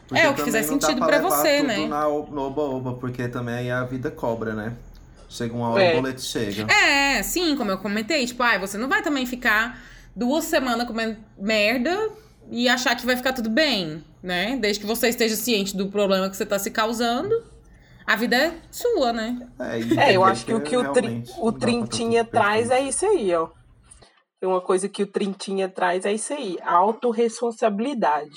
Porque 0.08 0.22
é, 0.22 0.28
o 0.28 0.34
que 0.34 0.42
fizer 0.42 0.64
sentido 0.64 1.00
para 1.00 1.20
você, 1.20 1.62
né? 1.62 1.86
Na, 1.86 2.04
no 2.08 2.40
oba-oba, 2.42 2.94
porque 2.94 3.28
também 3.28 3.70
a 3.70 3.84
vida 3.84 4.10
cobra, 4.10 4.54
né? 4.54 4.74
Chega 5.28 5.54
uma 5.54 5.68
hora, 5.70 5.82
é. 5.84 5.92
o 5.92 5.96
boleto 6.02 6.20
chega. 6.20 6.66
É, 6.72 7.22
sim, 7.22 7.54
como 7.54 7.70
eu 7.70 7.78
comentei. 7.78 8.26
Tipo, 8.26 8.42
ah, 8.42 8.58
você 8.58 8.76
não 8.76 8.88
vai 8.88 9.02
também 9.02 9.24
ficar 9.24 9.80
duas 10.16 10.44
semanas 10.46 10.84
comendo 10.88 11.16
merda 11.38 12.10
e 12.50 12.68
achar 12.68 12.96
que 12.96 13.06
vai 13.06 13.16
ficar 13.16 13.32
tudo 13.32 13.48
bem, 13.48 14.02
né? 14.20 14.58
Desde 14.60 14.80
que 14.80 14.86
você 14.86 15.08
esteja 15.08 15.36
ciente 15.36 15.76
do 15.76 15.86
problema 15.86 16.28
que 16.28 16.36
você 16.36 16.44
tá 16.44 16.58
se 16.58 16.72
causando 16.72 17.44
a 18.10 18.16
vida 18.16 18.36
é 18.36 18.60
sua, 18.72 19.12
né? 19.12 19.48
É, 19.60 20.10
é 20.10 20.16
eu 20.16 20.24
acho 20.24 20.44
que 20.44 20.52
o 20.52 20.60
que 20.60 20.76
o, 20.76 20.92
tri, 20.92 21.22
o 21.38 21.52
Trintinha 21.52 22.24
traz 22.24 22.68
é 22.68 22.80
isso 22.80 23.06
aí, 23.06 23.32
ó. 23.32 23.48
Uma 24.42 24.60
coisa 24.60 24.88
que 24.88 25.04
o 25.04 25.06
Trintinha 25.06 25.68
traz 25.68 26.04
é 26.04 26.12
isso 26.12 26.32
aí, 26.32 26.58
autorresponsabilidade. 26.60 28.34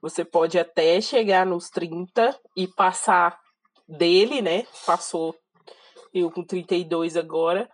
Você 0.00 0.24
pode 0.24 0.58
até 0.58 0.98
chegar 1.02 1.44
nos 1.44 1.68
30 1.68 2.34
e 2.56 2.66
passar 2.66 3.38
dele, 3.86 4.40
né? 4.40 4.66
Passou 4.86 5.36
eu 6.14 6.30
com 6.30 6.42
32 6.42 7.14
agora, 7.14 7.68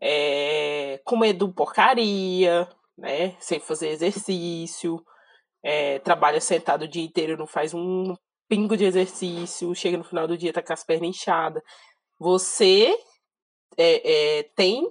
é, 0.00 1.00
comendo 1.04 1.54
porcaria, 1.54 2.68
né? 2.98 3.36
Sem 3.38 3.60
fazer 3.60 3.90
exercício, 3.90 5.00
é, 5.62 6.00
trabalha 6.00 6.40
sentado 6.40 6.86
o 6.86 6.88
dia 6.88 7.04
inteiro, 7.04 7.38
não 7.38 7.46
faz 7.46 7.72
um 7.72 8.16
pingo 8.48 8.76
de 8.76 8.84
exercício, 8.84 9.74
chega 9.74 9.98
no 9.98 10.04
final 10.04 10.26
do 10.26 10.38
dia, 10.38 10.52
tá 10.52 10.62
com 10.62 10.72
as 10.72 10.84
pernas 10.84 11.10
inchadas. 11.10 11.62
Você 12.18 12.96
é, 13.76 14.38
é, 14.38 14.42
tem 14.56 14.90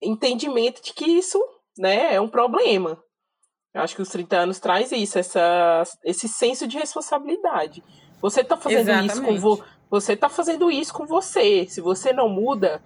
entendimento 0.00 0.82
de 0.82 0.92
que 0.92 1.04
isso 1.04 1.38
né, 1.76 2.14
é 2.14 2.20
um 2.20 2.28
problema. 2.28 3.02
Eu 3.74 3.82
acho 3.82 3.96
que 3.96 4.02
os 4.02 4.08
30 4.08 4.36
anos 4.36 4.60
traz 4.60 4.92
isso, 4.92 5.18
essa, 5.18 5.82
esse 6.04 6.28
senso 6.28 6.66
de 6.66 6.78
responsabilidade. 6.78 7.82
Você 8.20 8.44
tá 8.44 8.56
fazendo 8.56 8.88
Exatamente. 8.88 9.12
isso 9.12 9.22
com 9.22 9.38
vo 9.38 9.64
você 9.90 10.16
tá 10.16 10.30
fazendo 10.30 10.70
isso 10.70 10.94
com 10.94 11.04
você. 11.04 11.66
Se 11.68 11.82
você 11.82 12.14
não 12.14 12.26
muda, 12.26 12.82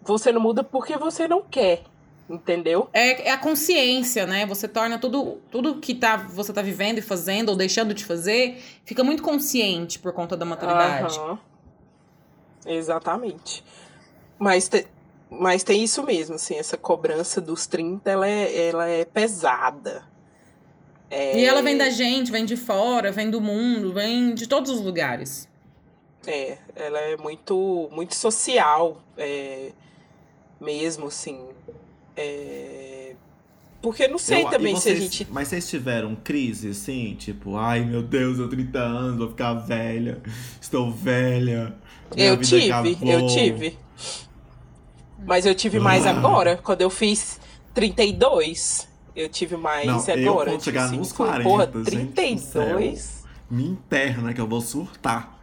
você 0.00 0.32
não 0.32 0.40
muda 0.40 0.64
porque 0.64 0.96
você 0.96 1.28
não 1.28 1.42
quer. 1.42 1.84
Entendeu? 2.28 2.88
É, 2.92 3.28
é 3.28 3.30
a 3.32 3.38
consciência, 3.38 4.26
né? 4.26 4.46
Você 4.46 4.66
torna 4.66 4.98
tudo, 4.98 5.42
tudo 5.50 5.76
que 5.76 5.94
tá, 5.94 6.16
você 6.16 6.52
tá 6.52 6.62
vivendo 6.62 6.98
e 6.98 7.02
fazendo 7.02 7.50
ou 7.50 7.56
deixando 7.56 7.92
de 7.92 8.04
fazer, 8.04 8.62
fica 8.84 9.04
muito 9.04 9.22
consciente 9.22 9.98
por 9.98 10.12
conta 10.12 10.34
da 10.36 10.44
maturidade. 10.46 11.18
Uhum. 11.18 11.38
Exatamente. 12.66 13.62
Mas, 14.38 14.68
te, 14.68 14.86
mas 15.28 15.62
tem 15.62 15.84
isso 15.84 16.02
mesmo, 16.02 16.36
assim, 16.36 16.54
essa 16.54 16.78
cobrança 16.78 17.42
dos 17.42 17.66
30, 17.66 18.10
ela 18.10 18.26
é, 18.26 18.68
ela 18.68 18.88
é 18.88 19.04
pesada. 19.04 20.02
É... 21.10 21.38
E 21.38 21.44
ela 21.44 21.60
vem 21.60 21.76
da 21.76 21.90
gente, 21.90 22.32
vem 22.32 22.46
de 22.46 22.56
fora, 22.56 23.12
vem 23.12 23.30
do 23.30 23.40
mundo, 23.40 23.92
vem 23.92 24.34
de 24.34 24.46
todos 24.46 24.70
os 24.70 24.80
lugares. 24.80 25.46
É, 26.26 26.56
ela 26.74 26.98
é 27.00 27.16
muito, 27.18 27.88
muito 27.92 28.14
social, 28.14 29.02
é, 29.16 29.72
mesmo, 30.58 31.08
assim. 31.08 31.38
É... 32.16 33.14
Porque 33.82 34.08
não 34.08 34.18
sei 34.18 34.44
eu, 34.44 34.50
também 34.50 34.74
vocês, 34.74 34.98
se 34.98 35.04
a 35.04 35.04
gente. 35.04 35.28
Mas 35.30 35.48
vocês 35.48 35.68
tiveram 35.68 36.14
crise, 36.14 36.70
assim? 36.70 37.14
Tipo, 37.18 37.56
ai 37.56 37.84
meu 37.84 38.02
Deus, 38.02 38.38
eu 38.38 38.48
30 38.48 38.78
anos, 38.78 39.18
vou 39.18 39.28
ficar 39.28 39.52
velha, 39.54 40.22
estou 40.58 40.90
velha. 40.90 41.74
eu 42.16 42.40
tive, 42.40 42.72
acabou. 42.72 43.10
eu 43.10 43.26
tive. 43.26 43.78
Mas 45.26 45.44
eu 45.44 45.54
tive 45.54 45.78
mais 45.80 46.06
ah. 46.06 46.10
agora, 46.10 46.56
quando 46.56 46.80
eu 46.80 46.90
fiz 46.90 47.38
32. 47.74 48.88
Eu 49.14 49.28
tive 49.28 49.56
mais 49.56 49.86
não, 49.86 49.98
agora. 49.98 50.48
Eu 50.48 50.54
vou 50.54 50.60
chegar 50.60 50.86
tipo, 50.86 50.98
nos 50.98 51.12
40, 51.12 51.42
porra, 51.42 51.66
32? 51.66 53.24
me 53.50 53.64
interna 53.64 54.32
que 54.32 54.40
eu 54.40 54.48
vou 54.48 54.60
surtar. 54.60 55.38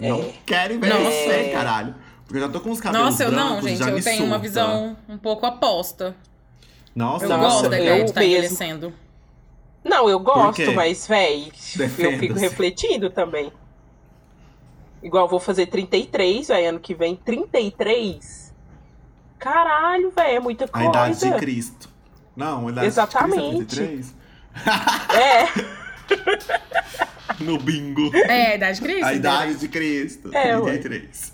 É. 0.00 0.08
Não 0.08 0.32
quero 0.46 0.74
envelhecer, 0.74 1.48
é. 1.48 1.52
caralho. 1.52 1.94
Porque 2.30 2.38
eu 2.38 2.46
já 2.46 2.48
tô 2.48 2.60
com 2.60 2.70
os 2.70 2.80
cabelos 2.80 3.06
Nossa, 3.06 3.24
eu 3.24 3.32
não, 3.32 3.60
gente. 3.60 3.80
Eu 3.80 4.00
tenho 4.00 4.02
surta. 4.02 4.22
uma 4.22 4.38
visão 4.38 4.96
um 5.08 5.18
pouco 5.18 5.44
aposta. 5.46 6.14
Nossa, 6.94 7.24
eu 7.24 7.28
nossa, 7.28 7.42
gosto 7.42 7.68
da 7.68 7.76
ideia 7.76 8.04
de 8.04 8.10
estar 8.10 8.20
tá 8.20 8.24
envelhecendo. 8.24 8.94
Não, 9.82 10.08
eu 10.08 10.20
gosto, 10.20 10.72
mas, 10.72 11.08
véi, 11.08 11.50
eu 11.76 12.18
fico 12.18 12.34
refletindo 12.34 13.10
também. 13.10 13.52
Igual 15.02 15.26
vou 15.26 15.40
fazer 15.40 15.66
33, 15.66 16.46
véi, 16.46 16.66
ano 16.66 16.78
que 16.78 16.94
vem. 16.94 17.16
33? 17.16 18.54
Caralho, 19.36 20.12
véi, 20.14 20.36
é 20.36 20.40
muita 20.40 20.68
coisa. 20.68 20.86
A 20.86 20.88
idade 20.88 21.18
de 21.18 21.32
Cristo. 21.32 21.88
Não, 22.36 22.68
a 22.68 22.70
idade 22.70 22.86
Exatamente. 22.86 23.64
de 23.64 23.76
Cristo 23.76 23.82
é 23.82 23.86
33? 23.86 24.14
É. 25.18 25.48
no 27.42 27.58
bingo. 27.58 28.14
É, 28.14 28.52
a 28.52 28.54
idade 28.54 28.78
de 28.78 28.84
Cristo. 28.84 29.04
A 29.04 29.14
idade 29.14 29.56
de 29.56 29.68
Cristo. 29.68 30.30
É, 30.32 30.60
33. 30.60 31.29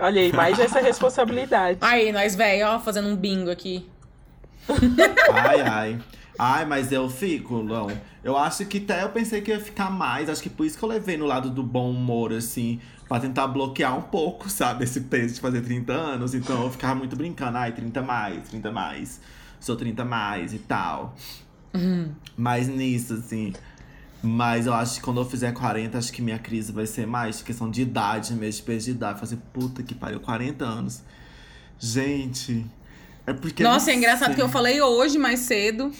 Olha 0.00 0.20
aí, 0.20 0.32
mais 0.32 0.58
essa 0.58 0.80
responsabilidade. 0.80 1.78
Aí, 1.80 2.10
nós 2.12 2.34
velho, 2.34 2.66
ó, 2.66 2.78
fazendo 2.78 3.08
um 3.08 3.16
bingo 3.16 3.50
aqui. 3.50 3.86
Ai, 5.32 5.60
ai. 5.60 5.98
Ai, 6.38 6.64
mas 6.64 6.90
eu 6.90 7.08
fico, 7.10 7.62
não. 7.62 7.88
Eu 8.24 8.36
acho 8.36 8.64
que 8.64 8.78
até 8.78 9.02
eu 9.02 9.10
pensei 9.10 9.42
que 9.42 9.50
ia 9.50 9.60
ficar 9.60 9.90
mais. 9.90 10.28
Acho 10.28 10.42
que 10.42 10.48
por 10.48 10.64
isso 10.64 10.78
que 10.78 10.82
eu 10.82 10.88
levei 10.88 11.16
no 11.16 11.26
lado 11.26 11.50
do 11.50 11.62
bom 11.62 11.90
humor, 11.90 12.32
assim. 12.32 12.80
Pra 13.06 13.20
tentar 13.20 13.46
bloquear 13.46 13.96
um 13.98 14.02
pouco, 14.02 14.48
sabe? 14.48 14.84
Esse 14.84 15.02
peso 15.02 15.34
de 15.34 15.40
fazer 15.40 15.60
30 15.60 15.92
anos. 15.92 16.34
Então 16.34 16.62
eu 16.62 16.70
ficava 16.70 16.94
muito 16.94 17.14
brincando. 17.14 17.58
Ai, 17.58 17.72
30 17.72 18.00
mais, 18.00 18.48
30 18.48 18.70
mais. 18.72 19.20
Sou 19.58 19.76
30 19.76 20.04
mais 20.04 20.54
e 20.54 20.58
tal. 20.58 21.14
Uhum. 21.74 22.10
Mas 22.36 22.68
nisso, 22.68 23.14
assim. 23.14 23.52
Mas 24.22 24.66
eu 24.66 24.74
acho 24.74 24.96
que 24.96 25.00
quando 25.00 25.20
eu 25.20 25.24
fizer 25.24 25.52
40, 25.52 25.96
acho 25.96 26.12
que 26.12 26.20
minha 26.20 26.38
crise 26.38 26.72
vai 26.72 26.86
ser 26.86 27.06
mais 27.06 27.40
questão 27.42 27.70
de 27.70 27.82
idade 27.82 28.34
mesmo, 28.34 28.60
de 28.60 28.62
peso 28.66 28.84
de 28.86 28.90
idade. 28.92 29.18
Fazer 29.18 29.38
puta 29.52 29.82
que 29.82 29.94
pariu, 29.94 30.20
40 30.20 30.64
anos. 30.64 31.02
Gente. 31.78 32.66
É 33.26 33.32
porque. 33.32 33.62
Nossa, 33.62 33.90
é 33.90 33.94
engraçado 33.94 34.34
que 34.34 34.42
eu 34.42 34.48
falei 34.48 34.80
hoje 34.82 35.18
mais 35.18 35.40
cedo 35.40 35.90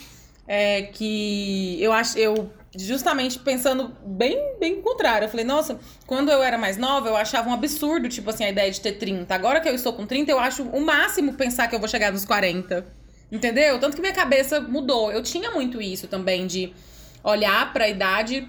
é, 0.47 0.83
que 0.83 1.79
eu 1.81 1.93
acho. 1.93 2.18
Eu 2.18 2.51
justamente 2.77 3.39
pensando 3.39 3.93
bem, 4.05 4.57
bem 4.59 4.81
contrário. 4.81 5.25
Eu 5.25 5.29
falei, 5.29 5.45
nossa, 5.45 5.79
quando 6.07 6.31
eu 6.31 6.43
era 6.43 6.57
mais 6.57 6.77
nova, 6.77 7.09
eu 7.09 7.16
achava 7.16 7.49
um 7.49 7.53
absurdo, 7.53 8.09
tipo 8.09 8.31
assim, 8.31 8.45
a 8.45 8.51
ideia 8.51 8.71
de 8.71 8.81
ter 8.81 8.93
30. 8.93 9.35
Agora 9.35 9.61
que 9.61 9.68
eu 9.68 9.75
estou 9.75 9.93
com 9.93 10.07
30, 10.07 10.31
eu 10.31 10.39
acho 10.39 10.62
o 10.64 10.81
máximo 10.81 11.35
pensar 11.35 11.68
que 11.68 11.75
eu 11.75 11.81
vou 11.81 11.89
chegar 11.89 12.12
nos 12.12 12.25
40. 12.25 12.85
Entendeu? 13.31 13.79
Tanto 13.79 13.95
que 13.95 14.01
minha 14.01 14.14
cabeça 14.14 14.61
mudou. 14.61 15.11
Eu 15.11 15.23
tinha 15.23 15.51
muito 15.53 15.81
isso 15.81 16.09
também 16.09 16.47
de 16.47 16.73
olhar 17.23 17.73
para 17.73 17.85
a 17.85 17.89
idade 17.89 18.49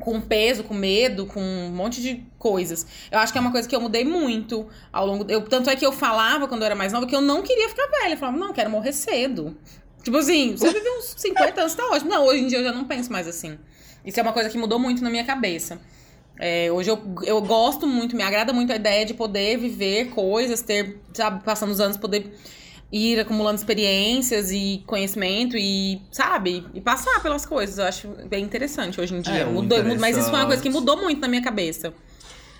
com 0.00 0.20
peso, 0.20 0.64
com 0.64 0.74
medo, 0.74 1.26
com 1.26 1.40
um 1.40 1.70
monte 1.70 2.00
de 2.00 2.24
coisas. 2.38 2.86
Eu 3.10 3.18
acho 3.18 3.32
que 3.32 3.38
é 3.38 3.40
uma 3.40 3.52
coisa 3.52 3.68
que 3.68 3.76
eu 3.76 3.80
mudei 3.80 4.04
muito 4.04 4.66
ao 4.92 5.06
longo. 5.06 5.30
Eu, 5.30 5.42
tanto 5.42 5.68
é 5.68 5.76
que 5.76 5.84
eu 5.84 5.92
falava 5.92 6.48
quando 6.48 6.62
eu 6.62 6.66
era 6.66 6.74
mais 6.74 6.92
nova 6.92 7.06
que 7.06 7.14
eu 7.14 7.20
não 7.20 7.42
queria 7.42 7.68
ficar 7.68 7.86
velha. 7.86 8.14
Eu 8.14 8.16
falava, 8.16 8.38
não, 8.38 8.52
quero 8.52 8.70
morrer 8.70 8.92
cedo. 8.92 9.56
Tipo 10.02 10.16
assim, 10.16 10.56
você 10.56 10.72
vive 10.72 10.88
uns 10.98 11.14
50 11.18 11.60
anos, 11.60 11.74
tá 11.74 11.86
ótimo. 11.90 12.10
Não, 12.10 12.24
hoje 12.24 12.42
em 12.42 12.46
dia 12.46 12.58
eu 12.58 12.64
já 12.64 12.72
não 12.72 12.84
penso 12.84 13.12
mais 13.12 13.28
assim. 13.28 13.58
Isso 14.04 14.18
é 14.18 14.22
uma 14.22 14.32
coisa 14.32 14.48
que 14.48 14.56
mudou 14.56 14.78
muito 14.78 15.02
na 15.02 15.10
minha 15.10 15.24
cabeça. 15.24 15.78
É, 16.38 16.72
hoje 16.72 16.90
eu, 16.90 16.98
eu 17.24 17.42
gosto 17.42 17.86
muito, 17.86 18.16
me 18.16 18.22
agrada 18.22 18.50
muito 18.50 18.72
a 18.72 18.76
ideia 18.76 19.04
de 19.04 19.12
poder 19.12 19.58
viver 19.58 20.06
coisas, 20.06 20.62
ter, 20.62 20.98
sabe, 21.12 21.44
passando 21.44 21.70
os 21.70 21.80
anos, 21.80 21.98
poder 21.98 22.32
ir 22.92 23.20
acumulando 23.20 23.56
experiências 23.56 24.50
e 24.50 24.82
conhecimento 24.86 25.56
e, 25.56 26.02
sabe, 26.10 26.66
e 26.74 26.80
passar 26.80 27.22
pelas 27.22 27.46
coisas. 27.46 27.78
Eu 27.78 27.84
acho 27.84 28.08
bem 28.28 28.44
interessante 28.44 29.00
hoje 29.00 29.14
em 29.14 29.20
dia. 29.20 29.34
É, 29.34 29.44
mudou, 29.44 29.78
mas 29.98 30.16
isso 30.16 30.28
foi 30.28 30.38
uma 30.38 30.46
coisa 30.46 30.62
que 30.62 30.70
mudou 30.70 30.96
muito 30.96 31.20
na 31.20 31.28
minha 31.28 31.42
cabeça. 31.42 31.94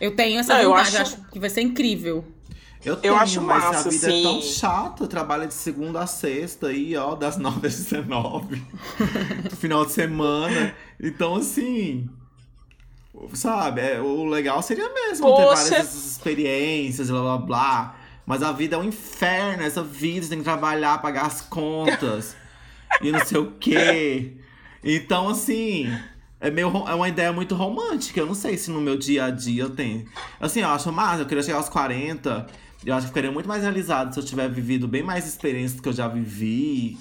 Eu 0.01 0.15
tenho 0.15 0.39
essa 0.39 0.55
Não, 0.63 0.71
vontade, 0.71 0.95
eu 0.97 1.03
acho... 1.03 1.15
acho... 1.15 1.31
que 1.31 1.39
vai 1.39 1.51
ser 1.51 1.63
incrível. 1.63 2.25
Eu, 2.83 2.97
tenho, 2.97 3.13
eu 3.13 3.19
acho 3.19 3.43
mas 3.43 3.63
massa, 3.63 3.89
a 3.89 3.91
vida 3.91 4.07
sim. 4.07 4.21
é 4.21 4.23
tão 4.23 4.41
chata. 4.41 5.07
Trabalha 5.07 5.47
de 5.47 5.53
segunda 5.53 6.01
a 6.01 6.07
sexta 6.07 6.69
aí, 6.69 6.97
ó, 6.97 7.15
das 7.15 7.37
nove 7.39 7.67
às 7.67 7.77
dezenove. 7.77 8.63
final 9.59 9.85
de 9.85 9.93
semana. 9.93 10.75
Então, 10.99 11.35
assim. 11.35 12.09
Sabe, 13.35 13.83
é, 13.83 14.01
o 14.01 14.25
legal 14.25 14.63
seria 14.63 14.89
mesmo 14.89 15.27
Poxa. 15.27 15.65
ter 15.65 15.71
várias 15.71 15.95
experiências, 15.95 17.11
blá 17.11 17.21
blá 17.21 17.39
blá. 17.39 18.00
Mas 18.31 18.45
a 18.45 18.53
vida 18.53 18.77
é 18.77 18.79
um 18.79 18.85
inferno, 18.85 19.65
essa 19.65 19.83
vida, 19.83 20.23
você 20.23 20.29
tem 20.29 20.39
que 20.39 20.45
trabalhar, 20.45 20.99
pagar 20.99 21.27
as 21.27 21.41
contas 21.41 22.37
e 23.03 23.11
não 23.11 23.27
sei 23.27 23.39
o 23.39 23.55
quê. 23.59 24.37
Então, 24.85 25.29
assim, 25.29 25.93
é, 26.41 26.49
meio, 26.49 26.69
é 26.69 26.95
uma 26.95 27.09
ideia 27.09 27.33
muito 27.33 27.57
romântica. 27.57 28.21
Eu 28.21 28.27
não 28.27 28.35
sei 28.35 28.57
se 28.57 28.71
no 28.71 28.81
meu 28.81 28.97
dia 28.97 29.25
a 29.25 29.31
dia 29.31 29.65
eu 29.65 29.71
tenho. 29.71 30.07
Assim, 30.39 30.61
eu 30.61 30.69
acho 30.69 30.93
massa, 30.93 31.23
eu 31.23 31.27
queria 31.27 31.43
chegar 31.43 31.57
aos 31.57 31.69
40. 31.69 32.47
Eu 32.87 32.95
acho 32.95 33.07
que 33.07 33.09
ficaria 33.09 33.33
muito 33.33 33.49
mais 33.49 33.65
realizado 33.65 34.15
se 34.15 34.21
eu 34.21 34.25
tiver 34.25 34.49
vivido 34.49 34.87
bem 34.87 35.03
mais 35.03 35.27
experiências 35.27 35.81
que 35.81 35.89
eu 35.89 35.93
já 35.93 36.07
vivi 36.07 36.97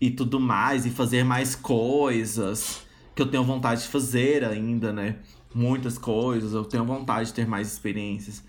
e 0.00 0.10
tudo 0.10 0.40
mais, 0.40 0.84
e 0.84 0.90
fazer 0.90 1.22
mais 1.22 1.54
coisas 1.54 2.84
que 3.14 3.22
eu 3.22 3.26
tenho 3.26 3.44
vontade 3.44 3.82
de 3.82 3.88
fazer 3.88 4.44
ainda, 4.44 4.92
né? 4.92 5.14
Muitas 5.54 5.96
coisas, 5.96 6.54
eu 6.54 6.64
tenho 6.64 6.84
vontade 6.84 7.28
de 7.28 7.34
ter 7.34 7.46
mais 7.46 7.72
experiências. 7.72 8.42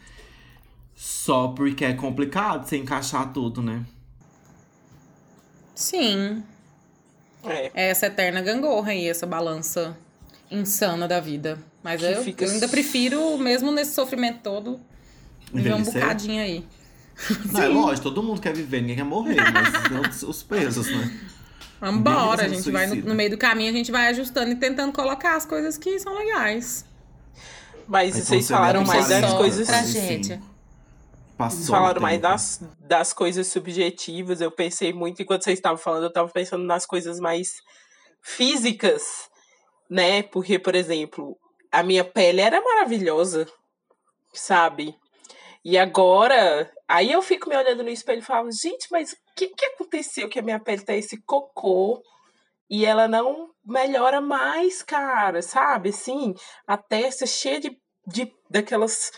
Só 0.98 1.50
porque 1.50 1.86
é 1.86 1.94
complicado 1.94 2.68
você 2.68 2.76
encaixar 2.76 3.32
tudo, 3.32 3.62
né? 3.62 3.86
Sim. 5.76 6.44
É. 7.44 7.72
é 7.76 7.90
essa 7.92 8.08
eterna 8.08 8.42
gangorra 8.42 8.90
aí, 8.90 9.08
essa 9.08 9.28
balança 9.28 9.96
insana 10.50 11.08
da 11.08 11.20
vida. 11.20 11.60
Mas 11.84 12.02
eu, 12.02 12.24
fica... 12.24 12.44
eu, 12.44 12.52
ainda 12.52 12.68
prefiro, 12.68 13.38
mesmo 13.38 13.72
nesse 13.72 13.94
sofrimento 13.94 14.40
todo, 14.42 14.80
viver 15.54 15.76
um 15.76 15.84
bocadinho 15.84 16.42
aí. 16.42 16.66
Não, 17.52 17.62
é 17.62 17.68
lógico, 17.68 18.10
todo 18.10 18.24
mundo 18.24 18.42
quer 18.42 18.56
viver, 18.56 18.82
ninguém 18.82 18.96
quer 18.96 19.04
morrer, 19.04 19.38
mas 19.54 20.24
os 20.26 20.42
pesos, 20.42 20.88
né? 20.90 21.20
Vambora, 21.80 22.46
a 22.46 22.48
gente 22.48 22.72
vai 22.72 22.88
no, 22.88 22.96
no, 22.96 23.14
meio 23.14 23.30
do 23.30 23.38
caminho, 23.38 23.70
a 23.70 23.74
gente 23.74 23.92
vai 23.92 24.08
ajustando 24.08 24.52
e 24.52 24.56
tentando 24.56 24.92
colocar 24.92 25.36
as 25.36 25.46
coisas 25.46 25.78
que 25.78 26.00
são 26.00 26.18
legais. 26.18 26.84
Mas 27.88 28.16
vocês 28.16 28.48
falaram 28.48 28.84
mais 28.84 29.08
das 29.08 29.34
coisas. 29.34 29.68
Tragédia. 29.68 30.42
Passou 31.38 31.76
falaram 31.76 32.02
mais 32.02 32.20
das, 32.20 32.60
das 32.80 33.14
coisas 33.14 33.48
subjetivas. 33.48 34.42
Eu 34.42 34.52
pensei 34.52 34.92
muito, 34.94 35.22
enquanto 35.22 35.44
vocês 35.44 35.60
estavam 35.60 35.78
falando, 35.78 36.04
eu 36.04 36.10
estava 36.10 36.30
pensando 36.30 36.64
nas 36.64 36.86
coisas 36.86 37.20
mais 37.20 37.62
físicas, 38.22 39.30
né? 39.90 40.24
Porque, 40.24 40.58
por 40.60 40.76
exemplo, 40.76 41.38
a 41.72 41.84
minha 41.84 42.04
pele 42.04 42.42
era 42.42 42.62
maravilhosa. 42.62 43.48
sabe? 44.34 44.96
E 45.64 45.78
agora, 45.78 46.72
aí 46.88 47.12
eu 47.12 47.22
fico 47.22 47.50
me 47.50 47.58
olhando 47.58 47.84
no 47.84 47.90
espelho 47.90 48.20
e 48.20 48.26
falo, 48.26 48.50
gente, 48.52 48.88
mas 48.92 49.12
o 49.14 49.18
que, 49.36 49.50
que 49.50 49.66
aconteceu 49.66 50.30
que 50.30 50.40
a 50.40 50.42
minha 50.42 50.60
pele 50.60 50.84
tá 50.84 50.96
esse 50.96 51.22
cocô 51.24 52.02
e 52.70 52.86
ela 52.86 53.08
não 53.08 53.50
melhora 53.66 54.22
mais, 54.22 54.82
cara, 54.82 55.42
sabe? 55.42 55.90
Assim, 55.90 56.34
a 56.66 56.78
testa 56.78 57.26
cheia 57.26 57.60
de, 57.60 57.78
de 58.06 58.32
daquelas, 58.50 59.12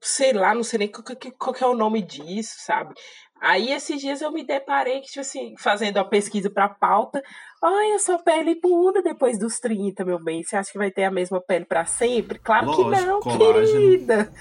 sei 0.00 0.32
lá, 0.32 0.54
não 0.54 0.62
sei 0.62 0.78
nem 0.78 0.88
qual, 0.88 1.04
qual, 1.04 1.54
qual 1.54 1.70
é 1.70 1.74
o 1.74 1.76
nome 1.76 2.00
disso, 2.02 2.54
sabe? 2.58 2.94
Aí 3.40 3.72
esses 3.72 3.98
dias 4.00 4.20
eu 4.20 4.30
me 4.30 4.44
deparei 4.44 5.00
que, 5.00 5.06
tipo 5.06 5.20
assim, 5.20 5.54
fazendo 5.56 5.96
a 5.96 6.04
pesquisa 6.04 6.50
pra 6.50 6.68
pauta, 6.68 7.22
ai, 7.62 7.92
a 7.92 7.98
sua 7.98 8.18
pele 8.18 8.60
muda 8.62 9.02
depois 9.02 9.38
dos 9.38 9.58
30, 9.58 10.04
meu 10.04 10.22
bem. 10.22 10.42
Você 10.42 10.56
acha 10.56 10.70
que 10.70 10.76
vai 10.76 10.90
ter 10.90 11.04
a 11.04 11.10
mesma 11.10 11.40
pele 11.40 11.64
para 11.64 11.86
sempre? 11.86 12.38
Claro 12.38 12.66
Lógico, 12.66 12.90
que 12.90 13.00
não, 13.00 13.20
colágeno. 13.20 13.66
querida. 13.66 14.32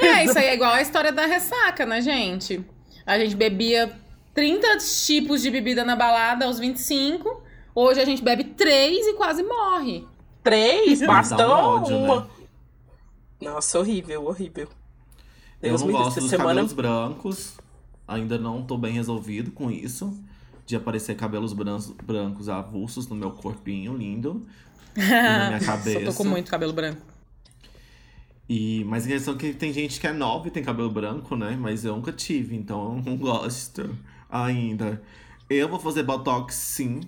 É, 0.00 0.24
isso 0.24 0.38
aí 0.38 0.46
é 0.46 0.54
igual 0.54 0.72
a 0.72 0.82
história 0.82 1.10
da 1.10 1.24
ressaca, 1.24 1.86
né, 1.86 2.02
gente? 2.02 2.62
A 3.06 3.18
gente 3.18 3.34
bebia 3.34 3.90
30 4.34 4.76
tipos 4.78 5.40
de 5.40 5.50
bebida 5.50 5.82
na 5.82 5.96
balada 5.96 6.44
aos 6.44 6.58
25. 6.58 7.42
Hoje 7.74 8.02
a 8.02 8.04
gente 8.04 8.22
bebe 8.22 8.44
três 8.44 9.06
e 9.06 9.14
quase 9.14 9.42
morre. 9.42 10.06
Três? 10.42 11.00
Bastou 11.00 11.86
uma. 11.88 12.20
Né? 12.20 12.26
Nossa, 13.40 13.78
horrível, 13.78 14.26
horrível. 14.26 14.68
Deus 15.60 15.80
eu 15.80 15.86
não 15.86 15.92
gosto 15.92 16.20
dos 16.20 16.30
semana... 16.30 16.50
cabelos 16.50 16.72
brancos. 16.72 17.54
Ainda 18.06 18.38
não 18.38 18.62
tô 18.62 18.76
bem 18.76 18.92
resolvido 18.92 19.50
com 19.50 19.70
isso. 19.70 20.16
De 20.64 20.76
aparecer 20.76 21.16
cabelos 21.16 21.52
brancos, 21.52 21.90
brancos 22.04 22.48
avulsos 22.48 23.08
no 23.08 23.16
meu 23.16 23.30
corpinho 23.30 23.96
lindo. 23.96 24.46
na 24.96 25.48
minha 25.48 25.60
cabeça. 25.60 26.00
Só 26.06 26.12
tô 26.12 26.14
com 26.14 26.24
muito 26.24 26.50
cabelo 26.50 26.72
branco. 26.72 27.00
E, 28.48 28.84
mas 28.84 29.04
a 29.04 29.08
questão 29.08 29.34
é 29.34 29.36
que 29.36 29.52
tem 29.52 29.72
gente 29.72 29.98
que 30.00 30.06
é 30.06 30.12
nova 30.12 30.46
e 30.46 30.50
tem 30.50 30.62
cabelo 30.62 30.90
branco, 30.90 31.34
né? 31.34 31.56
Mas 31.60 31.84
eu 31.84 31.96
nunca 31.96 32.12
tive, 32.12 32.54
então 32.54 32.96
eu 32.96 33.02
não 33.02 33.16
gosto 33.18 33.96
ainda. 34.30 35.02
Eu 35.50 35.68
vou 35.68 35.80
fazer 35.80 36.02
botox 36.02 36.54
sim. 36.54 37.00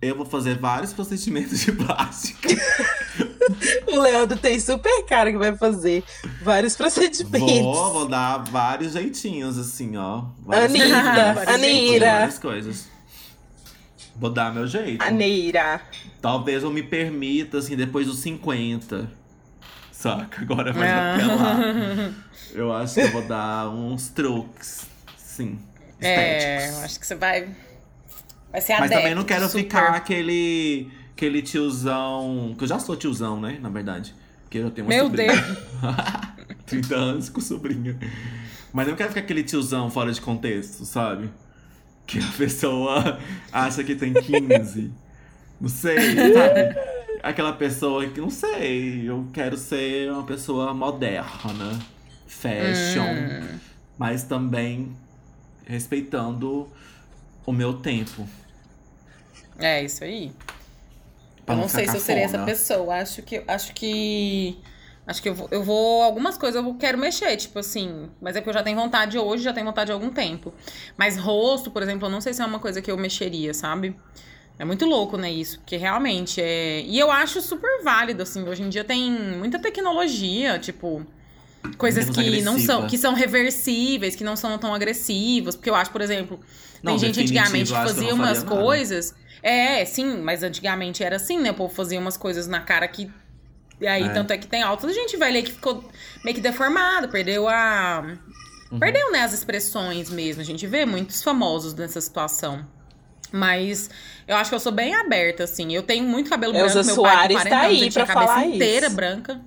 Eu 0.00 0.16
vou 0.16 0.26
fazer 0.26 0.58
vários 0.58 0.92
procedimentos 0.92 1.58
de 1.60 1.72
plástica. 1.72 2.48
O 3.86 4.00
Leandro 4.00 4.38
tem 4.38 4.58
super 4.60 5.04
cara 5.06 5.30
que 5.30 5.38
vai 5.38 5.56
fazer 5.56 6.04
vários 6.42 6.76
procedimentos. 6.76 7.62
Vou, 7.62 7.92
vou 7.92 8.08
dar 8.08 8.38
vários 8.38 8.92
jeitinhos, 8.92 9.58
assim, 9.58 9.96
ó. 9.96 10.24
Anitta, 10.48 11.52
Anira. 11.52 12.12
Várias 12.12 12.38
coisas. 12.38 12.88
Vou 14.16 14.30
dar 14.30 14.52
meu 14.52 14.66
jeito. 14.66 15.02
Aneira. 15.02 15.80
Talvez 16.20 16.64
eu 16.64 16.70
me 16.70 16.82
permita, 16.82 17.58
assim, 17.58 17.76
depois 17.76 18.06
dos 18.06 18.18
50. 18.18 19.08
Saca? 19.92 20.42
Agora 20.42 20.72
vai 20.72 20.88
ah. 20.88 21.14
apelar. 21.14 22.12
Eu 22.52 22.72
acho 22.72 22.94
que 22.94 23.00
eu 23.00 23.12
vou 23.12 23.22
dar 23.22 23.68
uns 23.68 24.08
truques, 24.08 24.86
sim. 25.16 25.58
É, 26.00 26.70
eu 26.70 26.78
acho 26.78 26.98
que 26.98 27.06
você 27.06 27.14
vai. 27.14 27.48
Vai 28.50 28.60
ser 28.60 28.78
Mas 28.78 28.90
também 28.90 29.14
não 29.14 29.24
quero 29.24 29.46
super. 29.46 29.58
ficar 29.58 29.94
aquele 29.94 30.90
aquele 31.18 31.42
tiozão. 31.42 32.54
Que 32.56 32.62
eu 32.62 32.68
já 32.68 32.78
sou 32.78 32.96
tiozão, 32.96 33.40
né? 33.40 33.58
Na 33.60 33.68
verdade. 33.68 34.14
Porque 34.44 34.58
eu 34.58 34.70
tenho 34.70 34.86
uma 34.86 34.94
Meu 34.94 35.06
sobrinha. 35.06 35.32
Deus! 35.32 35.58
30 36.64 36.94
anos 36.94 37.28
com 37.28 37.40
sobrinha. 37.40 37.98
Mas 38.72 38.86
não 38.86 38.94
quero 38.94 39.08
ficar 39.08 39.20
aquele 39.20 39.42
tiozão 39.42 39.90
fora 39.90 40.12
de 40.12 40.20
contexto, 40.20 40.84
sabe? 40.84 41.28
Que 42.06 42.20
a 42.20 42.32
pessoa 42.38 43.18
acha 43.52 43.82
que 43.82 43.96
tem 43.96 44.14
15. 44.14 44.92
não 45.60 45.68
sei, 45.68 45.98
sabe? 45.98 46.88
Aquela 47.22 47.52
pessoa 47.52 48.06
que, 48.06 48.20
não 48.20 48.30
sei, 48.30 49.08
eu 49.08 49.26
quero 49.32 49.56
ser 49.56 50.10
uma 50.10 50.22
pessoa 50.22 50.72
moderna, 50.72 51.78
fashion, 52.26 53.02
hum. 53.02 53.58
mas 53.98 54.22
também 54.22 54.96
respeitando 55.66 56.68
o 57.44 57.52
meu 57.52 57.74
tempo. 57.74 58.26
É, 59.58 59.82
isso 59.82 60.04
aí. 60.04 60.32
Eu 61.48 61.56
não 61.56 61.68
sei 61.68 61.88
se 61.88 61.96
eu 61.96 62.00
seria 62.00 62.24
essa 62.24 62.38
pessoa. 62.44 62.96
Acho 62.96 63.22
que. 63.22 63.42
Acho 63.46 63.72
que. 63.74 64.58
Acho 65.06 65.22
que 65.22 65.28
eu 65.30 65.34
vou, 65.34 65.48
eu 65.50 65.62
vou. 65.62 66.02
Algumas 66.02 66.36
coisas 66.36 66.62
eu 66.62 66.74
quero 66.74 66.98
mexer, 66.98 67.34
tipo 67.36 67.58
assim. 67.58 68.10
Mas 68.20 68.36
é 68.36 68.40
porque 68.40 68.50
eu 68.50 68.54
já 68.54 68.62
tenho 68.62 68.76
vontade 68.76 69.18
hoje, 69.18 69.42
já 69.42 69.52
tenho 69.52 69.66
vontade 69.66 69.90
há 69.90 69.94
algum 69.94 70.10
tempo. 70.10 70.52
Mas 70.96 71.16
rosto, 71.16 71.70
por 71.70 71.82
exemplo, 71.82 72.06
eu 72.06 72.10
não 72.10 72.20
sei 72.20 72.34
se 72.34 72.42
é 72.42 72.44
uma 72.44 72.58
coisa 72.58 72.82
que 72.82 72.90
eu 72.90 72.96
mexeria, 72.96 73.54
sabe? 73.54 73.96
É 74.58 74.64
muito 74.64 74.84
louco, 74.84 75.16
né, 75.16 75.30
isso? 75.30 75.60
Porque 75.60 75.76
realmente 75.76 76.42
é. 76.42 76.82
E 76.82 76.98
eu 76.98 77.10
acho 77.10 77.40
super 77.40 77.82
válido, 77.82 78.22
assim. 78.22 78.46
Hoje 78.46 78.62
em 78.62 78.68
dia 78.68 78.84
tem 78.84 79.10
muita 79.10 79.58
tecnologia, 79.58 80.58
tipo. 80.58 81.06
Coisas 81.76 82.08
que 82.08 82.20
agressiva. 82.20 82.50
não 82.50 82.58
são. 82.58 82.86
Que 82.86 82.96
são 82.96 83.14
reversíveis, 83.14 84.16
que 84.16 84.24
não 84.24 84.36
são 84.36 84.56
tão 84.58 84.74
agressivas. 84.74 85.56
Porque 85.56 85.70
eu 85.70 85.74
acho, 85.74 85.90
por 85.90 86.00
exemplo, 86.00 86.38
tem 86.38 86.82
não, 86.82 86.98
gente 86.98 87.20
antigamente 87.20 87.72
que 87.72 87.78
fazia 87.78 88.14
umas 88.14 88.42
coisas. 88.42 89.12
Nada 89.12 89.28
é, 89.42 89.84
sim, 89.84 90.18
mas 90.18 90.42
antigamente 90.42 91.02
era 91.02 91.16
assim, 91.16 91.38
né? 91.38 91.50
O 91.50 91.54
povo 91.54 91.74
fazia 91.74 91.98
umas 91.98 92.16
coisas 92.16 92.46
na 92.46 92.60
cara 92.60 92.86
que. 92.88 93.10
E 93.80 93.86
aí, 93.86 94.02
é. 94.02 94.08
tanto 94.08 94.32
é 94.32 94.38
que 94.38 94.46
tem 94.46 94.62
alta 94.62 94.92
gente 94.92 95.16
velha 95.16 95.42
que 95.42 95.52
ficou 95.52 95.84
meio 96.24 96.34
que 96.34 96.40
deformado, 96.40 97.08
perdeu 97.08 97.48
a. 97.48 98.04
Uhum. 98.70 98.78
Perdeu, 98.78 99.12
né, 99.12 99.22
as 99.22 99.32
expressões 99.32 100.10
mesmo. 100.10 100.42
A 100.42 100.44
gente 100.44 100.66
vê 100.66 100.84
muitos 100.84 101.22
famosos 101.22 101.74
nessa 101.74 102.00
situação. 102.00 102.66
Mas 103.30 103.88
eu 104.26 104.36
acho 104.36 104.50
que 104.50 104.54
eu 104.54 104.60
sou 104.60 104.72
bem 104.72 104.94
aberta, 104.94 105.44
assim. 105.44 105.74
Eu 105.74 105.82
tenho 105.82 106.04
muito 106.04 106.28
cabelo 106.28 106.56
Elza 106.56 106.82
branco. 106.82 106.86
Meu 106.86 106.94
Soares 106.94 107.36
pai, 107.36 107.44
com 107.44 107.50
40 107.50 107.50
tá 107.50 107.66
anos, 107.66 107.82
aí 107.82 107.92
pra 107.92 108.02
a 108.02 108.06
cabeça 108.06 108.44
inteira 108.46 108.86
isso. 108.86 108.96
branca. 108.96 109.40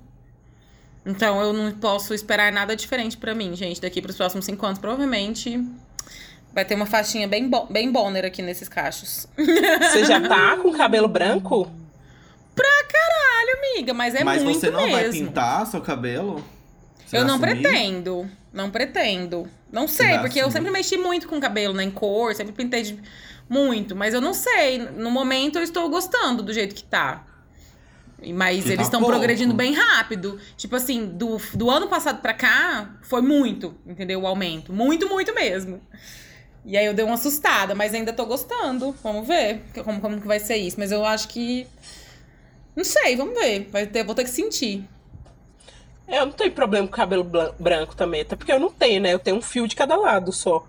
Então 1.04 1.40
eu 1.40 1.52
não 1.52 1.72
posso 1.72 2.14
esperar 2.14 2.52
nada 2.52 2.76
diferente 2.76 3.16
para 3.16 3.34
mim, 3.34 3.54
gente. 3.56 3.80
Daqui 3.80 4.00
para 4.00 4.10
os 4.10 4.16
próximos 4.16 4.44
cinco 4.44 4.64
anos, 4.64 4.78
provavelmente 4.78 5.60
Vai 6.54 6.64
ter 6.66 6.74
uma 6.74 6.86
faixinha 6.86 7.26
bem, 7.26 7.48
bo 7.48 7.66
bem 7.70 7.90
boner 7.90 8.24
aqui 8.24 8.42
nesses 8.42 8.68
cachos. 8.68 9.26
Você 9.36 10.04
já 10.04 10.20
tá 10.20 10.56
com 10.58 10.72
cabelo 10.72 11.08
branco? 11.08 11.70
Pra 12.54 12.84
caralho, 12.84 13.58
amiga, 13.58 13.94
mas 13.94 14.14
é 14.14 14.22
mas 14.22 14.42
muito 14.42 14.60
mesmo. 14.60 14.72
Mas 14.72 14.82
você 14.82 14.90
não 14.90 15.00
vai 15.00 15.10
pintar 15.10 15.66
seu 15.66 15.80
cabelo? 15.80 16.44
Você 17.06 17.16
eu 17.16 17.24
não 17.24 17.36
assumir? 17.36 17.62
pretendo. 17.62 18.30
Não 18.52 18.70
pretendo. 18.70 19.48
Não 19.72 19.88
sei, 19.88 20.18
porque 20.18 20.38
assumir? 20.38 20.40
eu 20.40 20.50
sempre 20.50 20.70
mexi 20.70 20.98
muito 20.98 21.26
com 21.26 21.40
cabelo, 21.40 21.72
né? 21.72 21.84
Em 21.84 21.90
cor, 21.90 22.34
sempre 22.34 22.52
pintei 22.52 22.82
de... 22.82 23.00
muito. 23.48 23.96
Mas 23.96 24.12
eu 24.12 24.20
não 24.20 24.34
sei. 24.34 24.78
No 24.78 25.10
momento 25.10 25.56
eu 25.56 25.62
estou 25.62 25.88
gostando 25.88 26.42
do 26.42 26.52
jeito 26.52 26.74
que 26.74 26.84
tá. 26.84 27.24
Mas 28.34 28.64
que 28.64 28.70
eles 28.70 28.86
estão 28.86 29.00
tá 29.00 29.06
progredindo 29.06 29.54
bem 29.54 29.72
rápido. 29.72 30.38
Tipo 30.56 30.76
assim, 30.76 31.06
do, 31.06 31.38
do 31.54 31.70
ano 31.70 31.88
passado 31.88 32.20
pra 32.20 32.34
cá, 32.34 32.94
foi 33.02 33.22
muito, 33.22 33.74
entendeu? 33.86 34.20
O 34.20 34.26
aumento. 34.26 34.72
Muito, 34.72 35.08
muito 35.08 35.34
mesmo. 35.34 35.80
E 36.64 36.76
aí 36.76 36.86
eu 36.86 36.94
dei 36.94 37.04
uma 37.04 37.14
assustada, 37.14 37.74
mas 37.74 37.92
ainda 37.92 38.12
tô 38.12 38.24
gostando. 38.24 38.94
Vamos 39.02 39.26
ver 39.26 39.62
como, 39.82 40.00
como 40.00 40.20
que 40.20 40.26
vai 40.26 40.38
ser 40.38 40.56
isso. 40.56 40.78
Mas 40.78 40.92
eu 40.92 41.04
acho 41.04 41.28
que. 41.28 41.66
Não 42.76 42.84
sei, 42.84 43.16
vamos 43.16 43.34
ver. 43.34 43.68
Vai 43.70 43.86
ter, 43.86 44.04
vou 44.04 44.14
ter 44.14 44.24
que 44.24 44.30
sentir. 44.30 44.88
É, 46.06 46.20
eu 46.20 46.26
não 46.26 46.32
tenho 46.32 46.52
problema 46.52 46.86
com 46.86 46.92
cabelo 46.92 47.24
branco 47.58 47.96
também, 47.96 48.20
até 48.20 48.36
porque 48.36 48.52
eu 48.52 48.60
não 48.60 48.70
tenho, 48.70 49.00
né? 49.00 49.12
Eu 49.12 49.18
tenho 49.18 49.36
um 49.36 49.42
fio 49.42 49.66
de 49.66 49.74
cada 49.74 49.96
lado 49.96 50.32
só. 50.32 50.66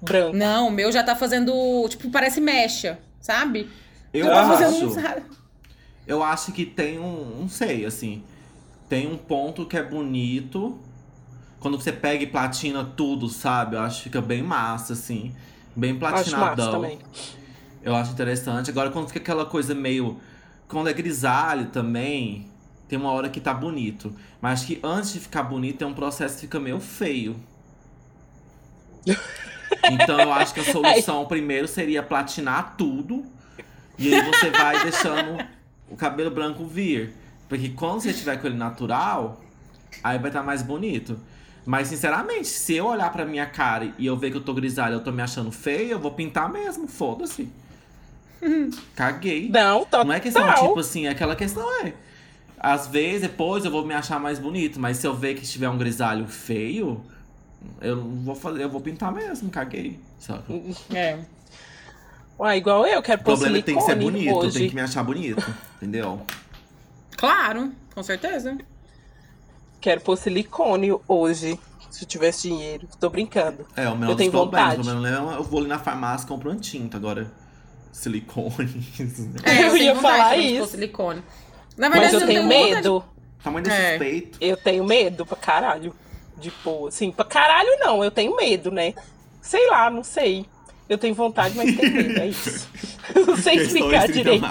Branco. 0.00 0.36
Não, 0.36 0.68
o 0.68 0.70
meu 0.70 0.90
já 0.90 1.02
tá 1.02 1.14
fazendo. 1.14 1.52
Tipo, 1.88 2.10
parece 2.10 2.40
mecha, 2.40 2.98
sabe? 3.20 3.68
Eu 4.12 4.26
tá 4.26 4.40
acho. 4.40 4.64
Fazendo... 4.64 5.38
Eu 6.08 6.22
acho 6.22 6.52
que 6.52 6.64
tem 6.64 6.98
um. 6.98 7.40
Não 7.40 7.48
sei, 7.50 7.84
assim. 7.84 8.24
Tem 8.88 9.06
um 9.06 9.18
ponto 9.18 9.66
que 9.66 9.76
é 9.76 9.82
bonito 9.82 10.78
quando 11.60 11.78
você 11.78 11.92
pega 11.92 12.24
e 12.24 12.26
platina 12.26 12.82
tudo, 12.82 13.28
sabe? 13.28 13.76
Eu 13.76 13.82
acho 13.82 13.98
que 13.98 14.04
fica 14.04 14.22
bem 14.22 14.42
massa, 14.42 14.94
assim. 14.94 15.34
Bem 15.76 15.98
platinadão. 15.98 16.82
Acho 16.82 16.98
Eu 17.82 17.94
acho 17.94 18.12
interessante. 18.12 18.70
Agora, 18.70 18.90
quando 18.90 19.08
fica 19.08 19.20
aquela 19.20 19.44
coisa 19.44 19.74
meio. 19.74 20.18
Quando 20.66 20.88
é 20.88 20.94
grisalho 20.94 21.66
também, 21.66 22.50
tem 22.88 22.98
uma 22.98 23.10
hora 23.10 23.28
que 23.28 23.40
tá 23.40 23.52
bonito. 23.52 24.14
Mas 24.40 24.60
acho 24.60 24.66
que 24.68 24.80
antes 24.82 25.12
de 25.12 25.20
ficar 25.20 25.42
bonito, 25.42 25.78
tem 25.78 25.86
um 25.86 25.94
processo 25.94 26.36
que 26.36 26.40
fica 26.42 26.58
meio 26.58 26.80
feio. 26.80 27.36
Então 29.90 30.18
eu 30.18 30.32
acho 30.32 30.54
que 30.54 30.60
a 30.60 30.64
solução 30.64 31.26
primeiro 31.26 31.68
seria 31.68 32.02
platinar 32.02 32.74
tudo. 32.76 33.24
E 33.98 34.12
aí 34.12 34.24
você 34.24 34.50
vai 34.50 34.82
deixando 34.82 35.38
o 35.90 35.96
cabelo 35.96 36.30
branco 36.30 36.64
vir. 36.64 37.14
Porque 37.48 37.70
quando 37.70 38.00
você 38.00 38.12
tiver 38.12 38.36
com 38.36 38.46
ele 38.46 38.56
natural, 38.56 39.40
aí 40.02 40.18
vai 40.18 40.28
estar 40.28 40.40
tá 40.40 40.46
mais 40.46 40.62
bonito. 40.62 41.18
Mas, 41.64 41.88
sinceramente, 41.88 42.46
se 42.48 42.76
eu 42.76 42.86
olhar 42.86 43.12
pra 43.12 43.26
minha 43.26 43.44
cara 43.44 43.92
e 43.98 44.06
eu 44.06 44.16
ver 44.16 44.30
que 44.30 44.36
eu 44.38 44.40
tô 44.40 44.54
grisalha 44.54 44.94
eu 44.94 45.04
tô 45.04 45.12
me 45.12 45.20
achando 45.20 45.52
feia, 45.52 45.92
eu 45.92 45.98
vou 45.98 46.12
pintar 46.12 46.50
mesmo, 46.50 46.88
foda-se. 46.88 47.48
Caguei. 48.96 49.48
Não, 49.50 49.80
total. 49.80 50.04
Não 50.04 50.14
é 50.14 50.20
questão, 50.20 50.54
tipo 50.54 50.80
assim, 50.80 51.06
é 51.06 51.10
aquela 51.10 51.36
questão 51.36 51.68
é. 51.84 51.92
Às 52.58 52.86
vezes, 52.86 53.22
depois 53.22 53.64
eu 53.64 53.70
vou 53.70 53.84
me 53.84 53.94
achar 53.94 54.18
mais 54.18 54.38
bonito, 54.38 54.80
mas 54.80 54.96
se 54.96 55.06
eu 55.06 55.14
ver 55.14 55.34
que 55.34 55.44
estiver 55.44 55.68
um 55.68 55.78
grisalho 55.78 56.26
feio, 56.26 57.02
eu 57.80 58.02
vou 58.02 58.34
fazer, 58.34 58.62
eu 58.62 58.70
vou 58.70 58.80
pintar 58.80 59.12
mesmo, 59.12 59.50
caguei. 59.50 59.98
Sabe? 60.18 60.74
É. 60.94 61.18
Ué, 62.38 62.56
igual 62.56 62.86
eu, 62.86 63.02
quero 63.02 63.22
pôr 63.22 63.32
O 63.32 63.36
problema 63.36 63.56
é 63.58 63.60
que 63.60 63.66
tem 63.66 63.76
que 63.76 63.82
ser 63.82 63.96
bonito, 63.96 64.36
hoje. 64.36 64.58
tem 64.60 64.68
que 64.68 64.74
me 64.74 64.80
achar 64.80 65.02
bonito, 65.02 65.44
entendeu? 65.76 66.20
Claro, 67.16 67.72
com 67.94 68.02
certeza 68.02 68.56
quero 69.80 70.00
pôr 70.00 70.16
silicone 70.16 70.92
hoje. 71.06 71.58
Se 71.90 72.04
eu 72.04 72.08
tivesse 72.08 72.48
dinheiro. 72.48 72.86
Tô 73.00 73.08
brincando. 73.08 73.64
É, 73.74 73.88
o 73.88 73.92
menor 73.96 74.10
Eu 74.12 74.16
dos 74.16 74.16
tenho 74.18 74.30
vontade. 74.30 74.82
O 74.82 74.84
meu 74.84 75.06
é 75.06 75.36
eu 75.38 75.42
vou 75.42 75.60
ali 75.60 75.68
na 75.68 75.78
farmácia 75.78 76.26
e 76.26 76.28
compro 76.28 76.50
uma 76.50 76.58
tinta. 76.60 76.98
Agora, 76.98 77.32
silicone. 77.90 78.86
É, 79.42 79.66
Eu 79.66 79.72
tenho 79.72 79.76
ia 79.84 79.96
falar 79.96 80.34
de 80.36 80.42
isso. 80.42 80.66
silicone. 80.68 81.22
Na 81.78 81.88
Mas 81.88 82.00
verdade, 82.00 82.22
eu 82.22 82.26
tenho 82.26 82.42
vontade- 82.42 82.64
medo. 82.74 83.04
Tamanho 83.42 83.64
desses 83.64 83.78
É. 83.80 83.98
peitos. 83.98 84.38
Eu 84.40 84.56
tenho 84.58 84.84
medo 84.84 85.24
pra 85.24 85.36
caralho 85.36 85.94
de 86.36 86.50
pôr. 86.50 86.88
Assim, 86.88 87.10
pra 87.10 87.24
caralho 87.24 87.70
não, 87.80 88.04
eu 88.04 88.10
tenho 88.10 88.36
medo, 88.36 88.70
né? 88.70 88.92
Sei 89.40 89.66
lá, 89.70 89.88
não 89.88 90.04
sei. 90.04 90.44
Eu 90.88 90.96
tenho 90.98 91.14
vontade, 91.14 91.54
mas 91.56 91.76
tenho 91.76 91.92
medo, 91.94 92.18
é 92.20 92.26
isso. 92.28 92.68
não 93.26 93.36
sei 93.36 93.56
explicar 93.56 94.08
direito. 94.08 94.44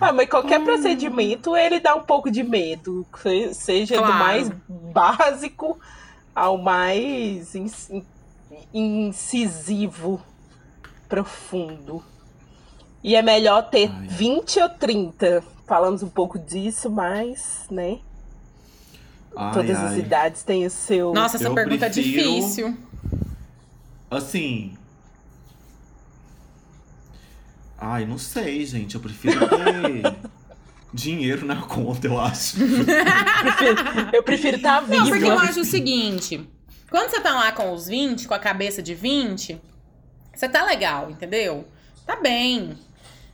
Ah, 0.00 0.12
mas 0.12 0.28
qualquer 0.28 0.62
procedimento, 0.64 1.56
ele 1.56 1.78
dá 1.78 1.94
um 1.94 2.02
pouco 2.02 2.30
de 2.30 2.42
medo. 2.42 3.06
Se- 3.22 3.54
Seja 3.54 3.96
do 3.96 4.02
Claro. 4.02 4.14
mais 4.18 4.50
básico 4.68 5.78
ao 6.34 6.56
mais 6.58 7.54
incisivo, 8.72 10.20
profundo. 11.08 12.02
E 13.02 13.14
é 13.14 13.22
melhor 13.22 13.68
ter 13.68 13.90
Ai. 13.94 14.06
20 14.08 14.60
ou 14.60 14.68
30. 14.70 15.44
Falamos 15.66 16.02
um 16.02 16.08
pouco 16.08 16.38
disso, 16.38 16.90
mas, 16.90 17.66
né? 17.70 17.98
Ai, 19.36 19.52
Todas 19.52 19.76
as 19.76 19.92
ai. 19.92 19.98
idades 19.98 20.42
têm 20.42 20.64
o 20.66 20.70
seu. 20.70 21.12
Nossa, 21.12 21.36
essa 21.36 21.46
Eu 21.46 21.54
pergunta 21.54 21.86
prefiro- 21.90 22.18
é 22.18 22.22
difícil. 22.24 22.76
Assim. 24.10 24.74
Ai, 27.78 28.06
não 28.06 28.18
sei, 28.18 28.64
gente. 28.64 28.94
Eu 28.94 29.00
prefiro 29.00 29.40
ter 29.48 30.16
dinheiro 30.94 31.44
na 31.44 31.56
conta, 31.62 32.06
eu 32.06 32.18
acho. 32.20 32.56
Eu 34.12 34.22
prefiro 34.22 34.56
estar 34.56 34.80
Não, 34.82 34.88
viva. 34.88 35.06
porque 35.08 35.24
eu 35.24 35.38
acho 35.38 35.60
o 35.60 35.64
seguinte: 35.64 36.48
quando 36.90 37.10
você 37.10 37.20
tá 37.20 37.34
lá 37.34 37.52
com 37.52 37.72
os 37.72 37.86
20, 37.86 38.26
com 38.28 38.34
a 38.34 38.38
cabeça 38.38 38.80
de 38.82 38.94
20, 38.94 39.60
você 40.34 40.48
tá 40.48 40.64
legal, 40.64 41.10
entendeu? 41.10 41.66
Tá 42.06 42.16
bem. 42.16 42.78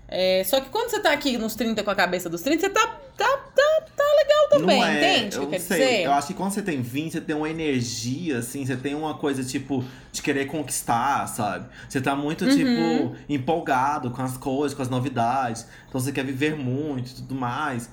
É, 0.09 0.43
só 0.45 0.61
que 0.61 0.71
quando 0.71 0.91
você 0.91 0.99
tá 1.01 1.13
aqui 1.13 1.37
nos 1.39 1.55
30 1.55 1.85
com 1.85 1.91
a 1.91 1.95
cabeça 1.95 2.29
dos 2.29 2.41
30, 2.43 2.63
você 2.63 2.71
tá, 2.71 2.99
tá, 3.25 3.37
tá, 3.55 3.85
tá 3.97 4.05
legal 4.19 4.49
também, 4.51 4.79
não 4.81 4.87
é, 4.87 4.97
entende 5.19 5.37
eu 5.37 5.47
que 5.47 5.59
sei. 5.61 5.79
dizer? 5.79 6.05
Eu 6.05 6.13
acho 6.13 6.27
que 6.29 6.35
quando 6.35 6.53
você 6.53 6.63
tem 6.63 6.81
20, 6.81 7.13
você 7.13 7.21
tem 7.21 7.37
uma 7.37 7.49
energia, 7.49 8.39
assim, 8.39 8.65
você 8.65 8.77
tem 8.77 8.95
uma 8.95 9.15
coisa, 9.15 9.45
tipo, 9.45 9.85
de 10.11 10.23
querer 10.23 10.47
conquistar, 10.47 11.27
sabe? 11.29 11.67
Você 11.89 12.01
tá 12.01 12.17
muito, 12.17 12.45
Uhum. 12.47 12.51
tipo, 12.57 13.17
empolgado 13.29 14.11
com 14.11 14.23
as 14.23 14.37
coisas, 14.37 14.75
com 14.77 14.83
as 14.83 14.89
novidades. 14.89 15.67
Então 15.89 16.01
você 16.01 16.13
quer 16.13 16.25
viver 16.25 16.57
muito 16.57 17.11
e 17.11 17.15
tudo 17.17 17.35
mais. 17.35 17.91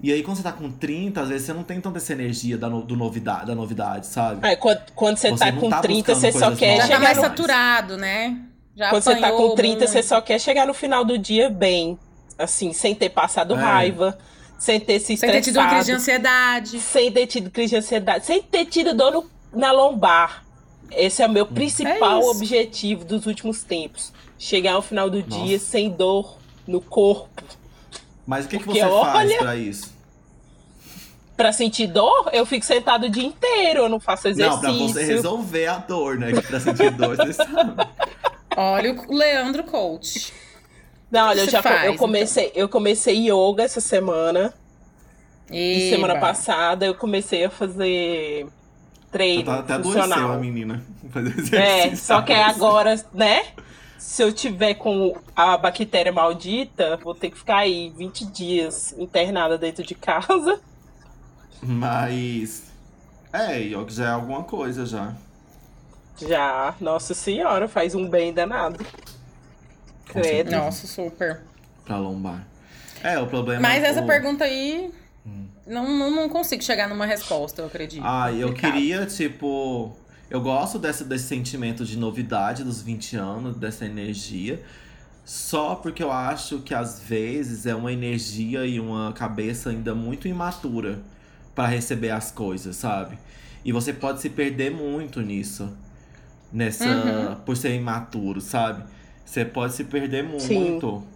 E 0.00 0.12
aí, 0.12 0.22
quando 0.22 0.36
você 0.36 0.44
tá 0.44 0.52
com 0.52 0.70
30, 0.70 1.22
às 1.22 1.28
vezes 1.28 1.44
você 1.46 1.52
não 1.52 1.64
tem 1.64 1.80
tanta 1.80 1.98
essa 1.98 2.12
energia 2.12 2.56
da, 2.56 2.70
no- 2.70 2.82
do 2.82 2.96
novidade, 2.96 3.46
da 3.46 3.54
novidade, 3.54 4.06
sabe? 4.06 4.46
Aí, 4.46 4.56
quando, 4.56 4.80
quando 4.94 5.16
você, 5.16 5.30
Você 5.30 5.44
tá 5.44 5.52
com 5.52 5.68
tá 5.68 5.80
30, 5.80 6.14
você 6.14 6.30
só 6.30 6.54
quer 6.54 6.68
novas. 6.76 6.76
Já 6.76 6.80
tá 6.80 6.86
chegar 6.86 7.00
mais 7.00 7.18
saturado, 7.18 7.96
né? 7.96 8.38
Já 8.76 8.90
Quando 8.90 9.02
você 9.02 9.16
tá 9.16 9.32
com 9.32 9.54
30, 9.56 9.86
você 9.88 9.94
muito. 9.94 10.06
só 10.06 10.20
quer 10.20 10.38
chegar 10.40 10.66
no 10.68 10.72
final 10.74 11.04
do 11.04 11.18
dia 11.18 11.50
bem. 11.50 11.98
Assim, 12.38 12.72
sem 12.72 12.94
ter 12.94 13.08
passado 13.08 13.54
É. 13.54 13.58
raiva, 13.58 14.16
sem 14.58 14.80
ter 14.80 14.98
se 15.00 15.16
Sem 15.16 15.30
ter 15.30 15.40
tido 15.40 15.56
uma 15.58 15.68
crise 15.68 15.92
de 15.92 15.96
estressado, 15.98 16.26
ansiedade. 16.26 16.80
sem 16.80 17.12
ter 17.12 17.26
tido 17.26 17.50
crise 17.50 17.70
de 17.70 17.76
ansiedade, 17.76 18.26
sem 18.26 18.42
ter 18.42 18.66
tido 18.66 18.94
dor 18.94 19.12
no- 19.12 19.30
na 19.52 19.70
lombar. 19.72 20.44
Esse 20.90 21.22
é 21.22 21.26
o 21.26 21.30
meu 21.30 21.46
principal 21.46 22.20
É 22.22 22.24
objetivo 22.26 23.04
dos 23.04 23.26
últimos 23.26 23.62
tempos. 23.62 24.12
Chegar 24.38 24.72
ao 24.74 24.82
final 24.82 25.08
do 25.10 25.18
Nossa. 25.24 25.44
dia 25.44 25.58
sem 25.58 25.90
dor 25.90 26.36
no 26.66 26.80
corpo. 26.80 27.42
Mas 28.26 28.44
o 28.46 28.48
que, 28.48 28.58
que 28.58 28.66
você 28.66 28.80
faz 28.80 29.30
olha- 29.30 29.38
pra 29.38 29.56
isso? 29.56 29.96
Pra 31.36 31.52
sentir 31.52 31.86
dor, 31.86 32.30
eu 32.32 32.44
fico 32.44 32.64
sentado 32.66 33.06
o 33.06 33.10
dia 33.10 33.22
inteiro, 33.24 33.82
eu 33.84 33.88
não 33.88 34.00
faço 34.00 34.26
exercício. 34.28 34.60
Não, 34.62 34.76
pra 34.76 34.86
você 34.88 35.04
resolver 35.04 35.66
a 35.66 35.78
dor, 35.78 36.18
né? 36.18 36.32
Que 36.32 36.42
pra 36.42 36.58
sentir 36.58 36.90
dor, 36.90 37.16
você 37.16 37.32
sabe. 37.32 37.86
Olha 38.56 38.92
o 38.92 39.14
Leandro 39.14 39.62
Coach. 39.62 40.32
Não, 41.10 41.28
olha, 41.28 41.42
eu 41.42 41.48
já 41.48 41.62
faz, 41.62 41.82
eu 41.82 41.94
comecei, 41.96 42.52
eu 42.54 42.68
comecei 42.68 43.30
yoga 43.30 43.62
essa 43.62 43.80
semana. 43.80 44.52
E 45.50 45.80
semana 45.80 46.16
passada 46.16 46.86
eu 46.86 46.94
comecei 46.94 47.44
a 47.44 47.50
fazer 47.50 48.46
treino 49.10 49.44
Tá, 49.44 49.60
até 49.60 49.74
adoeceu 49.74 50.30
a 50.30 50.36
funcional. 50.36 50.36
menina. 50.36 50.84
Fazer 51.10 51.34
É, 51.54 51.94
só 51.96 52.22
que 52.22 52.32
sabe? 52.32 52.34
agora, 52.34 52.94
né? 53.12 53.54
Se 53.98 54.22
eu 54.22 54.32
tiver 54.32 54.74
com 54.74 55.16
a 55.34 55.56
bactéria 55.58 56.12
maldita, 56.12 56.96
vou 56.98 57.14
ter 57.14 57.30
que 57.30 57.38
ficar 57.38 57.58
aí 57.58 57.90
20 57.90 58.26
dias 58.26 58.92
internada 58.98 59.58
dentro 59.58 59.84
de 59.84 59.94
casa. 59.94 60.60
Mas. 61.60 62.72
É, 63.32 63.60
yoga 63.60 63.90
já 63.90 64.06
é 64.06 64.10
alguma 64.10 64.44
coisa 64.44 64.86
já. 64.86 65.16
Já, 66.20 66.74
nossa 66.80 67.14
senhora, 67.14 67.68
faz 67.68 67.94
um 67.94 68.08
bem 68.08 68.32
danado. 68.32 68.84
Credo. 70.08 70.50
Nossa, 70.50 70.86
super. 70.86 71.40
Pra 71.84 71.96
lombar. 71.98 72.46
É, 73.02 73.18
o 73.18 73.26
problema 73.26 73.60
Mas 73.62 73.84
é 73.84 73.88
essa 73.88 74.02
o- 74.02 74.06
pergunta 74.06 74.44
aí, 74.44 74.90
Hum. 75.26 75.44
não, 75.66 75.88
não, 75.96 76.10
não 76.10 76.28
consigo 76.28 76.62
chegar 76.62 76.88
numa 76.88 77.06
resposta, 77.06 77.62
eu 77.62 77.66
acredito. 77.66 78.02
Ah, 78.04 78.32
eu 78.32 78.48
Complicado. 78.48 78.72
queria, 78.72 79.06
tipo. 79.06 79.96
Eu 80.30 80.42
gosto 80.42 80.78
desse, 80.78 81.04
desse 81.04 81.24
sentimento 81.24 81.84
de 81.86 81.96
novidade 81.96 82.62
dos 82.62 82.82
20 82.82 83.16
anos, 83.16 83.56
dessa 83.56 83.86
energia. 83.86 84.62
Só 85.24 85.74
porque 85.74 86.02
eu 86.02 86.10
acho 86.12 86.58
que 86.60 86.74
às 86.74 87.00
vezes 87.00 87.64
é 87.66 87.74
uma 87.74 87.92
energia 87.92 88.66
e 88.66 88.78
uma 88.80 89.12
cabeça 89.12 89.70
ainda 89.70 89.94
muito 89.94 90.26
imatura 90.28 91.00
para 91.54 91.66
receber 91.68 92.10
as 92.10 92.30
coisas, 92.30 92.76
sabe? 92.76 93.18
E 93.64 93.72
você 93.72 93.92
pode 93.92 94.20
se 94.20 94.28
perder 94.30 94.70
muito 94.70 95.20
nisso. 95.20 95.70
Nessa. 96.52 96.86
Uhum. 96.88 97.34
Por 97.44 97.56
ser 97.56 97.74
imaturo, 97.74 98.40
sabe? 98.40 98.84
Você 99.28 99.44
pode 99.44 99.74
se 99.74 99.84
perder 99.84 100.26
Sim. 100.40 100.54
muito. 100.58 101.06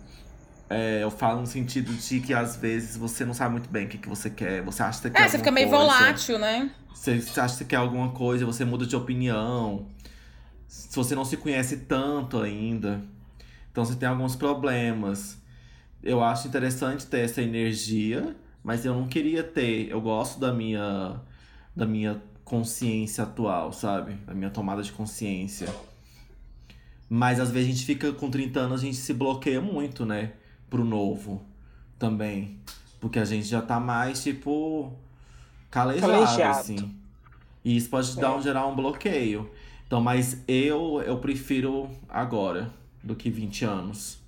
É, 0.69 1.03
eu 1.03 1.11
falo 1.11 1.41
no 1.41 1.47
sentido 1.47 1.95
de 1.95 2.21
que 2.21 2.35
às 2.35 2.57
vezes 2.57 2.95
você 2.95 3.25
não 3.25 3.33
sabe 3.33 3.53
muito 3.53 3.71
bem 3.71 3.87
o 3.87 3.89
que, 3.89 3.97
que 3.97 4.09
você 4.09 4.29
quer. 4.29 4.61
Você 4.63 4.83
acha 4.83 4.99
que 4.99 5.09
você 5.09 5.11
quer 5.11 5.23
É, 5.23 5.29
você 5.29 5.39
fica 5.39 5.51
meio 5.51 5.71
coisa. 5.71 5.83
volátil, 5.83 6.39
né? 6.39 6.71
Você 6.95 7.19
você 7.19 7.41
acha 7.41 7.55
que 7.55 7.59
você 7.61 7.65
quer 7.65 7.77
alguma 7.77 8.11
coisa, 8.11 8.45
você 8.45 8.67
muda 8.67 8.85
de 8.85 8.95
opinião. 8.95 9.87
Se 10.69 10.95
você 10.95 11.15
não 11.15 11.25
se 11.25 11.39
conhece 11.39 11.79
tanto 11.79 12.39
ainda. 12.39 13.01
Então 13.71 13.83
você 13.83 13.97
tem 13.97 14.07
alguns 14.07 14.37
problemas. 14.37 15.39
Eu 16.03 16.23
acho 16.23 16.49
interessante 16.49 17.07
ter 17.07 17.21
essa 17.21 17.41
energia, 17.41 18.37
mas 18.63 18.85
eu 18.85 18.93
não 18.95 19.09
queria 19.09 19.43
ter. 19.43 19.89
Eu 19.89 20.03
gosto 20.03 20.39
da 20.39 20.53
minha 20.53 21.19
da 21.75 21.87
minha 21.87 22.23
consciência 22.45 23.25
atual, 23.25 23.73
sabe? 23.73 24.13
Da 24.27 24.35
minha 24.35 24.51
tomada 24.51 24.83
de 24.83 24.93
consciência. 24.93 25.69
Mas 27.15 27.39
às 27.39 27.51
vezes 27.51 27.69
a 27.69 27.73
gente 27.73 27.85
fica 27.85 28.11
com 28.11 28.31
30 28.31 28.59
anos, 28.59 28.81
a 28.81 28.85
gente 28.87 28.97
se 28.97 29.13
bloqueia 29.13 29.61
muito, 29.61 30.07
né? 30.07 30.33
Pro 30.71 30.83
novo 30.83 31.43
também. 31.99 32.59
Porque 32.99 33.19
a 33.19 33.25
gente 33.27 33.47
já 33.47 33.61
tá 33.61 33.79
mais, 33.79 34.23
tipo, 34.23 34.91
calejado, 35.71 36.11
Calejado. 36.11 36.59
assim. 36.59 36.97
E 37.63 37.77
isso 37.77 37.91
pode 37.91 38.17
dar 38.17 38.35
um, 38.35 38.41
gerar 38.41 38.67
um 38.67 38.75
bloqueio. 38.75 39.51
Então, 39.87 40.01
mas 40.01 40.43
eu, 40.49 41.03
eu 41.05 41.19
prefiro 41.19 41.91
agora 42.09 42.71
do 43.05 43.15
que 43.15 43.29
20 43.29 43.67
anos. 43.67 44.19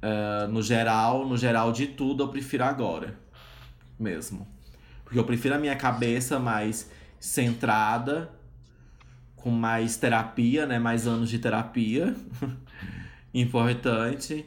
É, 0.00 0.46
no 0.46 0.62
geral, 0.62 1.26
no 1.26 1.36
geral 1.36 1.72
de 1.72 1.88
tudo, 1.88 2.22
eu 2.22 2.28
prefiro 2.28 2.62
agora. 2.62 3.18
Mesmo. 3.98 4.46
Porque 5.02 5.18
eu 5.18 5.24
prefiro 5.24 5.56
a 5.56 5.58
minha 5.58 5.74
cabeça 5.74 6.38
mais 6.38 6.88
centrada, 7.18 8.30
com 9.42 9.50
mais 9.50 9.96
terapia, 9.96 10.64
né? 10.66 10.78
Mais 10.78 11.06
anos 11.06 11.28
de 11.28 11.38
terapia. 11.38 12.14
Importante. 13.34 14.46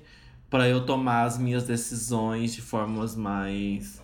para 0.50 0.70
eu 0.70 0.86
tomar 0.86 1.24
as 1.24 1.38
minhas 1.38 1.64
decisões 1.66 2.54
de 2.54 2.62
formas 2.62 3.16
mais 3.16 4.02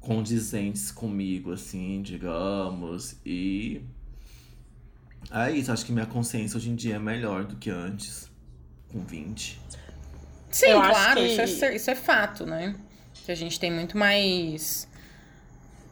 condizentes 0.00 0.90
comigo, 0.90 1.52
assim, 1.52 2.02
digamos. 2.02 3.16
E 3.24 3.80
é 5.30 5.50
isso, 5.52 5.72
acho 5.72 5.86
que 5.86 5.92
minha 5.92 6.06
consciência 6.06 6.56
hoje 6.56 6.70
em 6.70 6.74
dia 6.74 6.96
é 6.96 6.98
melhor 6.98 7.44
do 7.44 7.56
que 7.56 7.70
antes, 7.70 8.30
com 8.92 9.00
20. 9.00 9.58
Sim, 10.50 10.66
Eu 10.66 10.80
claro, 10.82 11.20
que- 11.20 11.26
isso, 11.44 11.64
é, 11.64 11.76
isso 11.76 11.90
é 11.90 11.94
fato, 11.94 12.44
né? 12.44 12.74
Que 13.24 13.32
a 13.32 13.34
gente 13.34 13.58
tem 13.60 13.70
muito 13.72 13.96
mais. 13.96 14.88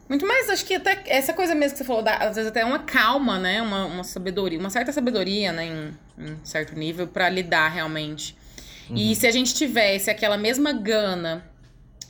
Muito 0.09 0.25
mais, 0.25 0.49
acho 0.49 0.65
que 0.65 0.75
até 0.75 1.03
essa 1.07 1.33
coisa 1.33 1.53
mesmo 1.53 1.73
que 1.73 1.79
você 1.79 1.83
falou, 1.83 2.01
da- 2.01 2.17
às 2.17 2.35
vezes 2.35 2.49
até 2.49 2.63
uma 2.63 2.79
calma, 2.79 3.37
né? 3.37 3.61
Uma, 3.61 3.85
uma 3.85 4.03
sabedoria, 4.03 4.57
uma 4.59 4.69
certa 4.69 4.91
sabedoria, 4.91 5.51
né? 5.51 5.65
Em, 5.65 5.97
em 6.17 6.37
certo 6.43 6.75
nível, 6.75 7.07
pra 7.07 7.29
lidar 7.29 7.69
realmente. 7.69 8.35
E 8.95 9.13
se 9.15 9.27
a 9.27 9.31
gente 9.31 9.53
tivesse 9.53 10.09
aquela 10.09 10.37
mesma 10.37 10.71
gana 10.71 11.43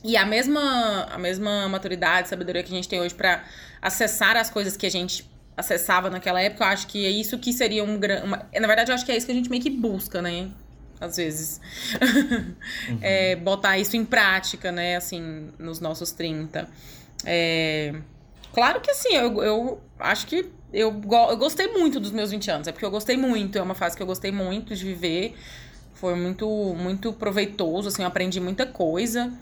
e 0.04 0.16
a 0.16 0.24
mesma, 0.24 1.08
a 1.10 1.18
mesma 1.18 1.68
maturidade, 1.68 2.28
sabedoria 2.28 2.62
que 2.62 2.72
a 2.72 2.76
gente 2.76 2.88
tem 2.88 3.00
hoje 3.00 3.14
pra 3.14 3.42
acessar 3.82 4.36
as 4.36 4.48
coisas 4.48 4.76
que 4.76 4.86
a 4.86 4.90
gente 4.90 5.28
acessava 5.56 6.08
naquela 6.08 6.40
época, 6.40 6.62
eu 6.62 6.68
acho 6.68 6.86
que 6.86 7.04
é 7.04 7.10
isso 7.10 7.36
que 7.36 7.52
seria 7.52 7.82
um 7.82 7.98
grande. 7.98 8.28
Na 8.28 8.68
verdade, 8.68 8.92
eu 8.92 8.94
acho 8.94 9.04
que 9.04 9.10
é 9.10 9.16
isso 9.16 9.26
que 9.26 9.32
a 9.32 9.34
gente 9.34 9.50
meio 9.50 9.60
que 9.60 9.70
busca, 9.70 10.22
né? 10.22 10.50
às 11.00 11.16
vezes. 11.16 11.60
uhum. 12.88 12.98
é, 13.00 13.36
botar 13.36 13.78
isso 13.78 13.96
em 13.96 14.04
prática, 14.04 14.72
né, 14.72 14.96
assim, 14.96 15.50
nos 15.58 15.80
nossos 15.80 16.12
30. 16.12 16.68
É, 17.24 17.94
claro 18.52 18.80
que 18.80 18.90
assim, 18.90 19.14
eu, 19.14 19.42
eu 19.42 19.80
acho 19.98 20.26
que 20.26 20.50
eu, 20.72 21.00
eu 21.02 21.36
gostei 21.36 21.68
muito 21.68 21.98
dos 21.98 22.10
meus 22.10 22.30
20 22.30 22.50
anos, 22.50 22.68
é 22.68 22.72
porque 22.72 22.84
eu 22.84 22.90
gostei 22.90 23.16
muito, 23.16 23.56
é 23.58 23.62
uma 23.62 23.74
fase 23.74 23.96
que 23.96 24.02
eu 24.02 24.06
gostei 24.06 24.30
muito 24.30 24.74
de 24.74 24.84
viver. 24.84 25.34
Foi 25.94 26.14
muito, 26.14 26.46
muito 26.78 27.12
proveitoso, 27.12 27.88
assim, 27.88 28.02
eu 28.02 28.08
aprendi 28.08 28.38
muita 28.38 28.64
coisa. 28.66 29.32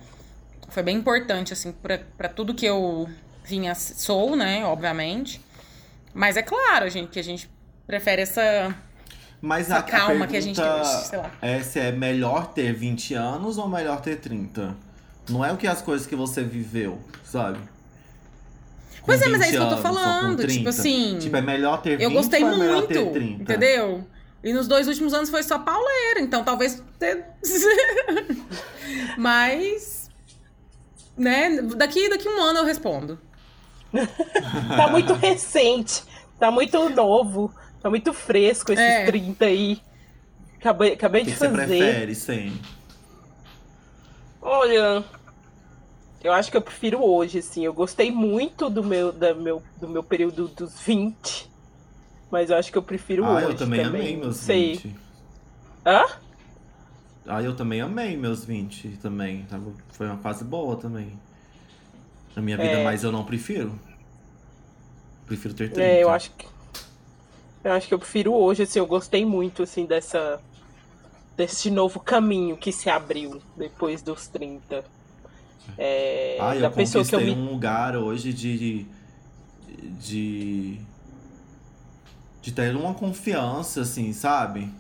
Foi 0.68 0.82
bem 0.82 0.96
importante, 0.96 1.52
assim, 1.52 1.72
para 1.72 2.28
tudo 2.28 2.54
que 2.54 2.64
eu 2.64 3.08
vinha, 3.44 3.74
sou, 3.74 4.34
né, 4.34 4.64
obviamente. 4.64 5.40
Mas 6.14 6.36
é 6.36 6.42
claro, 6.42 6.88
gente, 6.88 7.10
que 7.10 7.18
a 7.18 7.24
gente 7.24 7.50
prefere 7.86 8.22
essa, 8.22 8.74
Mas 9.40 9.66
essa 9.66 9.80
a, 9.80 9.82
calma 9.82 10.24
a 10.24 10.28
que 10.28 10.36
a 10.36 10.40
gente 10.40 10.56
sei 10.56 11.18
lá. 11.18 11.30
É 11.42 11.62
se 11.62 11.78
é 11.78 11.92
melhor 11.92 12.52
ter 12.52 12.72
20 12.72 13.14
anos 13.14 13.58
ou 13.58 13.68
melhor 13.68 14.00
ter 14.00 14.16
30? 14.16 14.74
Não 15.28 15.44
é 15.44 15.52
o 15.52 15.56
que 15.56 15.66
as 15.66 15.82
coisas 15.82 16.06
que 16.06 16.14
você 16.14 16.42
viveu, 16.42 16.98
sabe? 17.24 17.58
Com 19.00 19.06
pois 19.06 19.22
é, 19.22 19.28
mas 19.28 19.40
é 19.40 19.48
isso 19.48 19.56
que 19.56 19.62
eu 19.62 19.68
tô 19.68 19.76
falando. 19.78 20.46
Tipo 20.46 20.68
assim. 20.68 21.18
Tipo, 21.18 21.36
é 21.36 21.40
melhor 21.40 21.80
ter 21.80 21.96
20 21.96 22.02
Eu 22.02 22.10
gostei 22.10 22.42
ou 22.42 22.50
é 22.50 22.56
muito. 22.56 22.88
ter 22.88 23.12
30? 23.12 23.42
Entendeu? 23.42 24.04
E 24.42 24.52
nos 24.52 24.68
dois 24.68 24.86
últimos 24.86 25.14
anos 25.14 25.30
foi 25.30 25.42
só 25.42 25.58
pauleira, 25.58 26.20
então 26.20 26.44
talvez. 26.44 26.82
mas. 29.16 30.10
Né? 31.16 31.62
Daqui, 31.76 32.08
daqui 32.08 32.28
um 32.28 32.42
ano 32.42 32.60
eu 32.60 32.64
respondo. 32.64 33.18
tá 34.76 34.88
muito 34.88 35.14
recente, 35.14 36.02
tá 36.38 36.50
muito 36.50 36.88
novo, 36.90 37.52
tá 37.80 37.88
muito 37.88 38.12
fresco 38.12 38.72
esses 38.72 38.84
é. 38.84 39.06
30 39.06 39.44
aí. 39.44 39.80
Acabei, 40.58 40.92
acabei 40.92 41.24
de 41.24 41.32
que 41.32 41.36
fazer. 41.36 41.56
Você 41.56 41.66
prefere, 41.66 42.14
sim. 42.14 42.60
Olha, 44.42 45.04
eu 46.26 46.32
acho 46.32 46.50
que 46.50 46.56
eu 46.56 46.62
prefiro 46.62 47.04
hoje, 47.04 47.38
assim. 47.38 47.64
Eu 47.64 47.72
gostei 47.72 48.10
muito 48.10 48.68
do 48.68 48.82
meu, 48.82 49.12
da 49.12 49.32
meu, 49.32 49.62
do 49.80 49.88
meu 49.88 50.02
período 50.02 50.48
dos 50.48 50.80
20. 50.80 51.48
Mas 52.28 52.50
eu 52.50 52.56
acho 52.56 52.72
que 52.72 52.76
eu 52.76 52.82
prefiro 52.82 53.24
ah, 53.24 53.34
hoje. 53.34 53.46
Ah, 53.46 53.48
eu 53.50 53.56
também, 53.56 53.84
também, 53.84 54.00
amei 54.00 54.16
meus 54.16 54.36
Sei. 54.38 54.72
20. 54.74 54.96
Hã? 55.86 56.04
Ah, 57.28 57.42
eu 57.42 57.54
também 57.54 57.80
amei 57.80 58.16
meus 58.16 58.44
20 58.44 58.98
também. 59.00 59.46
Foi 59.90 60.06
uma 60.06 60.18
fase 60.18 60.42
boa 60.44 60.76
também. 60.76 61.12
Na 62.34 62.42
minha 62.42 62.56
vida, 62.56 62.70
é... 62.70 62.84
mas 62.84 63.04
eu 63.04 63.12
não 63.12 63.24
prefiro. 63.24 63.78
Prefiro 65.26 65.54
ter 65.54 65.70
30. 65.70 65.80
É, 65.80 66.02
eu 66.02 66.10
acho 66.10 66.32
que. 66.32 66.46
Eu 67.62 67.72
acho 67.72 67.86
que 67.86 67.94
eu 67.94 67.98
prefiro 68.00 68.32
hoje, 68.34 68.64
assim, 68.64 68.80
eu 68.80 68.86
gostei 68.86 69.24
muito, 69.24 69.62
assim, 69.62 69.86
dessa. 69.86 70.40
Desse 71.36 71.70
novo 71.70 72.00
caminho 72.00 72.56
que 72.56 72.72
se 72.72 72.90
abriu 72.90 73.40
depois 73.56 74.02
dos 74.02 74.26
30. 74.26 74.95
É, 75.78 76.38
ah, 76.40 76.54
eu 76.54 76.62
da 76.62 76.70
pessoa 76.70 77.04
que 77.04 77.14
eu 77.14 77.20
me... 77.20 77.32
um 77.32 77.50
lugar 77.50 77.96
hoje 77.96 78.32
de. 78.32 78.86
de. 79.98 80.80
de 82.40 82.52
ter 82.52 82.74
uma 82.76 82.94
confiança, 82.94 83.82
assim, 83.82 84.12
sabe? 84.12 84.72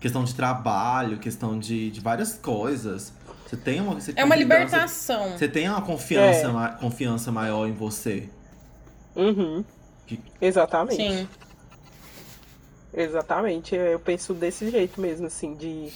Questão 0.00 0.24
de 0.24 0.34
trabalho, 0.34 1.18
questão 1.18 1.58
de, 1.58 1.90
de 1.90 2.00
várias 2.00 2.34
coisas. 2.34 3.12
Você 3.46 3.56
tem 3.56 3.80
uma. 3.80 3.94
Você 3.94 4.14
é 4.16 4.24
uma 4.24 4.34
libertação. 4.34 5.36
Você 5.36 5.46
tem 5.46 5.68
uma 5.68 5.82
confiança, 5.82 6.46
é. 6.46 6.48
ma, 6.48 6.68
confiança 6.70 7.30
maior 7.30 7.68
em 7.68 7.72
você. 7.72 8.28
Uhum. 9.14 9.62
Que... 10.06 10.18
Exatamente. 10.40 10.96
Sim. 10.96 11.28
Exatamente. 12.94 13.74
Eu 13.74 14.00
penso 14.00 14.32
desse 14.32 14.70
jeito 14.70 15.00
mesmo, 15.00 15.26
assim, 15.26 15.54
de. 15.54 15.92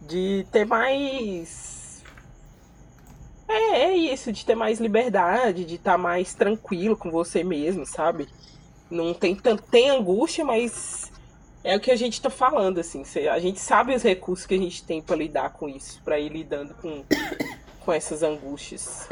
De 0.00 0.46
ter 0.50 0.64
mais. 0.64 1.81
É, 3.52 3.82
é 3.82 3.96
isso, 3.96 4.32
de 4.32 4.44
ter 4.44 4.54
mais 4.54 4.80
liberdade, 4.80 5.64
de 5.64 5.74
estar 5.74 5.92
tá 5.92 5.98
mais 5.98 6.34
tranquilo 6.34 6.96
com 6.96 7.10
você 7.10 7.44
mesmo, 7.44 7.84
sabe? 7.84 8.28
Não 8.90 9.12
tem 9.12 9.34
tanto. 9.34 9.62
Tem 9.64 9.90
angústia, 9.90 10.44
mas 10.44 11.12
é 11.64 11.76
o 11.76 11.80
que 11.80 11.90
a 11.90 11.96
gente 11.96 12.20
tá 12.20 12.30
falando, 12.30 12.78
assim. 12.78 13.02
A 13.30 13.38
gente 13.38 13.60
sabe 13.60 13.94
os 13.94 14.02
recursos 14.02 14.46
que 14.46 14.54
a 14.54 14.58
gente 14.58 14.82
tem 14.84 15.00
para 15.00 15.16
lidar 15.16 15.50
com 15.50 15.68
isso, 15.68 16.00
para 16.04 16.18
ir 16.18 16.30
lidando 16.30 16.74
com, 16.74 17.04
com 17.80 17.92
essas 17.92 18.22
angústias 18.22 19.06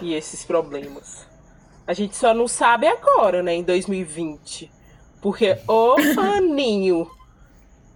e 0.00 0.14
esses 0.14 0.44
problemas. 0.44 1.26
A 1.86 1.92
gente 1.92 2.16
só 2.16 2.32
não 2.32 2.48
sabe 2.48 2.86
agora, 2.86 3.42
né, 3.42 3.54
em 3.54 3.62
2020. 3.62 4.70
Porque, 5.20 5.58
ô 5.68 5.96
Aninho, 6.18 7.10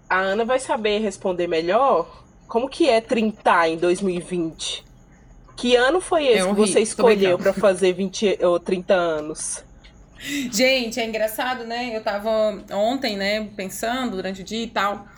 a 0.09 0.19
Ana 0.19 0.45
vai 0.45 0.59
saber 0.59 0.99
responder 0.99 1.47
melhor 1.47 2.25
como 2.47 2.69
que 2.69 2.89
é 2.89 3.01
30 3.01 3.69
em 3.69 3.77
2020. 3.77 4.88
Que 5.59 5.75
ano 5.75 6.01
foi 6.01 6.29
esse 6.29 6.47
é 6.47 6.49
que 6.49 6.55
você 6.55 6.81
escolheu 6.81 7.37
para 7.37 7.53
fazer 7.53 7.93
20 7.93 8.39
ou 8.43 8.61
30 8.61 8.95
anos? 8.95 9.65
Gente, 10.21 11.01
é 11.01 11.05
engraçado, 11.05 11.65
né? 11.65 11.97
Eu 11.97 12.01
tava 12.01 12.63
ontem, 12.71 13.17
né, 13.17 13.49
pensando 13.57 14.15
durante 14.17 14.41
o 14.43 14.45
dia 14.45 14.63
e 14.63 14.69
tal. 14.69 15.09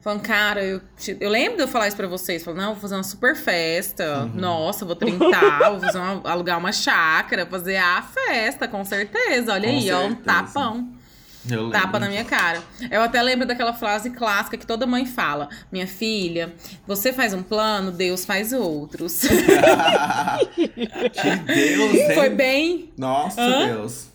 Falando, 0.00 0.22
cara, 0.22 0.64
eu, 0.64 0.80
eu 1.20 1.30
lembro 1.30 1.56
de 1.56 1.62
eu 1.62 1.68
falar 1.68 1.86
isso 1.86 1.96
pra 1.96 2.08
vocês. 2.08 2.42
Falando, 2.42 2.62
não, 2.62 2.72
vou 2.72 2.80
fazer 2.80 2.96
uma 2.96 3.04
super 3.04 3.36
festa. 3.36 4.22
Uhum. 4.22 4.40
Nossa, 4.40 4.84
vou 4.84 4.96
trintar, 4.96 5.70
vou 5.70 5.80
fazer 5.80 5.98
uma, 5.98 6.20
alugar 6.28 6.58
uma 6.58 6.72
chácara, 6.72 7.46
fazer 7.46 7.76
a 7.76 8.02
festa, 8.02 8.66
com 8.66 8.84
certeza. 8.84 9.52
Olha 9.52 9.68
com 9.68 9.74
aí, 9.76 9.82
certeza. 9.82 9.98
ó, 9.98 10.06
um 10.06 10.14
tapão. 10.16 10.99
Eu 11.48 11.70
Tapa 11.70 11.98
na 11.98 12.08
minha 12.08 12.24
cara. 12.24 12.62
Eu 12.90 13.00
até 13.00 13.22
lembro 13.22 13.46
daquela 13.46 13.72
frase 13.72 14.10
clássica 14.10 14.56
que 14.56 14.66
toda 14.66 14.86
mãe 14.86 15.06
fala: 15.06 15.48
Minha 15.72 15.86
filha, 15.86 16.54
você 16.86 17.12
faz 17.12 17.32
um 17.32 17.42
plano, 17.42 17.90
Deus 17.90 18.24
faz 18.24 18.52
outros. 18.52 19.22
que 20.54 21.36
Deus, 21.46 21.94
hein? 21.94 22.14
Foi 22.14 22.28
bem. 22.28 22.90
Nossa, 22.96 23.40
Hã? 23.40 23.66
Deus. 23.66 24.08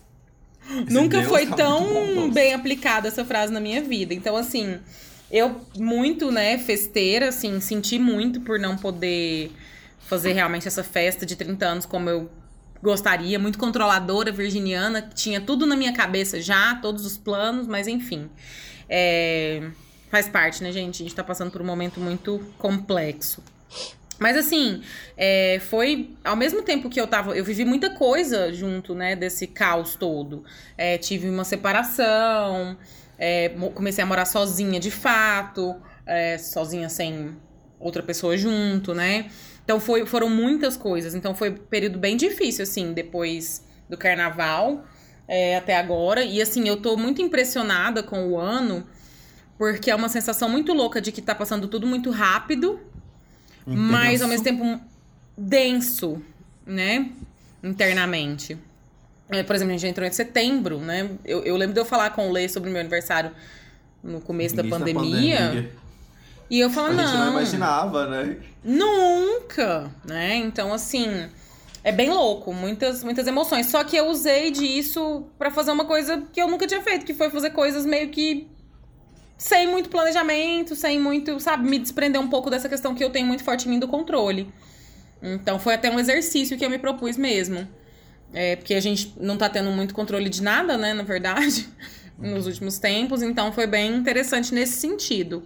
Esse 0.68 0.92
Nunca 0.92 1.18
Deus 1.18 1.28
foi 1.28 1.46
tá 1.46 1.56
tão 1.56 2.30
bem 2.30 2.52
aplicada 2.54 3.08
essa 3.08 3.24
frase 3.24 3.52
na 3.52 3.60
minha 3.60 3.80
vida. 3.80 4.12
Então, 4.12 4.36
assim, 4.36 4.78
eu 5.30 5.60
muito, 5.76 6.30
né, 6.30 6.58
festeira, 6.58 7.28
assim, 7.28 7.60
senti 7.60 7.98
muito 7.98 8.40
por 8.40 8.58
não 8.58 8.76
poder 8.76 9.52
fazer 10.00 10.32
realmente 10.32 10.68
essa 10.68 10.84
festa 10.84 11.26
de 11.26 11.34
30 11.36 11.66
anos 11.66 11.86
como 11.86 12.08
eu 12.08 12.30
gostaria, 12.86 13.36
muito 13.36 13.58
controladora, 13.58 14.30
virginiana, 14.30 15.02
tinha 15.02 15.40
tudo 15.40 15.66
na 15.66 15.76
minha 15.76 15.92
cabeça 15.92 16.40
já, 16.40 16.76
todos 16.76 17.04
os 17.04 17.18
planos, 17.18 17.66
mas 17.66 17.88
enfim. 17.88 18.30
É, 18.88 19.70
faz 20.08 20.28
parte, 20.28 20.62
né, 20.62 20.70
gente? 20.70 21.02
A 21.02 21.04
gente 21.04 21.14
tá 21.14 21.24
passando 21.24 21.50
por 21.50 21.60
um 21.60 21.64
momento 21.64 21.98
muito 21.98 22.40
complexo. 22.56 23.42
Mas 24.20 24.36
assim, 24.36 24.82
é, 25.16 25.60
foi 25.68 26.14
ao 26.24 26.36
mesmo 26.36 26.62
tempo 26.62 26.88
que 26.88 27.00
eu 27.00 27.08
tava. 27.08 27.36
Eu 27.36 27.44
vivi 27.44 27.64
muita 27.64 27.90
coisa 27.90 28.52
junto, 28.52 28.94
né, 28.94 29.16
desse 29.16 29.48
caos 29.48 29.96
todo. 29.96 30.44
É, 30.78 30.96
tive 30.96 31.28
uma 31.28 31.44
separação, 31.44 32.78
é, 33.18 33.48
comecei 33.74 34.04
a 34.04 34.06
morar 34.06 34.26
sozinha 34.26 34.78
de 34.78 34.92
fato, 34.92 35.74
é, 36.06 36.38
sozinha 36.38 36.88
sem 36.88 37.36
outra 37.80 38.02
pessoa 38.02 38.36
junto, 38.36 38.94
né? 38.94 39.28
Então 39.66 39.78
foi, 39.78 40.06
foram 40.06 40.30
muitas 40.30 40.78
coisas. 40.78 41.14
Então 41.14 41.34
foi 41.34 41.50
um 41.50 41.56
período 41.56 41.98
bem 41.98 42.16
difícil, 42.16 42.62
assim, 42.62 42.94
depois 42.94 43.62
do 43.90 43.98
carnaval 43.98 44.86
é, 45.28 45.58
até 45.58 45.76
agora. 45.76 46.24
E 46.24 46.40
assim, 46.40 46.66
eu 46.66 46.78
tô 46.78 46.96
muito 46.96 47.20
impressionada 47.20 48.02
com 48.02 48.30
o 48.30 48.38
ano, 48.38 48.86
porque 49.58 49.90
é 49.90 49.94
uma 49.94 50.08
sensação 50.08 50.48
muito 50.48 50.72
louca 50.72 51.02
de 51.02 51.12
que 51.12 51.20
tá 51.20 51.34
passando 51.34 51.68
tudo 51.68 51.86
muito 51.86 52.10
rápido 52.10 52.80
mas 53.66 54.22
ao 54.22 54.28
mesmo 54.28 54.44
tempo 54.44 54.80
denso, 55.36 56.22
né? 56.64 57.10
Internamente. 57.62 58.56
É, 59.28 59.42
por 59.42 59.56
exemplo, 59.56 59.74
a 59.74 59.76
gente 59.76 59.90
entrou 59.90 60.06
em 60.06 60.12
setembro, 60.12 60.78
né? 60.78 61.10
Eu, 61.24 61.42
eu 61.42 61.56
lembro 61.56 61.74
de 61.74 61.80
eu 61.80 61.84
falar 61.84 62.10
com 62.10 62.28
o 62.28 62.32
Lê 62.32 62.48
sobre 62.48 62.68
o 62.68 62.72
meu 62.72 62.80
aniversário 62.80 63.32
no 64.02 64.20
começo 64.20 64.54
da 64.54 64.62
pandemia, 64.62 65.40
da 65.40 65.46
pandemia. 65.46 65.72
E 66.48 66.60
eu 66.60 66.70
falo, 66.70 66.94
não. 66.94 67.04
A 67.04 67.06
gente 67.06 67.18
não 67.18 67.30
imaginava, 67.30 68.06
né? 68.06 68.36
Nunca, 68.62 69.90
né? 70.04 70.36
Então, 70.36 70.72
assim, 70.72 71.28
é 71.82 71.92
bem 71.92 72.10
louco, 72.10 72.52
muitas, 72.52 73.02
muitas 73.02 73.26
emoções. 73.26 73.66
Só 73.66 73.82
que 73.84 73.96
eu 73.96 74.08
usei 74.08 74.50
disso 74.50 75.26
para 75.38 75.50
fazer 75.50 75.70
uma 75.70 75.84
coisa 75.84 76.22
que 76.32 76.40
eu 76.40 76.48
nunca 76.48 76.66
tinha 76.66 76.82
feito, 76.82 77.04
que 77.04 77.14
foi 77.14 77.30
fazer 77.30 77.50
coisas 77.50 77.86
meio 77.86 78.08
que 78.08 78.48
sem 79.38 79.68
muito 79.68 79.88
planejamento, 79.88 80.74
sem 80.74 80.98
muito, 80.98 81.38
sabe, 81.38 81.68
me 81.68 81.78
desprender 81.78 82.20
um 82.20 82.28
pouco 82.28 82.48
dessa 82.48 82.68
questão 82.68 82.94
que 82.94 83.04
eu 83.04 83.10
tenho 83.10 83.26
muito 83.26 83.44
forte 83.44 83.66
em 83.66 83.70
mim 83.70 83.78
do 83.78 83.86
controle. 83.86 84.52
Então 85.22 85.58
foi 85.58 85.74
até 85.74 85.90
um 85.90 85.98
exercício 85.98 86.56
que 86.56 86.64
eu 86.64 86.70
me 86.70 86.78
propus 86.78 87.16
mesmo. 87.16 87.68
É, 88.32 88.56
porque 88.56 88.74
a 88.74 88.80
gente 88.80 89.14
não 89.20 89.36
tá 89.36 89.48
tendo 89.48 89.70
muito 89.70 89.94
controle 89.94 90.28
de 90.28 90.42
nada, 90.42 90.76
né, 90.76 90.92
na 90.92 91.02
verdade, 91.02 91.68
nos 92.18 92.46
últimos 92.46 92.78
tempos, 92.78 93.22
então 93.22 93.52
foi 93.52 93.66
bem 93.66 93.94
interessante 93.94 94.52
nesse 94.52 94.80
sentido. 94.80 95.44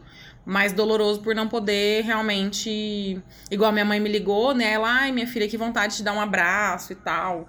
Mas 0.51 0.73
doloroso 0.73 1.21
por 1.21 1.35
não 1.35 1.47
poder 1.47 2.03
realmente. 2.03 3.23
Igual 3.51 3.71
minha 3.73 3.85
mãe 3.85 4.01
me 4.01 4.09
ligou, 4.09 4.53
né? 4.53 4.73
Ela, 4.73 4.89
ai, 4.89 5.13
minha 5.13 5.27
filha, 5.27 5.47
que 5.47 5.57
vontade 5.57 5.99
de 5.99 6.03
dar 6.03 6.13
um 6.13 6.21
abraço 6.21 6.93
e 6.93 6.97
tal. 6.97 7.49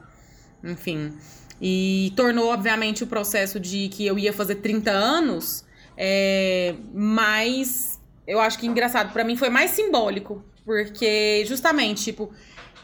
Enfim. 0.63 1.11
E 1.59 2.13
tornou, 2.15 2.49
obviamente, 2.49 3.03
o 3.03 3.07
processo 3.07 3.59
de 3.59 3.87
que 3.89 4.05
eu 4.05 4.19
ia 4.19 4.31
fazer 4.31 4.55
30 4.55 4.91
anos 4.91 5.65
é, 5.97 6.75
mais 6.93 7.99
eu 8.27 8.39
acho 8.39 8.59
que 8.59 8.67
engraçado, 8.67 9.11
para 9.11 9.23
mim 9.23 9.35
foi 9.35 9.49
mais 9.49 9.71
simbólico, 9.71 10.43
porque 10.63 11.43
justamente, 11.45 12.03
tipo, 12.03 12.31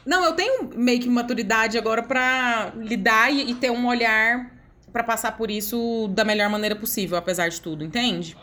não, 0.05 0.25
eu 0.25 0.33
tenho 0.33 0.69
meio 0.75 0.99
que 0.99 1.09
maturidade 1.09 1.77
agora 1.77 2.01
para 2.03 2.73
lidar 2.75 3.31
e, 3.31 3.51
e, 3.51 3.55
ter 3.55 3.69
um 3.69 3.87
olhar 3.87 4.51
para 4.91 5.03
passar 5.03 5.37
por 5.37 5.51
isso 5.51 6.07
da 6.09 6.25
melhor 6.25 6.49
maneira 6.49 6.75
possível, 6.75 7.17
apesar 7.17 7.49
de 7.49 7.61
tudo, 7.61 7.83
entende? 7.83 8.35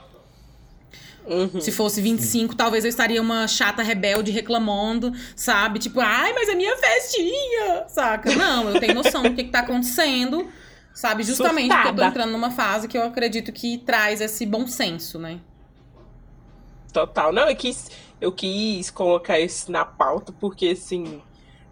Uhum. 1.27 1.61
Se 1.61 1.73
fosse 1.73 2.03
25, 2.03 2.53
Sim. 2.53 2.57
talvez 2.57 2.85
eu 2.85 2.89
estaria 2.89 3.21
uma 3.21 3.49
chata 3.49 3.83
rebelde 3.83 4.31
reclamando, 4.31 5.13
sabe? 5.35 5.79
Tipo, 5.79 6.01
ai, 6.01 6.33
mas 6.35 6.49
é 6.49 6.55
minha 6.55 6.77
festinha, 6.77 7.85
saca? 7.89 8.35
Não, 8.35 8.69
eu 8.71 8.81
tenho 8.81 8.95
noção 8.95 9.23
do 9.23 9.33
que, 9.35 9.45
que 9.45 9.51
tá 9.51 9.61
acontecendo, 9.61 10.47
sabe? 10.93 11.23
Justamente 11.23 11.73
Surtada. 11.73 11.89
porque 11.89 12.01
eu 12.01 12.05
tô 12.05 12.11
entrando 12.11 12.33
numa 12.33 12.51
fase 12.51 12.89
que 12.89 12.99
eu 12.99 13.05
acredito 13.05 13.53
que 13.53 13.79
traz 13.79 14.21
esse 14.21 14.45
bom 14.45 14.67
senso, 14.67 15.19
né? 15.19 15.41
Total. 16.93 17.33
Não, 17.33 17.49
eu 17.49 17.57
quis, 17.57 17.91
eu 18.21 18.31
quis 18.31 18.91
colocar 18.91 19.41
isso 19.41 19.73
na 19.73 19.85
pauta 19.85 20.33
porque, 20.39 20.69
assim, 20.69 21.23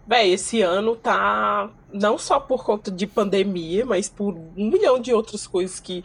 Véi, 0.05 0.33
esse 0.33 0.61
ano 0.61 0.97
tá 0.97 1.69
não 1.91 2.17
só 2.17 2.37
por 2.37 2.65
conta 2.65 2.91
de 2.91 3.07
pandemia, 3.07 3.85
mas 3.85 4.09
por 4.09 4.35
um 4.35 4.69
milhão 4.69 4.99
de 4.99 5.13
outras 5.13 5.47
coisas 5.47 5.79
que 5.79 6.03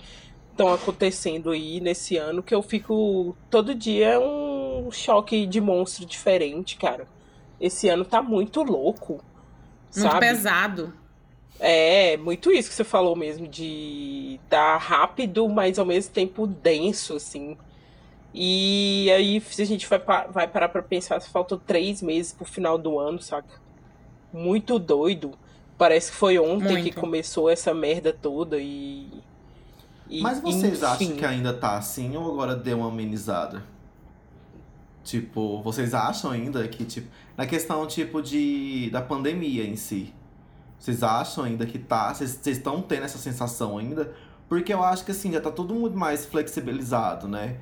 estão 0.59 0.73
acontecendo 0.73 1.51
aí 1.51 1.81
nesse 1.81 2.17
ano 2.17 2.43
que 2.43 2.55
eu 2.55 2.63
fico 2.63 3.37
todo 3.49 3.75
dia 3.75 4.09
é 4.09 4.19
um 4.19 4.91
choque 4.91 5.47
de 5.47 5.61
monstro 5.61 6.05
diferente, 6.05 6.77
cara. 6.77 7.07
Esse 7.61 7.89
ano 7.89 8.05
tá 8.05 8.21
muito 8.21 8.63
louco. 8.63 9.23
Muito 9.95 10.11
sabe? 10.11 10.21
pesado. 10.21 10.93
É, 11.61 12.17
muito 12.17 12.53
isso 12.53 12.69
que 12.69 12.75
você 12.75 12.85
falou 12.85 13.17
mesmo, 13.17 13.49
de 13.49 14.39
tá 14.49 14.77
rápido, 14.77 15.49
mas 15.49 15.79
ao 15.79 15.87
mesmo 15.87 16.13
tempo 16.13 16.47
denso, 16.47 17.17
assim. 17.17 17.57
E 18.33 19.11
aí, 19.11 19.41
se 19.41 19.63
a 19.63 19.67
gente 19.67 19.87
vai, 19.89 20.01
vai 20.31 20.47
parar 20.47 20.69
pra 20.69 20.83
pensar, 20.83 21.21
faltam 21.23 21.59
três 21.59 22.01
meses 22.01 22.33
pro 22.33 22.45
final 22.45 22.79
do 22.79 22.99
ano, 22.99 23.21
saca? 23.21 23.69
muito 24.33 24.79
doido. 24.79 25.33
Parece 25.77 26.11
que 26.11 26.17
foi 26.17 26.39
ontem 26.39 26.73
muito. 26.73 26.85
que 26.85 26.93
começou 26.93 27.49
essa 27.49 27.73
merda 27.73 28.13
toda 28.13 28.59
e. 28.59 29.07
e 30.09 30.21
Mas 30.21 30.41
vocês 30.41 30.75
enfim. 30.75 30.85
acham 30.85 31.17
que 31.17 31.25
ainda 31.25 31.53
tá 31.53 31.77
assim 31.77 32.17
ou 32.17 32.33
agora 32.33 32.57
deu 32.57 32.79
uma 32.79 32.89
amenizada? 32.89 33.63
Tipo, 35.05 35.63
vocês 35.63 35.95
acham 35.95 36.31
ainda 36.31 36.67
que, 36.69 36.85
tipo, 36.85 37.09
na 37.37 37.47
questão, 37.47 37.87
tipo, 37.87 38.21
de. 38.21 38.91
da 38.91 39.01
pandemia 39.01 39.65
em 39.65 39.77
si. 39.77 40.13
Vocês 40.79 41.03
acham 41.03 41.45
ainda 41.45 41.67
que 41.67 41.79
tá? 41.79 42.13
Vocês 42.13 42.47
estão 42.47 42.83
tendo 42.83 43.05
essa 43.05 43.19
sensação 43.19 43.79
ainda? 43.79 44.13
Porque 44.49 44.73
eu 44.73 44.83
acho 44.83 45.05
que 45.05 45.11
assim, 45.11 45.33
já 45.33 45.41
tá 45.41 45.51
tudo 45.51 45.75
muito 45.75 45.97
mais 45.97 46.25
flexibilizado, 46.25 47.27
né? 47.27 47.57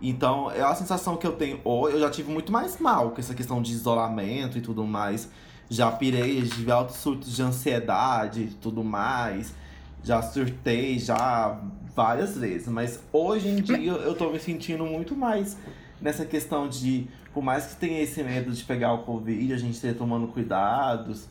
Então, 0.00 0.50
é 0.50 0.62
a 0.62 0.74
sensação 0.74 1.16
que 1.16 1.26
eu 1.26 1.32
tenho. 1.32 1.60
Ou 1.64 1.90
eu 1.90 2.00
já 2.00 2.10
tive 2.10 2.30
muito 2.30 2.50
mais 2.50 2.78
mal 2.78 3.10
com 3.10 3.20
essa 3.20 3.34
questão 3.34 3.60
de 3.60 3.72
isolamento 3.72 4.56
e 4.56 4.60
tudo 4.60 4.84
mais. 4.84 5.28
Já 5.68 5.90
pirei, 5.90 6.42
tive 6.48 6.70
altos 6.70 6.96
surtos 6.96 7.34
de 7.34 7.42
ansiedade 7.42 8.42
e 8.42 8.48
tudo 8.48 8.82
mais. 8.82 9.54
Já 10.02 10.22
surtei 10.22 10.98
já 10.98 11.60
várias 11.94 12.36
vezes. 12.36 12.68
Mas 12.68 13.00
hoje 13.12 13.48
em 13.48 13.56
dia 13.56 13.92
eu 13.92 14.14
tô 14.14 14.30
me 14.30 14.38
sentindo 14.38 14.84
muito 14.84 15.14
mais 15.14 15.56
nessa 16.00 16.24
questão 16.24 16.68
de, 16.68 17.06
por 17.32 17.42
mais 17.42 17.66
que 17.66 17.76
tenha 17.76 18.00
esse 18.00 18.22
medo 18.22 18.52
de 18.52 18.64
pegar 18.64 18.92
o 18.92 18.98
Covid, 19.04 19.52
a 19.52 19.58
gente 19.58 19.74
esteja 19.74 19.94
tomando 19.94 20.28
cuidados. 20.28 21.28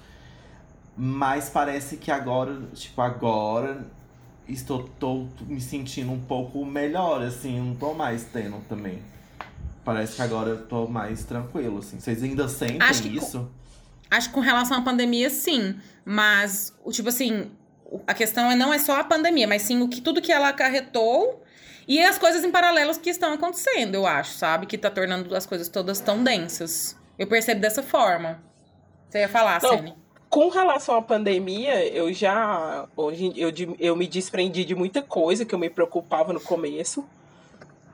Mas 0.95 1.49
parece 1.49 1.97
que 1.97 2.11
agora, 2.11 2.61
tipo, 2.73 3.01
agora 3.01 3.87
estou 4.47 4.89
tô 4.99 5.27
me 5.47 5.61
sentindo 5.61 6.11
um 6.11 6.19
pouco 6.19 6.65
melhor, 6.65 7.21
assim, 7.21 7.59
não 7.59 7.75
tô 7.75 7.93
mais 7.93 8.25
tendo 8.25 8.57
também. 8.67 8.99
Parece 9.85 10.17
que 10.17 10.21
agora 10.21 10.49
eu 10.49 10.67
tô 10.67 10.87
mais 10.87 11.23
tranquilo, 11.23 11.79
assim. 11.79 11.99
Vocês 11.99 12.21
ainda 12.21 12.47
sentem 12.47 13.15
isso? 13.15 13.49
Acho 14.11 14.29
que 14.29 14.33
com 14.33 14.41
relação 14.41 14.77
à 14.77 14.81
pandemia, 14.81 15.29
sim. 15.29 15.75
Mas, 16.03 16.75
o 16.83 16.91
tipo 16.91 17.09
assim, 17.09 17.49
a 18.05 18.13
questão 18.13 18.51
é 18.51 18.55
não 18.55 18.73
é 18.73 18.79
só 18.79 18.99
a 18.99 19.03
pandemia, 19.03 19.47
mas 19.47 19.63
sim 19.63 19.81
o 19.81 19.87
que 19.87 20.01
tudo 20.01 20.21
que 20.21 20.31
ela 20.31 20.49
acarretou 20.49 21.43
e 21.87 22.01
as 22.01 22.17
coisas 22.17 22.43
em 22.43 22.51
paralelos 22.51 22.97
que 22.97 23.09
estão 23.09 23.33
acontecendo, 23.33 23.95
eu 23.95 24.05
acho, 24.05 24.33
sabe? 24.33 24.65
Que 24.65 24.77
tá 24.77 24.89
tornando 24.89 25.35
as 25.35 25.45
coisas 25.45 25.67
todas 25.69 25.99
tão 25.99 26.23
densas. 26.23 26.95
Eu 27.17 27.27
percebo 27.27 27.61
dessa 27.61 27.81
forma. 27.81 28.41
Você 29.09 29.19
ia 29.19 29.29
falar, 29.29 29.59
Sene? 29.59 29.95
Com 30.29 30.49
relação 30.49 30.95
à 30.95 31.01
pandemia, 31.01 31.83
eu 31.87 32.13
já. 32.13 32.87
Hoje 32.95 33.33
eu, 33.35 33.51
eu 33.79 33.95
me 33.95 34.07
desprendi 34.07 34.63
de 34.63 34.75
muita 34.75 35.01
coisa 35.01 35.43
que 35.43 35.55
eu 35.55 35.59
me 35.59 35.69
preocupava 35.69 36.31
no 36.31 36.39
começo. 36.39 37.03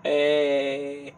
É 0.04 1.14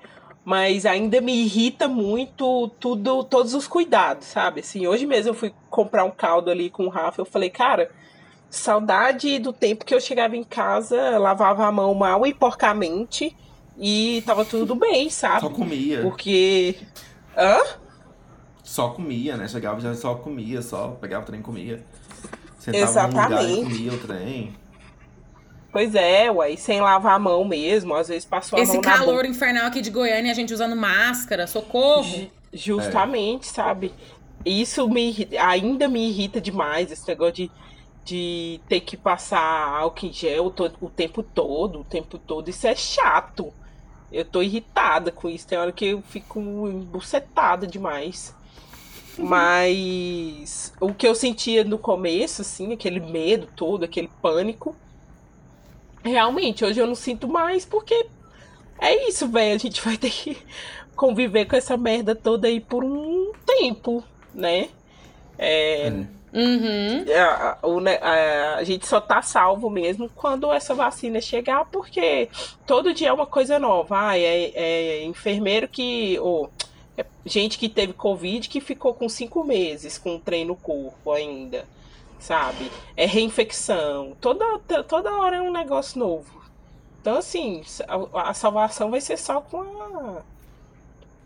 mas 0.47 0.85
ainda 0.85 1.19
me 1.19 1.43
irrita 1.43 1.89
muito 1.89 2.69
tudo, 2.79 3.21
todos 3.25 3.53
os 3.53 3.67
cuidados, 3.67 4.27
sabe? 4.27 4.61
Assim, 4.61 4.87
hoje 4.87 5.05
mesmo 5.05 5.31
eu 5.31 5.33
fui 5.33 5.53
comprar 5.69 6.05
um 6.05 6.09
caldo 6.09 6.49
ali 6.49 6.69
com 6.69 6.85
o 6.85 6.89
Rafa, 6.89 7.19
eu 7.19 7.25
falei, 7.25 7.49
cara, 7.49 7.91
saudade 8.49 9.39
do 9.39 9.51
tempo 9.51 9.85
que 9.85 9.93
eu 9.93 10.01
chegava 10.01 10.35
em 10.35 10.43
casa, 10.43 11.17
lavava 11.17 11.65
a 11.65 11.71
mão 11.71 11.93
mal 11.93 12.25
e 12.25 12.33
porcamente 12.33 13.35
e 13.77 14.23
tava 14.25 14.43
tudo 14.43 14.75
bem, 14.75 15.09
sabe? 15.09 15.41
Só 15.41 15.49
comia. 15.49 16.01
Porque. 16.01 16.75
Hã? 17.37 17.59
Só 18.63 18.89
comia, 18.89 19.37
né? 19.37 19.47
Chegava 19.47 19.79
já 19.79 19.93
só 19.93 20.15
comia, 20.15 20.61
só 20.61 20.89
pegava 20.99 21.23
o 21.23 21.25
trem 21.25 21.39
e 21.39 21.43
comia. 21.43 21.85
Sentava 22.59 22.83
Exatamente. 22.83 23.29
num 23.29 23.35
lugar 23.35 23.49
e 23.49 23.63
comia 23.63 23.93
o 23.93 23.97
trem. 23.99 24.55
Pois 25.71 25.93
é, 25.93 26.31
ué, 26.31 26.55
sem 26.55 26.81
lavar 26.81 27.15
a 27.15 27.19
mão 27.19 27.45
mesmo, 27.45 27.93
às 27.93 28.07
vezes 28.07 28.25
passou 28.25 28.57
a 28.57 28.61
Esse 28.61 28.73
mão 28.73 28.81
Esse 28.81 28.89
calor 28.89 29.25
infernal 29.25 29.67
aqui 29.67 29.81
de 29.81 29.91
Goiânia, 29.91 30.31
a 30.31 30.35
gente 30.35 30.53
usando 30.53 30.75
máscara, 30.75 31.45
socorro. 31.45 32.29
Justamente, 32.51 33.47
é. 33.47 33.53
sabe? 33.53 33.93
Isso 34.45 34.89
me 34.89 35.27
ainda 35.39 35.87
me 35.87 36.09
irrita 36.09 36.39
demais, 36.39 36.91
esse 36.91 37.07
negócio 37.07 37.33
de, 37.33 37.51
de 38.07 38.61
ter 38.69 38.79
que 38.79 38.95
passar 38.95 39.41
álcool 39.41 40.05
em 40.05 40.13
gel 40.13 40.49
todo, 40.49 40.77
o 40.79 40.89
tempo 40.89 41.21
todo, 41.21 41.81
o 41.81 41.83
tempo 41.83 42.17
todo. 42.17 42.49
Isso 42.49 42.65
é 42.65 42.73
chato. 42.73 43.53
Eu 44.09 44.23
tô 44.23 44.41
irritada 44.41 45.11
com 45.11 45.27
isso. 45.27 45.45
Tem 45.45 45.57
hora 45.57 45.73
que 45.73 45.87
eu 45.87 46.01
fico 46.01 46.39
embucetada 46.39 47.67
demais. 47.67 48.33
Mas 49.17 50.73
o 50.79 50.93
que 50.93 51.05
eu 51.05 51.13
sentia 51.13 51.65
no 51.65 51.77
começo, 51.77 52.43
assim, 52.43 52.71
aquele 52.71 53.01
medo 53.01 53.49
todo, 53.53 53.83
aquele 53.83 54.09
pânico, 54.21 54.73
realmente, 56.01 56.63
hoje 56.63 56.79
eu 56.79 56.87
não 56.87 56.95
sinto 56.95 57.27
mais, 57.27 57.65
porque 57.65 58.07
é 58.79 59.09
isso, 59.09 59.27
velho. 59.27 59.53
A 59.55 59.59
gente 59.59 59.81
vai 59.83 59.97
ter 59.97 60.11
que 60.11 60.37
conviver 60.95 61.45
com 61.45 61.57
essa 61.57 61.75
merda 61.75 62.15
toda 62.15 62.47
aí 62.47 62.61
por 62.61 62.85
um 62.85 63.33
tempo, 63.45 64.01
né? 64.33 64.69
É. 65.37 66.05
Uhum. 66.33 67.05
A, 67.15 67.57
a, 67.61 68.55
a, 68.57 68.63
gente 68.63 68.85
só 68.85 68.99
tá 68.99 69.21
salvo 69.21 69.69
mesmo 69.69 70.09
quando 70.13 70.51
essa 70.51 70.75
vacina 70.75 71.21
chegar, 71.21 71.65
porque 71.65 72.29
todo 72.65 72.93
dia 72.93 73.09
é 73.09 73.13
uma 73.13 73.25
coisa 73.25 73.57
nova. 73.57 74.09
Ah, 74.09 74.17
é, 74.17 74.51
é 74.53 75.03
enfermeiro 75.05 75.67
que. 75.67 76.19
Ou, 76.19 76.51
é 76.97 77.05
gente 77.25 77.57
que 77.57 77.69
teve 77.69 77.93
Covid 77.93 78.49
que 78.49 78.59
ficou 78.59 78.93
com 78.93 79.07
cinco 79.07 79.43
meses 79.43 79.97
com 79.97 80.15
o 80.15 80.19
trem 80.19 80.45
no 80.45 80.55
corpo 80.55 81.11
ainda 81.11 81.65
sabe? 82.19 82.71
É 82.95 83.05
reinfecção. 83.05 84.15
Toda, 84.19 84.59
toda 84.83 85.15
hora 85.15 85.37
é 85.37 85.41
um 85.41 85.51
negócio 85.51 85.99
novo. 85.99 86.41
Então, 87.01 87.17
assim, 87.17 87.63
a, 87.87 88.29
a 88.29 88.33
salvação 88.33 88.91
vai 88.91 89.01
ser 89.01 89.17
só 89.17 89.39
com 89.39 89.61
a, 89.61 90.21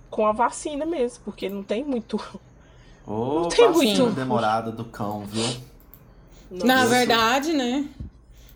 com 0.09 0.27
a 0.27 0.31
vacina 0.31 0.85
mesmo, 0.85 1.23
porque 1.23 1.49
não 1.49 1.63
tem 1.63 1.83
muito. 1.83 2.17
Ô, 3.05 3.41
não 3.41 3.49
tem 3.49 3.71
muito. 3.71 4.09
demorada 4.11 4.71
do 4.71 4.85
cão, 4.85 5.25
viu? 5.25 5.71
Na 6.51 6.85
verdade, 6.85 7.53
né? 7.53 7.85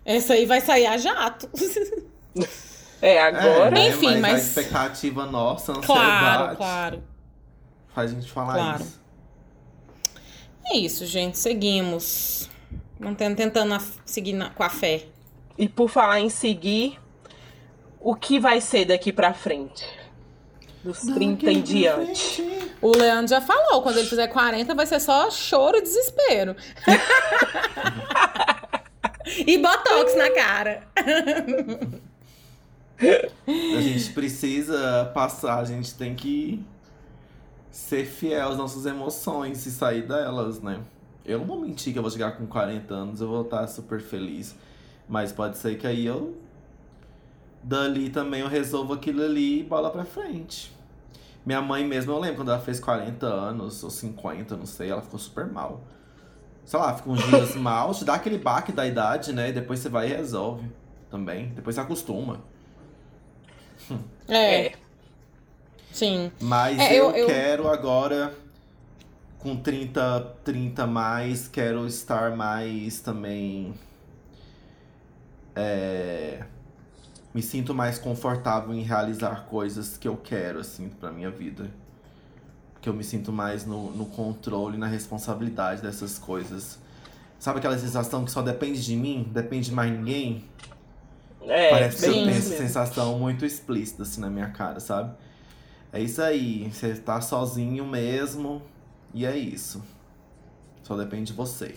Essa 0.03 0.33
aí 0.33 0.45
vai 0.45 0.61
sair 0.61 0.85
a 0.85 0.97
jato. 0.97 1.49
É, 3.01 3.21
agora. 3.21 3.67
É, 3.67 3.71
né? 3.71 3.89
Enfim, 3.89 4.13
mas, 4.13 4.21
mas, 4.21 4.33
a 4.33 4.37
expectativa 4.37 5.25
nossa, 5.25 5.73
a 5.73 5.77
ansiedade. 5.77 5.95
Claro, 5.95 6.57
claro. 6.57 7.03
Faz 7.93 8.11
a 8.11 8.15
gente 8.15 8.31
falar 8.31 8.53
claro. 8.53 8.83
isso. 8.83 9.01
É 10.65 10.77
isso, 10.77 11.05
gente. 11.05 11.37
Seguimos. 11.37 12.49
Mantendo, 12.99 13.35
tentando 13.35 13.77
seguir 14.05 14.33
na, 14.33 14.49
com 14.49 14.63
a 14.63 14.69
fé. 14.69 15.05
E 15.57 15.69
por 15.69 15.89
falar 15.89 16.19
em 16.19 16.29
seguir, 16.29 16.99
o 17.99 18.15
que 18.15 18.39
vai 18.39 18.59
ser 18.59 18.85
daqui 18.85 19.13
pra 19.13 19.33
frente? 19.33 19.85
Dos 20.86 20.99
30 20.99 21.51
em 21.51 21.61
diante. 21.63 22.43
O 22.79 22.95
Leandro 22.95 23.27
já 23.27 23.41
falou, 23.41 23.81
quando 23.81 23.97
ele 23.97 24.07
fizer 24.07 24.27
40 24.27 24.75
vai 24.75 24.86
ser 24.86 24.99
só 24.99 25.31
choro 25.31 25.77
e 25.77 25.81
desespero. 25.81 26.55
e 29.47 29.57
botox 29.57 30.15
na 30.15 30.29
cara. 30.29 30.83
A 33.47 33.81
gente 33.81 34.11
precisa 34.11 35.09
passar, 35.11 35.57
a 35.57 35.65
gente 35.65 35.95
tem 35.95 36.13
que 36.13 36.63
ser 37.71 38.05
fiel 38.05 38.49
às 38.49 38.57
nossas 38.57 38.86
emoções 38.86 39.65
e 39.65 39.71
sair 39.71 40.03
delas, 40.03 40.61
né? 40.61 40.81
Eu 41.25 41.39
não 41.39 41.47
vou 41.47 41.59
mentir 41.59 41.93
que 41.93 41.97
eu 41.97 42.03
vou 42.03 42.11
chegar 42.11 42.38
com 42.38 42.45
40 42.45 42.93
anos, 42.93 43.21
eu 43.21 43.27
vou 43.27 43.41
estar 43.41 43.65
super 43.65 43.99
feliz. 43.99 44.55
Mas 45.09 45.31
pode 45.31 45.57
ser 45.57 45.79
que 45.79 45.88
aí 45.88 46.05
eu. 46.05 46.38
Dali 47.63 48.11
também 48.11 48.41
eu 48.41 48.47
resolvo 48.47 48.93
aquilo 48.93 49.23
ali 49.23 49.61
e 49.61 49.63
bola 49.63 49.89
pra 49.89 50.05
frente. 50.05 50.74
Minha 51.45 51.61
mãe 51.61 51.85
mesmo, 51.85 52.11
eu 52.11 52.19
lembro 52.19 52.37
quando 52.37 52.51
ela 52.51 52.59
fez 52.59 52.79
40 52.79 53.27
anos, 53.27 53.83
ou 53.83 53.89
50, 53.89 54.57
não 54.57 54.65
sei, 54.65 54.89
ela 54.89 55.01
ficou 55.01 55.19
super 55.19 55.45
mal. 55.45 55.81
Sei 56.65 56.79
lá, 56.79 56.95
fica 56.95 57.09
uns 57.09 57.23
dias 57.27 57.55
mal, 57.57 57.93
te 57.93 58.05
dá 58.05 58.15
aquele 58.15 58.37
baque 58.39 58.71
da 58.71 58.85
idade, 58.87 59.33
né? 59.33 59.49
E 59.49 59.53
depois 59.53 59.79
você 59.79 59.89
vai 59.89 60.09
e 60.11 60.15
resolve 60.15 60.69
também. 61.11 61.49
Depois 61.49 61.75
você 61.75 61.81
acostuma. 61.81 62.41
É. 64.27 64.73
Sim. 65.91 66.31
Mas 66.39 66.79
É, 66.79 66.93
eu, 66.99 67.11
eu- 67.11 67.15
eu- 67.17 67.27
quero 67.27 67.69
agora, 67.69 68.33
com 69.39 69.55
30, 69.55 70.21
30 70.43 70.85
mais, 70.87 71.47
quero 71.47 71.85
estar 71.87 72.35
mais 72.35 72.99
também. 72.99 73.73
é, 75.55 76.43
me 77.36 77.41
sinto 77.41 77.73
mais 77.73 77.99
confortável 77.99 78.73
em 78.73 78.81
realizar 78.81 79.45
coisas 79.47 79.97
que 79.97 80.07
eu 80.07 80.15
quero, 80.15 80.59
assim, 80.59 80.88
pra 80.88 81.11
minha 81.11 81.29
vida. 81.29 81.69
Que 82.79 82.88
eu 82.88 82.93
me 82.93 83.03
sinto 83.03 83.29
mais 83.33 83.65
no, 83.65 83.91
no 83.91 84.05
controle, 84.05 84.77
na 84.77 84.88
responsabilidade 84.88 85.81
dessas 85.81 86.17
coisas. 86.17 86.79
Sabe 87.38 87.59
aquela 87.59 87.77
sensação 87.77 88.23
que 88.23 88.31
só 88.31 88.41
depende 88.41 88.81
de 88.81 88.95
mim? 88.95 89.29
Depende 89.33 89.65
de 89.65 89.73
mais 89.73 89.91
ninguém? 89.91 90.45
É, 91.41 91.71
Parece 91.71 92.05
que 92.05 92.09
eu 92.09 92.13
tenho 92.13 92.29
essa 92.29 92.55
sensação 92.55 93.19
muito 93.19 93.43
explícita 93.45 94.03
assim 94.03 94.21
na 94.21 94.29
minha 94.29 94.51
cara, 94.51 94.79
sabe? 94.79 95.13
É 95.91 95.99
isso 95.99 96.21
aí, 96.21 96.71
você 96.71 96.95
tá 96.95 97.19
sozinho 97.19 97.86
mesmo 97.86 98.61
e 99.13 99.25
é 99.25 99.38
isso. 99.38 99.83
Só 100.83 100.95
depende 100.95 101.25
de 101.25 101.33
você. 101.33 101.75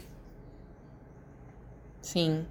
Sim. 2.00 2.46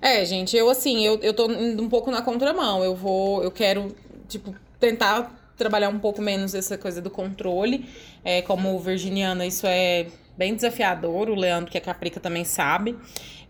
É, 0.00 0.24
gente, 0.24 0.56
eu 0.56 0.70
assim, 0.70 1.04
eu, 1.04 1.18
eu 1.22 1.34
tô 1.34 1.50
indo 1.50 1.82
um 1.82 1.88
pouco 1.88 2.10
na 2.10 2.22
contramão. 2.22 2.82
Eu 2.82 2.94
vou, 2.94 3.42
eu 3.42 3.50
quero, 3.50 3.94
tipo, 4.28 4.54
tentar 4.78 5.34
trabalhar 5.56 5.88
um 5.88 5.98
pouco 5.98 6.22
menos 6.22 6.54
essa 6.54 6.78
coisa 6.78 7.02
do 7.02 7.10
controle. 7.10 7.84
É, 8.24 8.42
como 8.42 8.78
virginiana, 8.78 9.44
isso 9.44 9.66
é 9.66 10.06
bem 10.36 10.54
desafiador. 10.54 11.28
O 11.28 11.34
Leandro, 11.34 11.70
que 11.70 11.76
é 11.76 11.80
caprica, 11.80 12.20
também 12.20 12.44
sabe. 12.44 12.96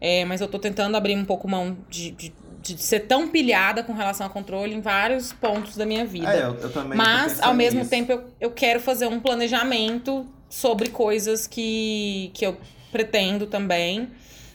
É, 0.00 0.24
mas 0.24 0.40
eu 0.40 0.48
tô 0.48 0.58
tentando 0.58 0.96
abrir 0.96 1.16
um 1.16 1.24
pouco 1.24 1.46
mão 1.48 1.76
de, 1.90 2.12
de, 2.12 2.32
de 2.62 2.82
ser 2.82 3.00
tão 3.00 3.28
pilhada 3.28 3.82
com 3.82 3.92
relação 3.92 4.26
ao 4.26 4.32
controle 4.32 4.74
em 4.74 4.80
vários 4.80 5.32
pontos 5.32 5.76
da 5.76 5.84
minha 5.84 6.04
vida. 6.04 6.32
É, 6.32 6.44
eu, 6.44 6.54
eu 6.54 6.72
também. 6.72 6.96
Mas, 6.96 7.40
ao 7.42 7.52
mesmo 7.52 7.80
nisso. 7.80 7.90
tempo, 7.90 8.12
eu, 8.12 8.24
eu 8.40 8.50
quero 8.50 8.80
fazer 8.80 9.06
um 9.06 9.20
planejamento 9.20 10.26
sobre 10.48 10.88
coisas 10.88 11.46
que, 11.46 12.30
que 12.32 12.46
eu 12.46 12.56
pretendo 12.90 13.46
também. 13.46 14.08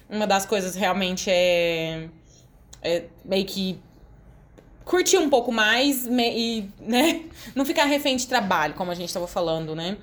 Uma 0.10 0.28
das 0.28 0.46
coisas 0.46 0.76
realmente 0.76 1.30
é, 1.30 2.10
é 2.82 3.06
meio 3.26 3.46
que 3.46 3.80
curtir 4.86 5.18
um 5.18 5.30
pouco 5.30 5.52
mais 5.52 6.06
e, 6.08 6.70
né, 6.80 7.24
não 7.56 7.66
ficar 7.66 7.86
refém 7.86 8.18
de 8.18 8.28
trabalho, 8.28 8.74
como 8.74 8.92
a 8.92 8.96
gente 8.96 9.08
estava 9.08 9.28
falando, 9.28 9.76
né? 9.76 9.98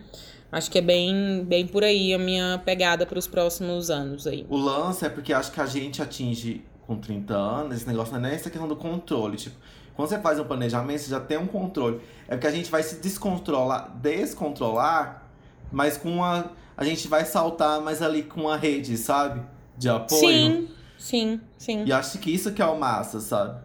Acho 0.52 0.70
que 0.70 0.78
é 0.78 0.82
bem, 0.82 1.44
bem 1.44 1.66
por 1.66 1.84
aí 1.84 2.12
a 2.12 2.18
minha 2.18 2.60
pegada 2.64 3.06
para 3.06 3.18
os 3.18 3.26
próximos 3.26 3.88
anos 3.88 4.26
aí. 4.26 4.44
O 4.48 4.56
lance 4.56 5.04
é 5.04 5.08
porque 5.08 5.32
acho 5.32 5.52
que 5.52 5.60
a 5.60 5.66
gente 5.66 6.02
atinge 6.02 6.64
com 6.86 6.96
30 6.96 7.34
anos, 7.34 7.76
esse 7.76 7.86
negócio 7.86 8.18
não 8.18 8.28
é 8.28 8.34
essa 8.34 8.50
questão 8.50 8.66
do 8.66 8.74
controle. 8.74 9.36
Tipo, 9.36 9.54
quando 9.94 10.08
você 10.08 10.18
faz 10.18 10.40
um 10.40 10.44
planejamento, 10.44 11.02
você 11.02 11.10
já 11.10 11.20
tem 11.20 11.38
um 11.38 11.46
controle. 11.46 12.00
É 12.26 12.32
porque 12.32 12.48
a 12.48 12.50
gente 12.50 12.68
vai 12.68 12.82
se 12.82 12.96
descontrolar, 12.96 13.96
descontrolar, 13.96 15.24
mas 15.70 15.96
com 15.96 16.24
a. 16.24 16.50
A 16.76 16.84
gente 16.84 17.06
vai 17.06 17.26
saltar 17.26 17.80
mais 17.80 18.00
ali 18.00 18.22
com 18.22 18.48
a 18.48 18.56
rede, 18.56 18.96
sabe? 18.96 19.42
De 19.80 19.88
apoio. 19.88 20.20
Sim, 20.20 20.68
sim, 20.98 21.40
sim. 21.56 21.84
E 21.86 21.92
acho 21.92 22.18
que 22.18 22.30
isso 22.30 22.52
que 22.52 22.60
é 22.60 22.66
o 22.66 22.78
massa, 22.78 23.18
sabe? 23.18 23.58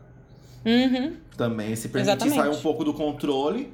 Uhum. 0.66 1.18
Também. 1.36 1.76
Se 1.76 1.90
permitir 1.90 2.12
Exatamente. 2.28 2.36
sair 2.38 2.50
um 2.58 2.62
pouco 2.62 2.86
do 2.86 2.94
controle, 2.94 3.74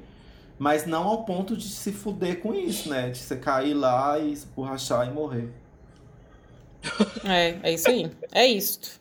mas 0.58 0.84
não 0.84 1.04
ao 1.04 1.24
ponto 1.24 1.56
de 1.56 1.68
se 1.68 1.92
fuder 1.92 2.40
com 2.40 2.52
isso, 2.52 2.90
né? 2.90 3.10
De 3.10 3.18
você 3.18 3.36
cair 3.36 3.74
lá 3.74 4.18
e 4.18 4.34
se 4.34 4.46
borrachar 4.48 5.06
e 5.06 5.12
morrer. 5.12 5.50
É, 7.24 7.58
é 7.62 7.72
isso 7.72 7.88
aí. 7.88 8.10
É 8.32 8.44
isso. 8.44 9.00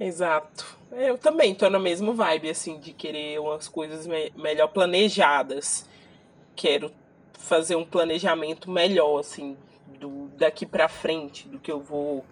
Exato. 0.00 0.76
Eu 0.90 1.18
também 1.18 1.54
tô 1.54 1.68
na 1.68 1.78
mesma 1.78 2.14
vibe, 2.14 2.48
assim, 2.48 2.78
de 2.80 2.92
querer 2.94 3.38
umas 3.40 3.68
coisas 3.68 4.06
me- 4.06 4.32
melhor 4.36 4.68
planejadas. 4.68 5.86
Quero 6.54 6.90
fazer 7.38 7.76
um 7.76 7.84
planejamento 7.84 8.70
melhor, 8.70 9.20
assim, 9.20 9.54
do 9.96 10.28
daqui 10.36 10.64
pra 10.66 10.88
frente, 10.88 11.48
do 11.48 11.58
que 11.58 11.70
eu 11.70 11.80
vou. 11.80 12.24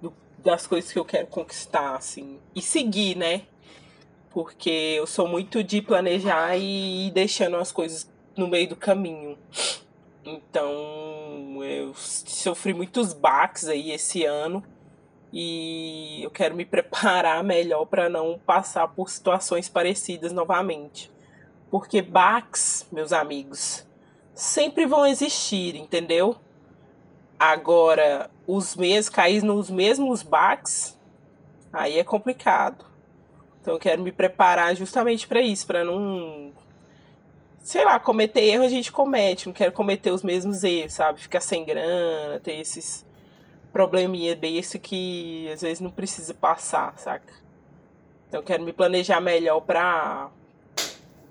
do- 0.00 0.12
das 0.38 0.66
coisas 0.66 0.92
que 0.92 0.98
eu 0.98 1.04
quero 1.04 1.26
conquistar, 1.28 1.94
assim. 1.96 2.38
E 2.54 2.60
seguir, 2.62 3.16
né? 3.16 3.42
Porque 4.30 4.70
eu 4.70 5.06
sou 5.06 5.28
muito 5.28 5.62
de 5.62 5.80
planejar 5.82 6.56
e 6.56 7.08
ir 7.08 7.10
deixando 7.10 7.56
as 7.56 7.70
coisas 7.70 8.10
no 8.36 8.48
meio 8.48 8.68
do 8.68 8.76
caminho. 8.76 9.38
Então, 10.24 11.62
eu 11.62 11.92
sofri 11.94 12.72
muitos 12.72 13.12
baques 13.12 13.68
aí 13.68 13.90
esse 13.90 14.24
ano 14.24 14.62
e 15.32 16.20
eu 16.22 16.30
quero 16.30 16.54
me 16.54 16.64
preparar 16.64 17.42
melhor 17.42 17.86
para 17.86 18.08
não 18.08 18.38
passar 18.38 18.88
por 18.88 19.10
situações 19.10 19.68
parecidas 19.68 20.32
novamente. 20.32 21.10
Porque 21.70 22.02
baques, 22.02 22.86
meus 22.92 23.12
amigos, 23.12 23.86
sempre 24.34 24.86
vão 24.86 25.06
existir, 25.06 25.74
entendeu? 25.74 26.36
Agora, 27.44 28.30
os 28.46 28.76
mesmos 28.76 29.08
cair 29.08 29.42
nos 29.42 29.68
mesmos 29.68 30.22
baques, 30.22 30.96
aí 31.72 31.98
é 31.98 32.04
complicado. 32.04 32.84
Então 33.60 33.74
eu 33.74 33.80
quero 33.80 34.00
me 34.00 34.12
preparar 34.12 34.76
justamente 34.76 35.26
para 35.26 35.40
isso, 35.40 35.66
para 35.66 35.82
não 35.82 36.52
sei 37.58 37.84
lá, 37.84 37.98
cometer 37.98 38.42
erro 38.42 38.62
a 38.62 38.68
gente 38.68 38.92
comete, 38.92 39.46
não 39.46 39.52
quero 39.52 39.72
cometer 39.72 40.12
os 40.12 40.22
mesmos 40.22 40.62
erros, 40.62 40.92
sabe? 40.92 41.20
Ficar 41.20 41.40
sem 41.40 41.64
grana, 41.64 42.38
ter 42.38 42.60
esses 42.60 43.04
probleminha 43.72 44.36
besta 44.36 44.78
que 44.78 45.50
às 45.52 45.62
vezes 45.62 45.80
não 45.80 45.90
precisa 45.90 46.32
passar, 46.32 46.96
saca? 46.96 47.34
Então 48.28 48.38
eu 48.38 48.44
quero 48.44 48.62
me 48.62 48.72
planejar 48.72 49.20
melhor 49.20 49.62
pra 49.62 50.30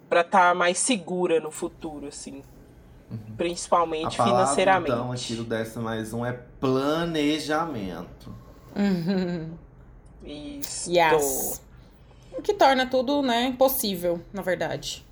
pra 0.10 0.20
estar 0.20 0.54
mais 0.54 0.78
segura 0.78 1.40
no 1.40 1.52
futuro, 1.52 2.08
assim. 2.08 2.44
A 3.12 3.38
Principalmente 3.38 4.18
palavra, 4.18 4.40
financeiramente. 4.46 4.92
então, 4.92 5.12
aqui 5.12 5.36
do 5.36 5.44
décimo 5.44 5.84
mais 5.84 6.14
um 6.14 6.26
é 6.26 6.34
planejamento. 6.60 8.34
Uhum. 8.76 9.52
Isso. 10.24 10.90
Yes. 10.92 11.62
O 12.38 12.42
que 12.42 12.54
torna 12.54 12.86
tudo, 12.86 13.22
né, 13.22 13.54
possível, 13.58 14.22
na 14.32 14.42
verdade. 14.42 15.06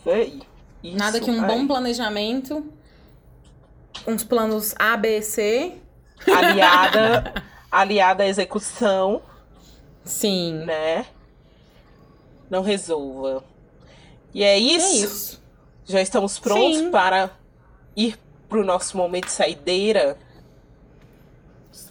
Isso 0.00 0.10
aí. 0.10 0.42
Isso 0.82 0.96
Nada 0.96 1.18
que 1.20 1.30
um 1.30 1.42
aí. 1.42 1.46
bom 1.46 1.66
planejamento, 1.66 2.64
uns 4.06 4.22
planos 4.22 4.74
A, 4.78 4.96
B, 4.96 5.20
C. 5.22 5.76
aliada 6.26 7.34
aliada 7.70 8.22
à 8.22 8.26
execução, 8.26 9.20
Sim. 10.04 10.64
né? 10.64 11.06
Não 12.48 12.62
resolva. 12.62 13.44
E 14.32 14.42
é 14.42 14.58
isso. 14.58 14.86
É 14.86 15.06
isso. 15.06 15.37
Já 15.88 16.02
estamos 16.02 16.38
prontos 16.38 16.78
Sim. 16.78 16.90
para 16.90 17.30
ir 17.96 18.18
pro 18.48 18.64
nosso 18.64 18.96
momento 18.96 19.24
de 19.24 19.32
saideira. 19.32 20.18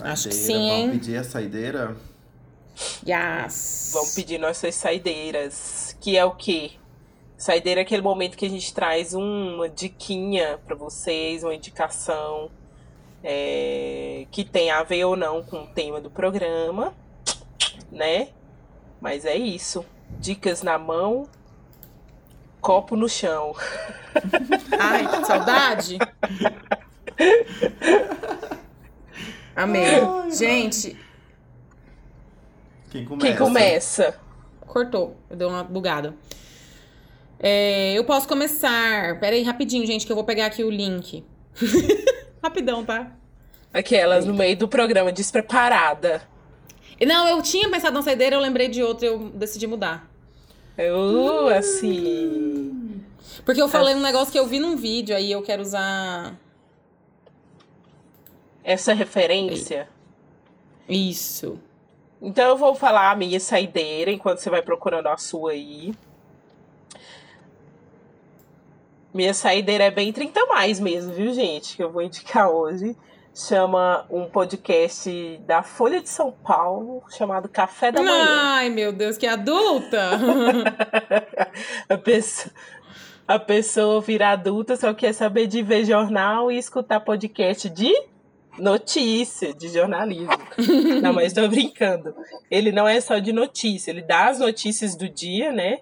Acho 0.02 0.30
que 0.30 0.36
Saideira, 0.36 0.62
sim, 0.62 0.70
hein? 0.70 0.88
Vamos 0.88 1.06
pedir 1.06 1.18
a 1.18 1.24
saideira? 1.24 1.98
Yes. 3.08 3.92
Vamos 3.94 4.14
pedir 4.14 4.38
nossas 4.38 4.76
saideiras, 4.76 5.98
que 6.00 6.16
é 6.16 6.24
o 6.24 6.32
quê? 6.32 6.72
Saideira 7.36 7.82
é 7.82 7.84
aquele 7.84 8.02
momento 8.02 8.38
que 8.38 8.46
a 8.46 8.50
gente 8.50 8.74
traz 8.74 9.14
uma 9.14 9.68
diquinha 9.68 10.60
para 10.66 10.76
vocês, 10.76 11.44
uma 11.44 11.56
indicação 11.56 12.52
é, 13.24 14.26
que 14.32 14.44
tem 14.44 14.70
a 14.70 14.84
ver 14.84 15.06
ou 15.06 15.16
não 15.16 15.44
com 15.44 15.64
o 15.64 15.68
tema 15.68 16.00
do 16.00 16.10
programa, 16.10 16.94
né? 17.92 18.30
Mas 19.02 19.26
é 19.26 19.36
isso. 19.36 19.86
Dicas 20.20 20.62
na 20.62 20.78
mão, 20.78 21.28
copo 22.62 22.96
no 22.96 23.08
chão. 23.08 23.56
Ai, 24.80 25.08
que 25.08 25.26
saudade. 25.26 25.98
Amei. 29.56 30.02
Gente, 30.32 30.98
Quem 32.92 33.06
começa? 33.06 33.28
Quem 33.28 33.36
começa? 33.36 34.20
cortou. 34.66 35.18
Eu 35.30 35.36
dei 35.36 35.48
uma 35.48 35.64
bugada. 35.64 36.14
É, 37.40 37.94
eu 37.94 38.04
posso 38.04 38.28
começar. 38.28 39.20
Pera 39.20 39.36
aí, 39.36 39.44
rapidinho, 39.44 39.86
gente, 39.86 40.06
que 40.06 40.12
eu 40.12 40.16
vou 40.16 40.26
pegar 40.26 40.46
aqui 40.48 40.64
o 40.64 40.70
link. 40.70 41.24
Rapidão, 42.44 42.86
tá? 42.86 43.12
Aquelas 43.74 44.26
no 44.26 44.34
meio 44.34 44.56
do 44.58 44.68
programa, 44.68 45.12
despreparada. 45.12 46.22
Não, 47.06 47.28
eu 47.28 47.42
tinha 47.42 47.70
pensado 47.70 47.94
na 47.94 48.02
saideira, 48.02 48.36
eu 48.36 48.40
lembrei 48.40 48.68
de 48.68 48.82
outra 48.82 49.06
e 49.06 49.10
eu 49.10 49.30
decidi 49.30 49.68
mudar. 49.68 50.08
Eu, 50.78 51.48
assim. 51.50 53.04
Porque 53.44 53.62
eu 53.62 53.68
falei 53.68 53.96
um 53.96 54.02
negócio 54.02 54.32
que 54.32 54.38
eu 54.38 54.46
vi 54.46 54.60
num 54.60 54.76
vídeo, 54.76 55.16
aí 55.16 55.32
eu 55.32 55.42
quero 55.42 55.62
usar. 55.62 56.38
Essa 58.64 58.94
referência. 58.94 59.90
Isso. 60.88 61.60
Então 62.22 62.50
eu 62.50 62.58
vou 62.58 62.76
falar 62.76 63.12
a 63.12 63.16
minha 63.16 63.40
saideira 63.40 64.12
enquanto 64.12 64.40
você 64.40 64.50
vai 64.50 64.62
procurando 64.62 65.08
a 65.08 65.18
sua 65.18 65.52
aí. 65.52 65.94
Minha 69.14 69.34
saideira 69.34 69.86
é 69.86 69.92
bem 69.92 70.12
30 70.12 70.46
mais 70.48 70.80
mesmo, 70.80 71.14
viu, 71.14 71.34
gente? 71.34 71.76
Que 71.76 71.84
eu 71.84 71.92
vou 71.92 72.02
indicar 72.02 72.50
hoje. 72.50 72.96
Chama 73.38 74.04
um 74.10 74.26
podcast 74.26 75.40
da 75.46 75.62
Folha 75.62 76.02
de 76.02 76.10
São 76.10 76.32
Paulo, 76.32 77.04
chamado 77.16 77.48
Café 77.48 77.92
da 77.92 78.02
Manhã. 78.02 78.26
Ai, 78.28 78.70
meu 78.72 78.92
Deus, 78.92 79.16
que 79.16 79.28
adulta! 79.28 80.10
a, 81.88 81.98
pessoa, 82.00 82.52
a 83.28 83.38
pessoa 83.38 84.02
vira 84.02 84.30
adulta, 84.30 84.76
só 84.76 84.92
quer 84.92 85.14
saber 85.14 85.46
de 85.46 85.62
ver 85.62 85.86
jornal 85.86 86.52
e 86.52 86.58
escutar 86.58 87.00
podcast 87.02 87.70
de 87.70 87.94
notícia, 88.58 89.54
de 89.54 89.70
jornalismo. 89.70 90.34
não, 91.04 91.14
mas 91.14 91.32
tô 91.32 91.48
brincando. 91.48 92.16
Ele 92.50 92.72
não 92.72 92.88
é 92.88 93.00
só 93.00 93.20
de 93.20 93.32
notícia, 93.32 93.92
ele 93.92 94.02
dá 94.02 94.30
as 94.30 94.40
notícias 94.40 94.96
do 94.96 95.08
dia, 95.08 95.52
né? 95.52 95.82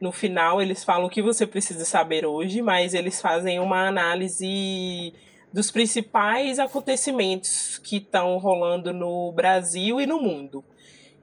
No 0.00 0.10
final, 0.10 0.60
eles 0.60 0.82
falam 0.82 1.06
o 1.06 1.10
que 1.10 1.22
você 1.22 1.46
precisa 1.46 1.84
saber 1.84 2.26
hoje, 2.26 2.60
mas 2.60 2.94
eles 2.94 3.20
fazem 3.22 3.60
uma 3.60 3.86
análise 3.86 5.14
dos 5.56 5.70
principais 5.70 6.58
acontecimentos 6.58 7.78
que 7.78 7.96
estão 7.96 8.36
rolando 8.36 8.92
no 8.92 9.32
Brasil 9.32 9.98
e 9.98 10.04
no 10.04 10.20
mundo. 10.20 10.62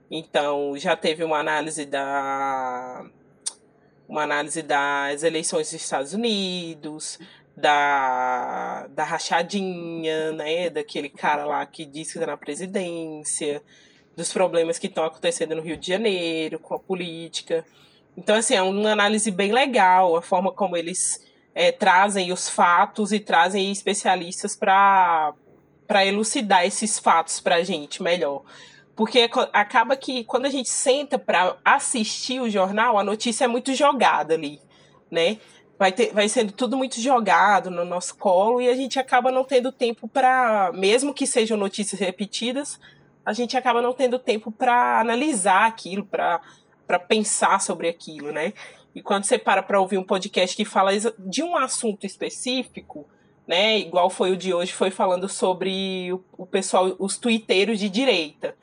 Então, 0.10 0.76
já 0.76 0.96
teve 0.96 1.24
uma 1.24 1.38
análise 1.38 1.86
da 1.86 3.06
uma 4.10 4.24
análise 4.24 4.64
das 4.64 5.22
eleições 5.22 5.70
dos 5.70 5.80
Estados 5.80 6.14
Unidos, 6.16 7.20
da, 7.56 8.88
da 8.88 9.04
rachadinha, 9.04 10.32
né, 10.32 10.68
daquele 10.72 11.10
cara 11.10 11.46
lá 11.46 11.64
que 11.68 11.86
disse 11.86 12.14
que 12.14 12.18
está 12.18 12.32
na 12.32 12.36
presidência, 12.36 13.62
dos 14.18 14.34
problemas 14.34 14.80
que 14.80 14.88
estão 14.88 15.06
acontecendo 15.06 15.54
no 15.54 15.62
Rio 15.62 15.78
de 15.78 15.90
Janeiro 15.90 16.58
com 16.58 16.74
a 16.74 16.80
política. 16.80 17.64
Então, 18.18 18.36
assim, 18.36 18.56
é 18.56 18.64
uma 18.64 18.94
análise 18.94 19.30
bem 19.30 19.52
legal, 19.52 20.16
a 20.16 20.24
forma 20.24 20.52
como 20.52 20.76
eles 20.76 21.22
é, 21.56 21.72
trazem 21.72 22.32
os 22.32 22.49
fatos 22.49 23.12
e 23.12 23.20
trazem 23.20 23.72
especialistas 23.72 24.56
para 24.56 25.36
elucidar 26.06 26.66
esses 26.66 26.97
fatos 26.97 27.39
para 27.39 27.56
a 27.56 27.64
gente 27.64 28.01
melhor. 28.01 28.43
Porque 28.95 29.30
acaba 29.51 29.95
que 29.95 30.24
quando 30.24 30.45
a 30.45 30.49
gente 30.49 30.70
senta 30.70 31.18
para 31.18 31.58
assistir 31.66 32.39
o 32.39 32.49
jornal, 32.49 32.97
a 32.97 33.04
notícia 33.04 33.45
é 33.45 33.47
muito 33.47 33.74
jogada 33.74 34.36
ali, 34.36 34.62
né? 35.10 35.38
Vai, 35.80 35.91
ter, 35.91 36.14
vai 36.14 36.30
sendo 36.30 36.51
tudo 36.54 36.78
muito 36.78 37.01
jogado 37.01 37.72
no 37.72 37.84
nosso 37.84 38.16
colo 38.16 38.62
e 38.62 38.70
a 38.70 38.76
gente 38.76 38.99
acaba 38.99 39.32
não 39.32 39.43
tendo 39.43 39.72
tempo 39.72 40.08
para, 40.08 40.72
mesmo 40.74 41.14
que 41.14 41.26
sejam 41.26 41.58
notícias 41.58 41.99
repetidas, 41.99 42.80
a 43.26 43.34
gente 43.34 43.58
acaba 43.58 43.82
não 43.82 43.93
tendo 43.93 44.20
tempo 44.20 44.51
para 44.51 44.99
analisar 44.99 45.66
aquilo, 45.66 46.06
para 46.06 46.39
pensar 47.08 47.60
sobre 47.60 47.89
aquilo, 47.89 48.32
né? 48.32 48.54
E 48.96 49.02
quando 49.02 49.24
você 49.24 49.38
para 49.38 49.64
para 49.64 49.80
ouvir 49.80 49.98
um 49.98 50.04
podcast 50.04 50.56
que 50.56 50.66
fala 50.66 50.91
de 51.20 51.41
um 51.41 51.56
assunto 51.58 52.06
específico, 52.06 53.08
né, 53.48 53.78
igual 53.80 54.10
foi 54.10 54.32
o 54.32 54.38
de 54.38 54.54
hoje, 54.54 54.72
foi 54.72 54.91
falando 54.91 55.28
sobre 55.28 56.14
o, 56.14 56.24
o 56.38 56.46
pessoal, 56.46 56.96
os 57.00 57.18
twitteiros 57.18 57.80
de 57.80 57.89
direita, 57.89 58.56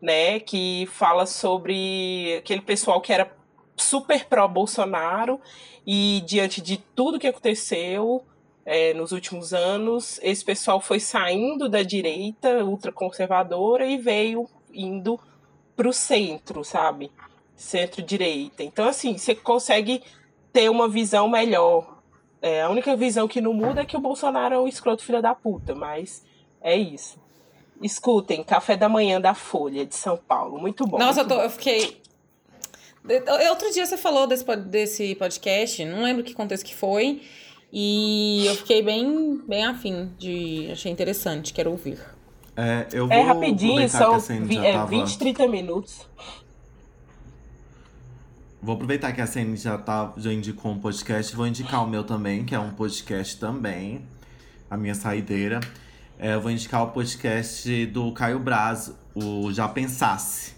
né, 0.00 0.38
que 0.38 0.86
fala 0.92 1.26
sobre 1.26 2.36
aquele 2.38 2.60
pessoal 2.60 3.00
que 3.00 3.12
era 3.12 3.34
super 3.76 4.26
pró-Bolsonaro 4.26 5.40
e 5.86 6.22
diante 6.26 6.60
de 6.60 6.76
tudo 6.76 7.18
que 7.18 7.26
aconteceu 7.26 8.24
é, 8.64 8.92
nos 8.94 9.10
últimos 9.10 9.52
anos, 9.52 10.20
esse 10.22 10.44
pessoal 10.44 10.80
foi 10.80 11.00
saindo 11.00 11.68
da 11.68 11.82
direita 11.82 12.62
ultraconservadora 12.62 13.86
e 13.86 13.96
veio 13.96 14.48
indo 14.72 15.18
para 15.74 15.88
o 15.88 15.92
centro, 15.92 16.62
sabe? 16.62 17.10
Centro-direita. 17.60 18.62
Então, 18.62 18.88
assim, 18.88 19.18
você 19.18 19.34
consegue 19.34 20.02
ter 20.52 20.70
uma 20.70 20.88
visão 20.88 21.28
melhor. 21.28 21.98
É, 22.40 22.62
a 22.62 22.70
única 22.70 22.96
visão 22.96 23.28
que 23.28 23.40
não 23.40 23.52
muda 23.52 23.82
é 23.82 23.84
que 23.84 23.96
o 23.96 24.00
Bolsonaro 24.00 24.54
é 24.54 24.58
um 24.58 24.66
escroto 24.66 25.04
filho 25.04 25.20
da 25.20 25.34
puta, 25.34 25.74
mas 25.74 26.24
é 26.62 26.74
isso. 26.74 27.18
Escutem, 27.82 28.42
Café 28.42 28.76
da 28.76 28.88
Manhã 28.88 29.20
da 29.20 29.34
Folha 29.34 29.84
de 29.84 29.94
São 29.94 30.16
Paulo. 30.16 30.58
Muito 30.58 30.86
bom. 30.86 30.98
Nossa, 30.98 31.20
muito 31.20 31.34
eu, 31.34 31.38
tô, 31.38 31.44
eu 31.44 31.50
fiquei. 31.50 32.00
Outro 33.50 33.70
dia 33.72 33.84
você 33.84 33.96
falou 33.96 34.26
desse, 34.26 34.44
desse 34.56 35.14
podcast, 35.14 35.84
não 35.84 36.02
lembro 36.02 36.24
que 36.24 36.32
contexto 36.32 36.64
que 36.64 36.74
foi. 36.74 37.20
E 37.72 38.46
eu 38.46 38.54
fiquei 38.56 38.82
bem, 38.82 39.40
bem 39.46 39.64
afim 39.64 40.12
de. 40.18 40.68
Achei 40.72 40.90
interessante, 40.90 41.52
quero 41.52 41.70
ouvir. 41.70 41.98
É, 42.56 42.86
eu 42.92 43.06
vou 43.06 43.16
é 43.16 43.20
rapidinho, 43.20 43.88
são 43.88 44.18
vi, 44.18 44.58
é, 44.58 44.72
tava... 44.72 44.86
20, 44.86 45.18
30 45.18 45.48
minutos. 45.48 46.08
Vou 48.62 48.74
aproveitar 48.74 49.12
que 49.12 49.22
a 49.22 49.26
Cene 49.26 49.56
já, 49.56 49.78
tá, 49.78 50.12
já 50.18 50.30
indicou 50.30 50.70
um 50.70 50.78
podcast, 50.78 51.34
vou 51.34 51.46
indicar 51.46 51.82
o 51.82 51.88
meu 51.88 52.04
também, 52.04 52.44
que 52.44 52.54
é 52.54 52.60
um 52.60 52.68
podcast 52.72 53.38
também, 53.38 54.02
a 54.70 54.76
minha 54.76 54.94
saideira. 54.94 55.60
É, 56.18 56.34
eu 56.34 56.42
vou 56.42 56.50
indicar 56.50 56.82
o 56.82 56.88
podcast 56.88 57.86
do 57.86 58.12
Caio 58.12 58.38
Braz, 58.38 58.94
o 59.14 59.50
Já 59.50 59.66
Pensasse. 59.66 60.52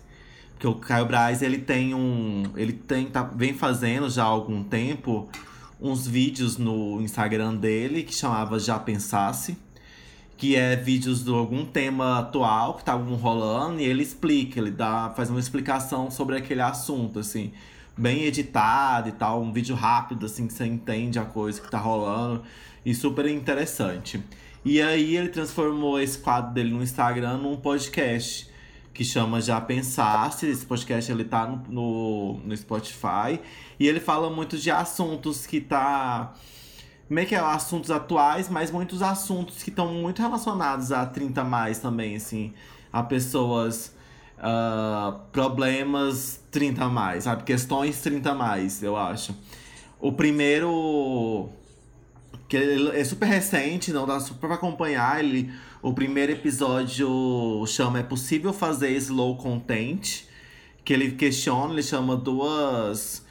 Porque 0.50 0.66
o 0.66 0.74
Caio 0.74 1.06
Braz, 1.06 1.42
ele 1.42 1.58
tem 1.58 1.94
um. 1.94 2.42
Ele 2.56 2.72
tem, 2.72 3.06
tá, 3.06 3.22
vem 3.22 3.54
fazendo 3.54 4.10
já 4.10 4.24
há 4.24 4.26
algum 4.26 4.64
tempo 4.64 5.28
uns 5.80 6.04
vídeos 6.04 6.58
no 6.58 7.00
Instagram 7.00 7.54
dele 7.54 8.02
que 8.02 8.12
chamava 8.12 8.58
Já 8.58 8.80
Pensasse. 8.80 9.56
Que 10.36 10.56
é 10.56 10.74
vídeos 10.74 11.22
de 11.22 11.30
algum 11.30 11.64
tema 11.64 12.18
atual 12.18 12.74
que 12.74 12.84
tá 12.84 12.94
rolando 12.94 13.78
e 13.78 13.84
ele 13.84 14.02
explica, 14.02 14.58
ele 14.58 14.72
dá, 14.72 15.12
faz 15.14 15.30
uma 15.30 15.38
explicação 15.38 16.10
sobre 16.10 16.36
aquele 16.36 16.62
assunto, 16.62 17.20
assim 17.20 17.52
bem 17.96 18.24
editado 18.24 19.08
e 19.08 19.12
tal, 19.12 19.42
um 19.42 19.52
vídeo 19.52 19.74
rápido, 19.74 20.26
assim, 20.26 20.46
que 20.46 20.52
você 20.52 20.66
entende 20.66 21.18
a 21.18 21.24
coisa 21.24 21.60
que 21.60 21.70
tá 21.70 21.78
rolando. 21.78 22.42
E 22.84 22.94
super 22.94 23.26
interessante. 23.26 24.22
E 24.64 24.80
aí 24.80 25.16
ele 25.16 25.28
transformou 25.28 26.00
esse 26.00 26.18
quadro 26.18 26.52
dele 26.52 26.70
no 26.70 26.82
Instagram 26.82 27.38
num 27.38 27.56
podcast 27.56 28.50
que 28.92 29.04
chama 29.04 29.40
Já 29.40 29.60
Pensasse. 29.60 30.46
Esse 30.46 30.64
podcast 30.66 31.10
ele 31.10 31.24
tá 31.24 31.46
no, 31.46 31.62
no, 31.68 32.40
no 32.44 32.56
Spotify. 32.56 33.40
E 33.78 33.86
ele 33.86 34.00
fala 34.00 34.30
muito 34.30 34.56
de 34.58 34.70
assuntos 34.70 35.46
que 35.46 35.60
tá. 35.60 36.32
É 37.10 37.24
que 37.24 37.34
é? 37.34 37.38
Assuntos 37.38 37.90
atuais, 37.90 38.48
mas 38.48 38.70
muitos 38.70 39.02
assuntos 39.02 39.62
que 39.62 39.70
estão 39.70 39.92
muito 39.92 40.22
relacionados 40.22 40.92
a 40.92 41.04
30 41.04 41.44
mais 41.44 41.78
também, 41.78 42.16
assim. 42.16 42.54
A 42.92 43.02
pessoas 43.02 43.94
uh, 44.42 45.18
problemas 45.30 46.40
30 46.50 46.84
a 46.84 46.88
mais, 46.88 47.24
sabe? 47.24 47.44
Questões 47.44 48.00
30 48.02 48.30
a 48.30 48.34
mais, 48.34 48.82
eu 48.82 48.96
acho. 48.96 49.34
O 50.00 50.12
primeiro. 50.12 51.48
Que 52.48 52.56
é 52.94 53.04
super 53.04 53.26
recente, 53.26 53.92
não 53.92 54.06
dá 54.06 54.20
super 54.20 54.48
pra 54.48 54.54
acompanhar. 54.56 55.24
Ele, 55.24 55.50
o 55.80 55.94
primeiro 55.94 56.32
episódio 56.32 57.64
chama 57.66 58.00
É 58.00 58.02
Possível 58.02 58.52
Fazer 58.52 58.90
Slow 58.90 59.36
Content? 59.36 60.24
Que 60.84 60.92
ele 60.92 61.12
questiona, 61.12 61.72
ele 61.72 61.82
chama 61.82 62.16
duas 62.16 63.21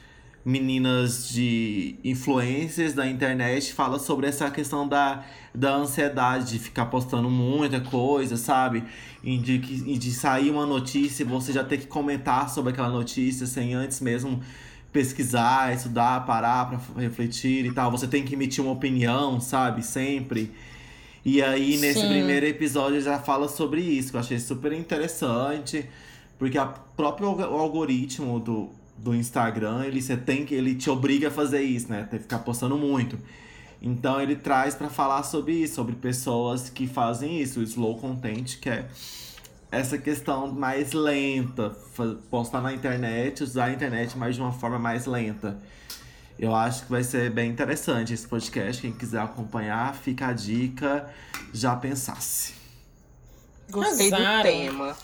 meninas 0.44 1.30
de 1.30 1.96
influências 2.04 2.94
da 2.94 3.08
internet 3.08 3.74
fala 3.74 4.00
sobre 4.00 4.28
essa 4.28 4.50
questão 4.50 4.88
da, 4.88 5.24
da 5.54 5.76
ansiedade 5.76 6.52
de 6.52 6.60
ficar 6.60 6.88
postando 6.88 7.30
muita 7.30 7.80
coisa, 7.80 8.38
sabe? 8.38 8.84
E 9.24 9.38
de, 9.38 9.54
e 9.86 9.98
de 9.98 10.12
sair 10.12 10.50
uma 10.50 10.66
notícia 10.66 11.24
e 11.24 11.26
você 11.26 11.54
já 11.54 11.64
ter 11.64 11.78
que 11.78 11.88
comentar 11.88 12.50
sobre 12.50 12.72
aquela 12.72 12.90
notícia 12.90 13.46
sem 13.46 13.74
antes 13.74 14.02
mesmo 14.02 14.42
pesquisar, 14.92 15.74
estudar, 15.74 16.26
parar 16.26 16.66
para 16.66 17.02
refletir 17.02 17.66
e 17.66 17.72
tal. 17.72 17.92
Você 17.92 18.08
tem 18.08 18.24
que 18.24 18.34
emitir 18.34 18.64
uma 18.64 18.74
opinião, 18.74 19.40
sabe? 19.40 19.84
Sempre. 19.84 20.52
E 21.24 21.42
aí, 21.42 21.78
nesse 21.78 22.02
Sim. 22.02 22.08
primeiro 22.08 22.46
episódio, 22.46 23.00
já 23.00 23.20
fala 23.20 23.48
sobre 23.48 23.80
isso, 23.80 24.10
que 24.10 24.18
eu 24.18 24.20
achei 24.20 24.40
super 24.40 24.74
interessante. 24.74 25.88
Porque 26.38 26.58
o 26.58 26.68
próprio 26.96 27.28
algoritmo 27.28 28.40
do, 28.40 28.72
do 29.02 29.16
Instagram, 29.16 29.84
ele 29.86 30.02
você 30.02 30.16
tem 30.16 30.46
que 30.46 30.54
ele 30.54 30.76
te 30.76 30.90
obriga 30.90 31.30
a 31.30 31.32
fazer 31.32 31.62
isso, 31.62 31.90
né? 31.90 32.08
Tem 32.10 32.20
que 32.20 32.24
ficar 32.24 32.40
postando 32.40 32.78
muito. 32.78 33.18
Então 33.82 34.22
ele 34.22 34.36
traz 34.36 34.76
para 34.76 34.90
falar 34.90 35.24
sobre 35.24 35.54
isso, 35.54 35.76
sobre 35.76 35.96
pessoas 35.96 36.70
que 36.70 36.86
fazem 36.86 37.42
isso, 37.42 37.60
o 37.60 37.64
slow 37.64 37.98
content, 37.98 38.60
que 38.60 38.70
é 38.70 38.88
essa 39.72 39.98
questão 39.98 40.52
mais 40.52 40.92
lenta, 40.92 41.72
postar 42.30 42.62
na 42.62 42.74
internet, 42.74 43.42
usar 43.42 43.66
a 43.66 43.72
internet 43.72 44.18
mais 44.18 44.36
de 44.36 44.42
uma 44.42 44.52
forma 44.52 44.78
mais 44.78 45.06
lenta. 45.06 45.58
Eu 46.38 46.56
acho 46.56 46.84
que 46.86 46.92
vai 46.92 47.04
ser 47.04 47.32
bem 47.32 47.50
interessante 47.52 48.14
esse 48.14 48.28
podcast. 48.28 48.82
Quem 48.82 48.92
quiser 48.92 49.22
acompanhar, 49.22 49.94
fica 49.96 50.28
a 50.28 50.34
dica. 50.34 51.08
Já 51.54 51.76
pensasse. 51.76 52.54
Gostei 53.70 54.10
do 54.10 54.18
tema. 54.42 54.96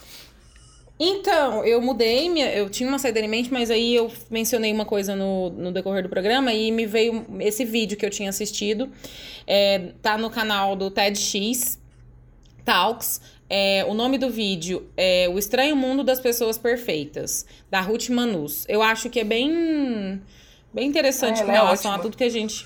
Então, 1.00 1.64
eu 1.64 1.80
mudei, 1.80 2.28
minha, 2.28 2.52
eu 2.52 2.70
tinha 2.70 2.90
uma 2.90 2.98
saída 2.98 3.20
em 3.20 3.28
mente, 3.28 3.54
mas 3.54 3.70
aí 3.70 3.94
eu 3.94 4.12
mencionei 4.32 4.74
uma 4.74 4.86
coisa 4.86 5.16
no, 5.16 5.52
no 5.52 5.72
decorrer 5.72 6.02
do 6.02 6.10
programa 6.10 6.52
e 6.54 6.72
me 6.72 6.88
veio 6.88 7.24
esse 7.40 7.64
vídeo 7.64 7.96
que 7.96 8.06
eu 8.06 8.10
tinha 8.10 8.30
assistido. 8.30 8.92
É, 9.46 9.92
tá 10.02 10.18
no 10.18 10.30
canal 10.30 10.76
do 10.76 10.90
TEDx 10.90 11.80
Talks. 12.66 13.22
É, 13.50 13.86
o 13.88 13.94
nome 13.94 14.18
do 14.18 14.30
vídeo 14.30 14.90
é 14.98 15.30
O 15.30 15.38
Estranho 15.38 15.76
Mundo 15.76 16.04
das 16.04 16.20
Pessoas 16.20 16.58
Perfeitas, 16.58 17.46
da 17.70 17.80
Ruth 17.80 18.10
Manus. 18.10 18.66
Eu 18.68 18.82
acho 18.82 19.10
que 19.10 19.20
é 19.20 19.24
bem, 19.24 20.22
bem 20.74 20.88
interessante 20.88 21.42
é, 21.42 21.46
com 21.46 21.52
relação 21.52 21.92
é 21.94 21.96
a 21.96 22.00
tudo 22.00 22.18
que 22.18 22.24
a 22.24 22.30
gente 22.30 22.66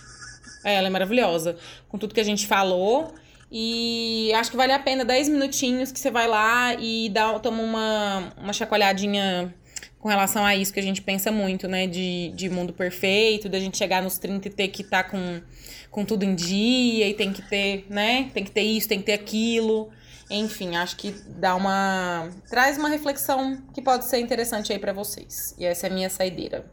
É, 0.63 0.75
ela 0.75 0.87
é 0.87 0.89
maravilhosa. 0.89 1.57
Com 1.89 1.97
tudo 1.97 2.13
que 2.13 2.21
a 2.21 2.23
gente 2.23 2.47
falou. 2.47 3.13
E 3.51 4.31
acho 4.33 4.49
que 4.49 4.55
vale 4.55 4.71
a 4.71 4.79
pena 4.79 5.03
10 5.03 5.27
minutinhos 5.27 5.91
que 5.91 5.99
você 5.99 6.09
vai 6.09 6.25
lá 6.25 6.73
e 6.75 7.09
dá, 7.09 7.37
toma 7.39 7.61
uma, 7.61 8.33
uma 8.37 8.53
chacoalhadinha 8.53 9.53
com 9.99 10.07
relação 10.07 10.45
a 10.45 10.55
isso 10.55 10.73
que 10.73 10.79
a 10.79 10.83
gente 10.83 11.01
pensa 11.01 11.31
muito, 11.31 11.67
né? 11.67 11.85
De, 11.85 12.31
de 12.33 12.49
mundo 12.49 12.71
perfeito, 12.71 13.49
da 13.49 13.59
gente 13.59 13.77
chegar 13.77 14.01
nos 14.01 14.17
30 14.17 14.47
e 14.47 14.51
ter 14.51 14.67
que 14.69 14.81
estar 14.81 15.03
tá 15.03 15.09
com, 15.09 15.41
com 15.91 16.05
tudo 16.05 16.23
em 16.23 16.33
dia 16.33 17.09
e 17.09 17.13
tem 17.13 17.33
que 17.33 17.41
ter, 17.41 17.85
né? 17.89 18.31
Tem 18.33 18.43
que 18.43 18.51
ter 18.51 18.61
isso, 18.61 18.87
tem 18.87 18.99
que 18.99 19.05
ter 19.05 19.13
aquilo. 19.13 19.91
Enfim, 20.29 20.77
acho 20.77 20.95
que 20.95 21.11
dá 21.11 21.53
uma. 21.53 22.29
traz 22.49 22.77
uma 22.77 22.87
reflexão 22.87 23.61
que 23.73 23.81
pode 23.81 24.05
ser 24.05 24.19
interessante 24.19 24.71
aí 24.71 24.79
para 24.79 24.93
vocês. 24.93 25.53
E 25.57 25.65
essa 25.65 25.87
é 25.87 25.89
a 25.89 25.93
minha 25.93 26.09
saideira. 26.09 26.65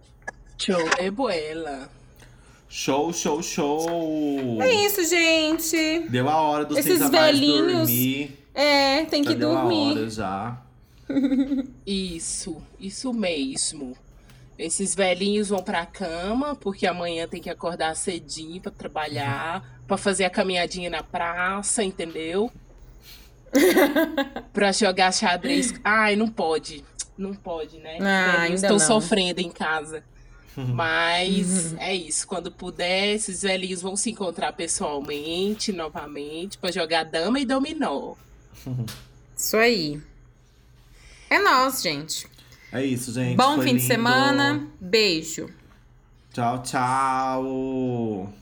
Show 0.57 0.89
é 0.97 1.11
boela. 1.11 1.91
Show, 2.69 3.13
show, 3.13 3.43
show! 3.43 4.61
É 4.61 4.71
isso, 4.85 5.03
gente! 5.09 6.01
Deu 6.11 6.29
a 6.29 6.37
hora 6.41 6.65
dos 6.67 6.77
Esses 6.79 6.99
seis 6.99 7.11
velhinhos. 7.11 7.73
dormir. 7.89 8.39
É, 8.55 9.05
tem 9.07 9.25
Já 9.25 9.31
que 9.31 9.37
deu 9.37 9.51
dormir. 9.55 9.89
a 9.89 10.01
hora 10.01 10.11
já. 10.11 10.63
Isso, 11.87 12.61
isso 12.79 13.15
mesmo. 13.15 13.97
Esses 14.59 14.95
velhinhos 14.95 15.49
vão 15.49 15.63
pra 15.63 15.87
cama, 15.87 16.55
porque 16.55 16.87
amanhã 16.87 17.27
tem 17.27 17.41
que 17.41 17.49
acordar 17.49 17.97
cedinho 17.97 18.61
pra 18.61 18.71
trabalhar, 18.71 19.81
pra 19.87 19.97
fazer 19.97 20.27
a 20.27 20.31
caminhadinha 20.31 20.91
na 20.91 21.03
praça, 21.03 21.83
entendeu? 21.83 22.53
pra 24.53 24.71
jogar 24.73 25.13
xadrez. 25.15 25.73
Ai, 25.83 26.15
não 26.17 26.29
pode. 26.29 26.85
Não 27.17 27.33
pode, 27.33 27.79
né? 27.79 27.99
Ah, 28.03 28.47
não. 28.69 28.79
sofrendo 28.79 29.41
em 29.41 29.51
casa. 29.51 30.05
Mas 30.75 31.75
é 31.75 31.95
isso. 31.95 32.27
Quando 32.27 32.51
puder, 32.51 33.15
esses 33.15 33.43
velhinhos 33.43 33.81
vão 33.83 33.97
se 33.97 34.11
encontrar 34.11 34.53
pessoalmente, 34.53 35.73
novamente, 35.73 36.59
pra 36.59 36.71
jogar 36.71 37.05
dama 37.05 37.39
e 37.41 37.47
dominó. 37.47 38.15
Isso 39.37 39.57
aí. 39.57 40.01
É 41.31 41.39
nós, 41.39 41.81
gente. 41.81 42.27
É 42.73 42.85
isso, 42.85 43.13
gente. 43.13 43.37
Bom 43.37 43.55
Foi 43.57 43.65
fim 43.67 43.75
de 43.77 43.83
lindo. 43.83 43.87
semana. 43.87 44.67
Beijo. 44.81 45.49
Tchau, 46.33 46.63
tchau. 46.63 48.33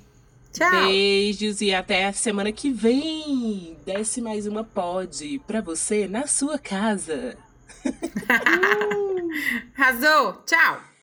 Tchau. 0.52 0.70
Beijos 0.70 1.60
e 1.60 1.74
até 1.74 2.06
a 2.06 2.12
semana 2.14 2.50
que 2.50 2.70
vem. 2.70 3.76
Desce 3.84 4.22
mais 4.22 4.46
uma 4.46 4.64
pod 4.64 5.38
pra 5.46 5.60
você 5.60 6.08
na 6.08 6.26
sua 6.26 6.58
casa. 6.58 7.36
Arrasou. 9.76 10.42
Tchau. 10.46 10.80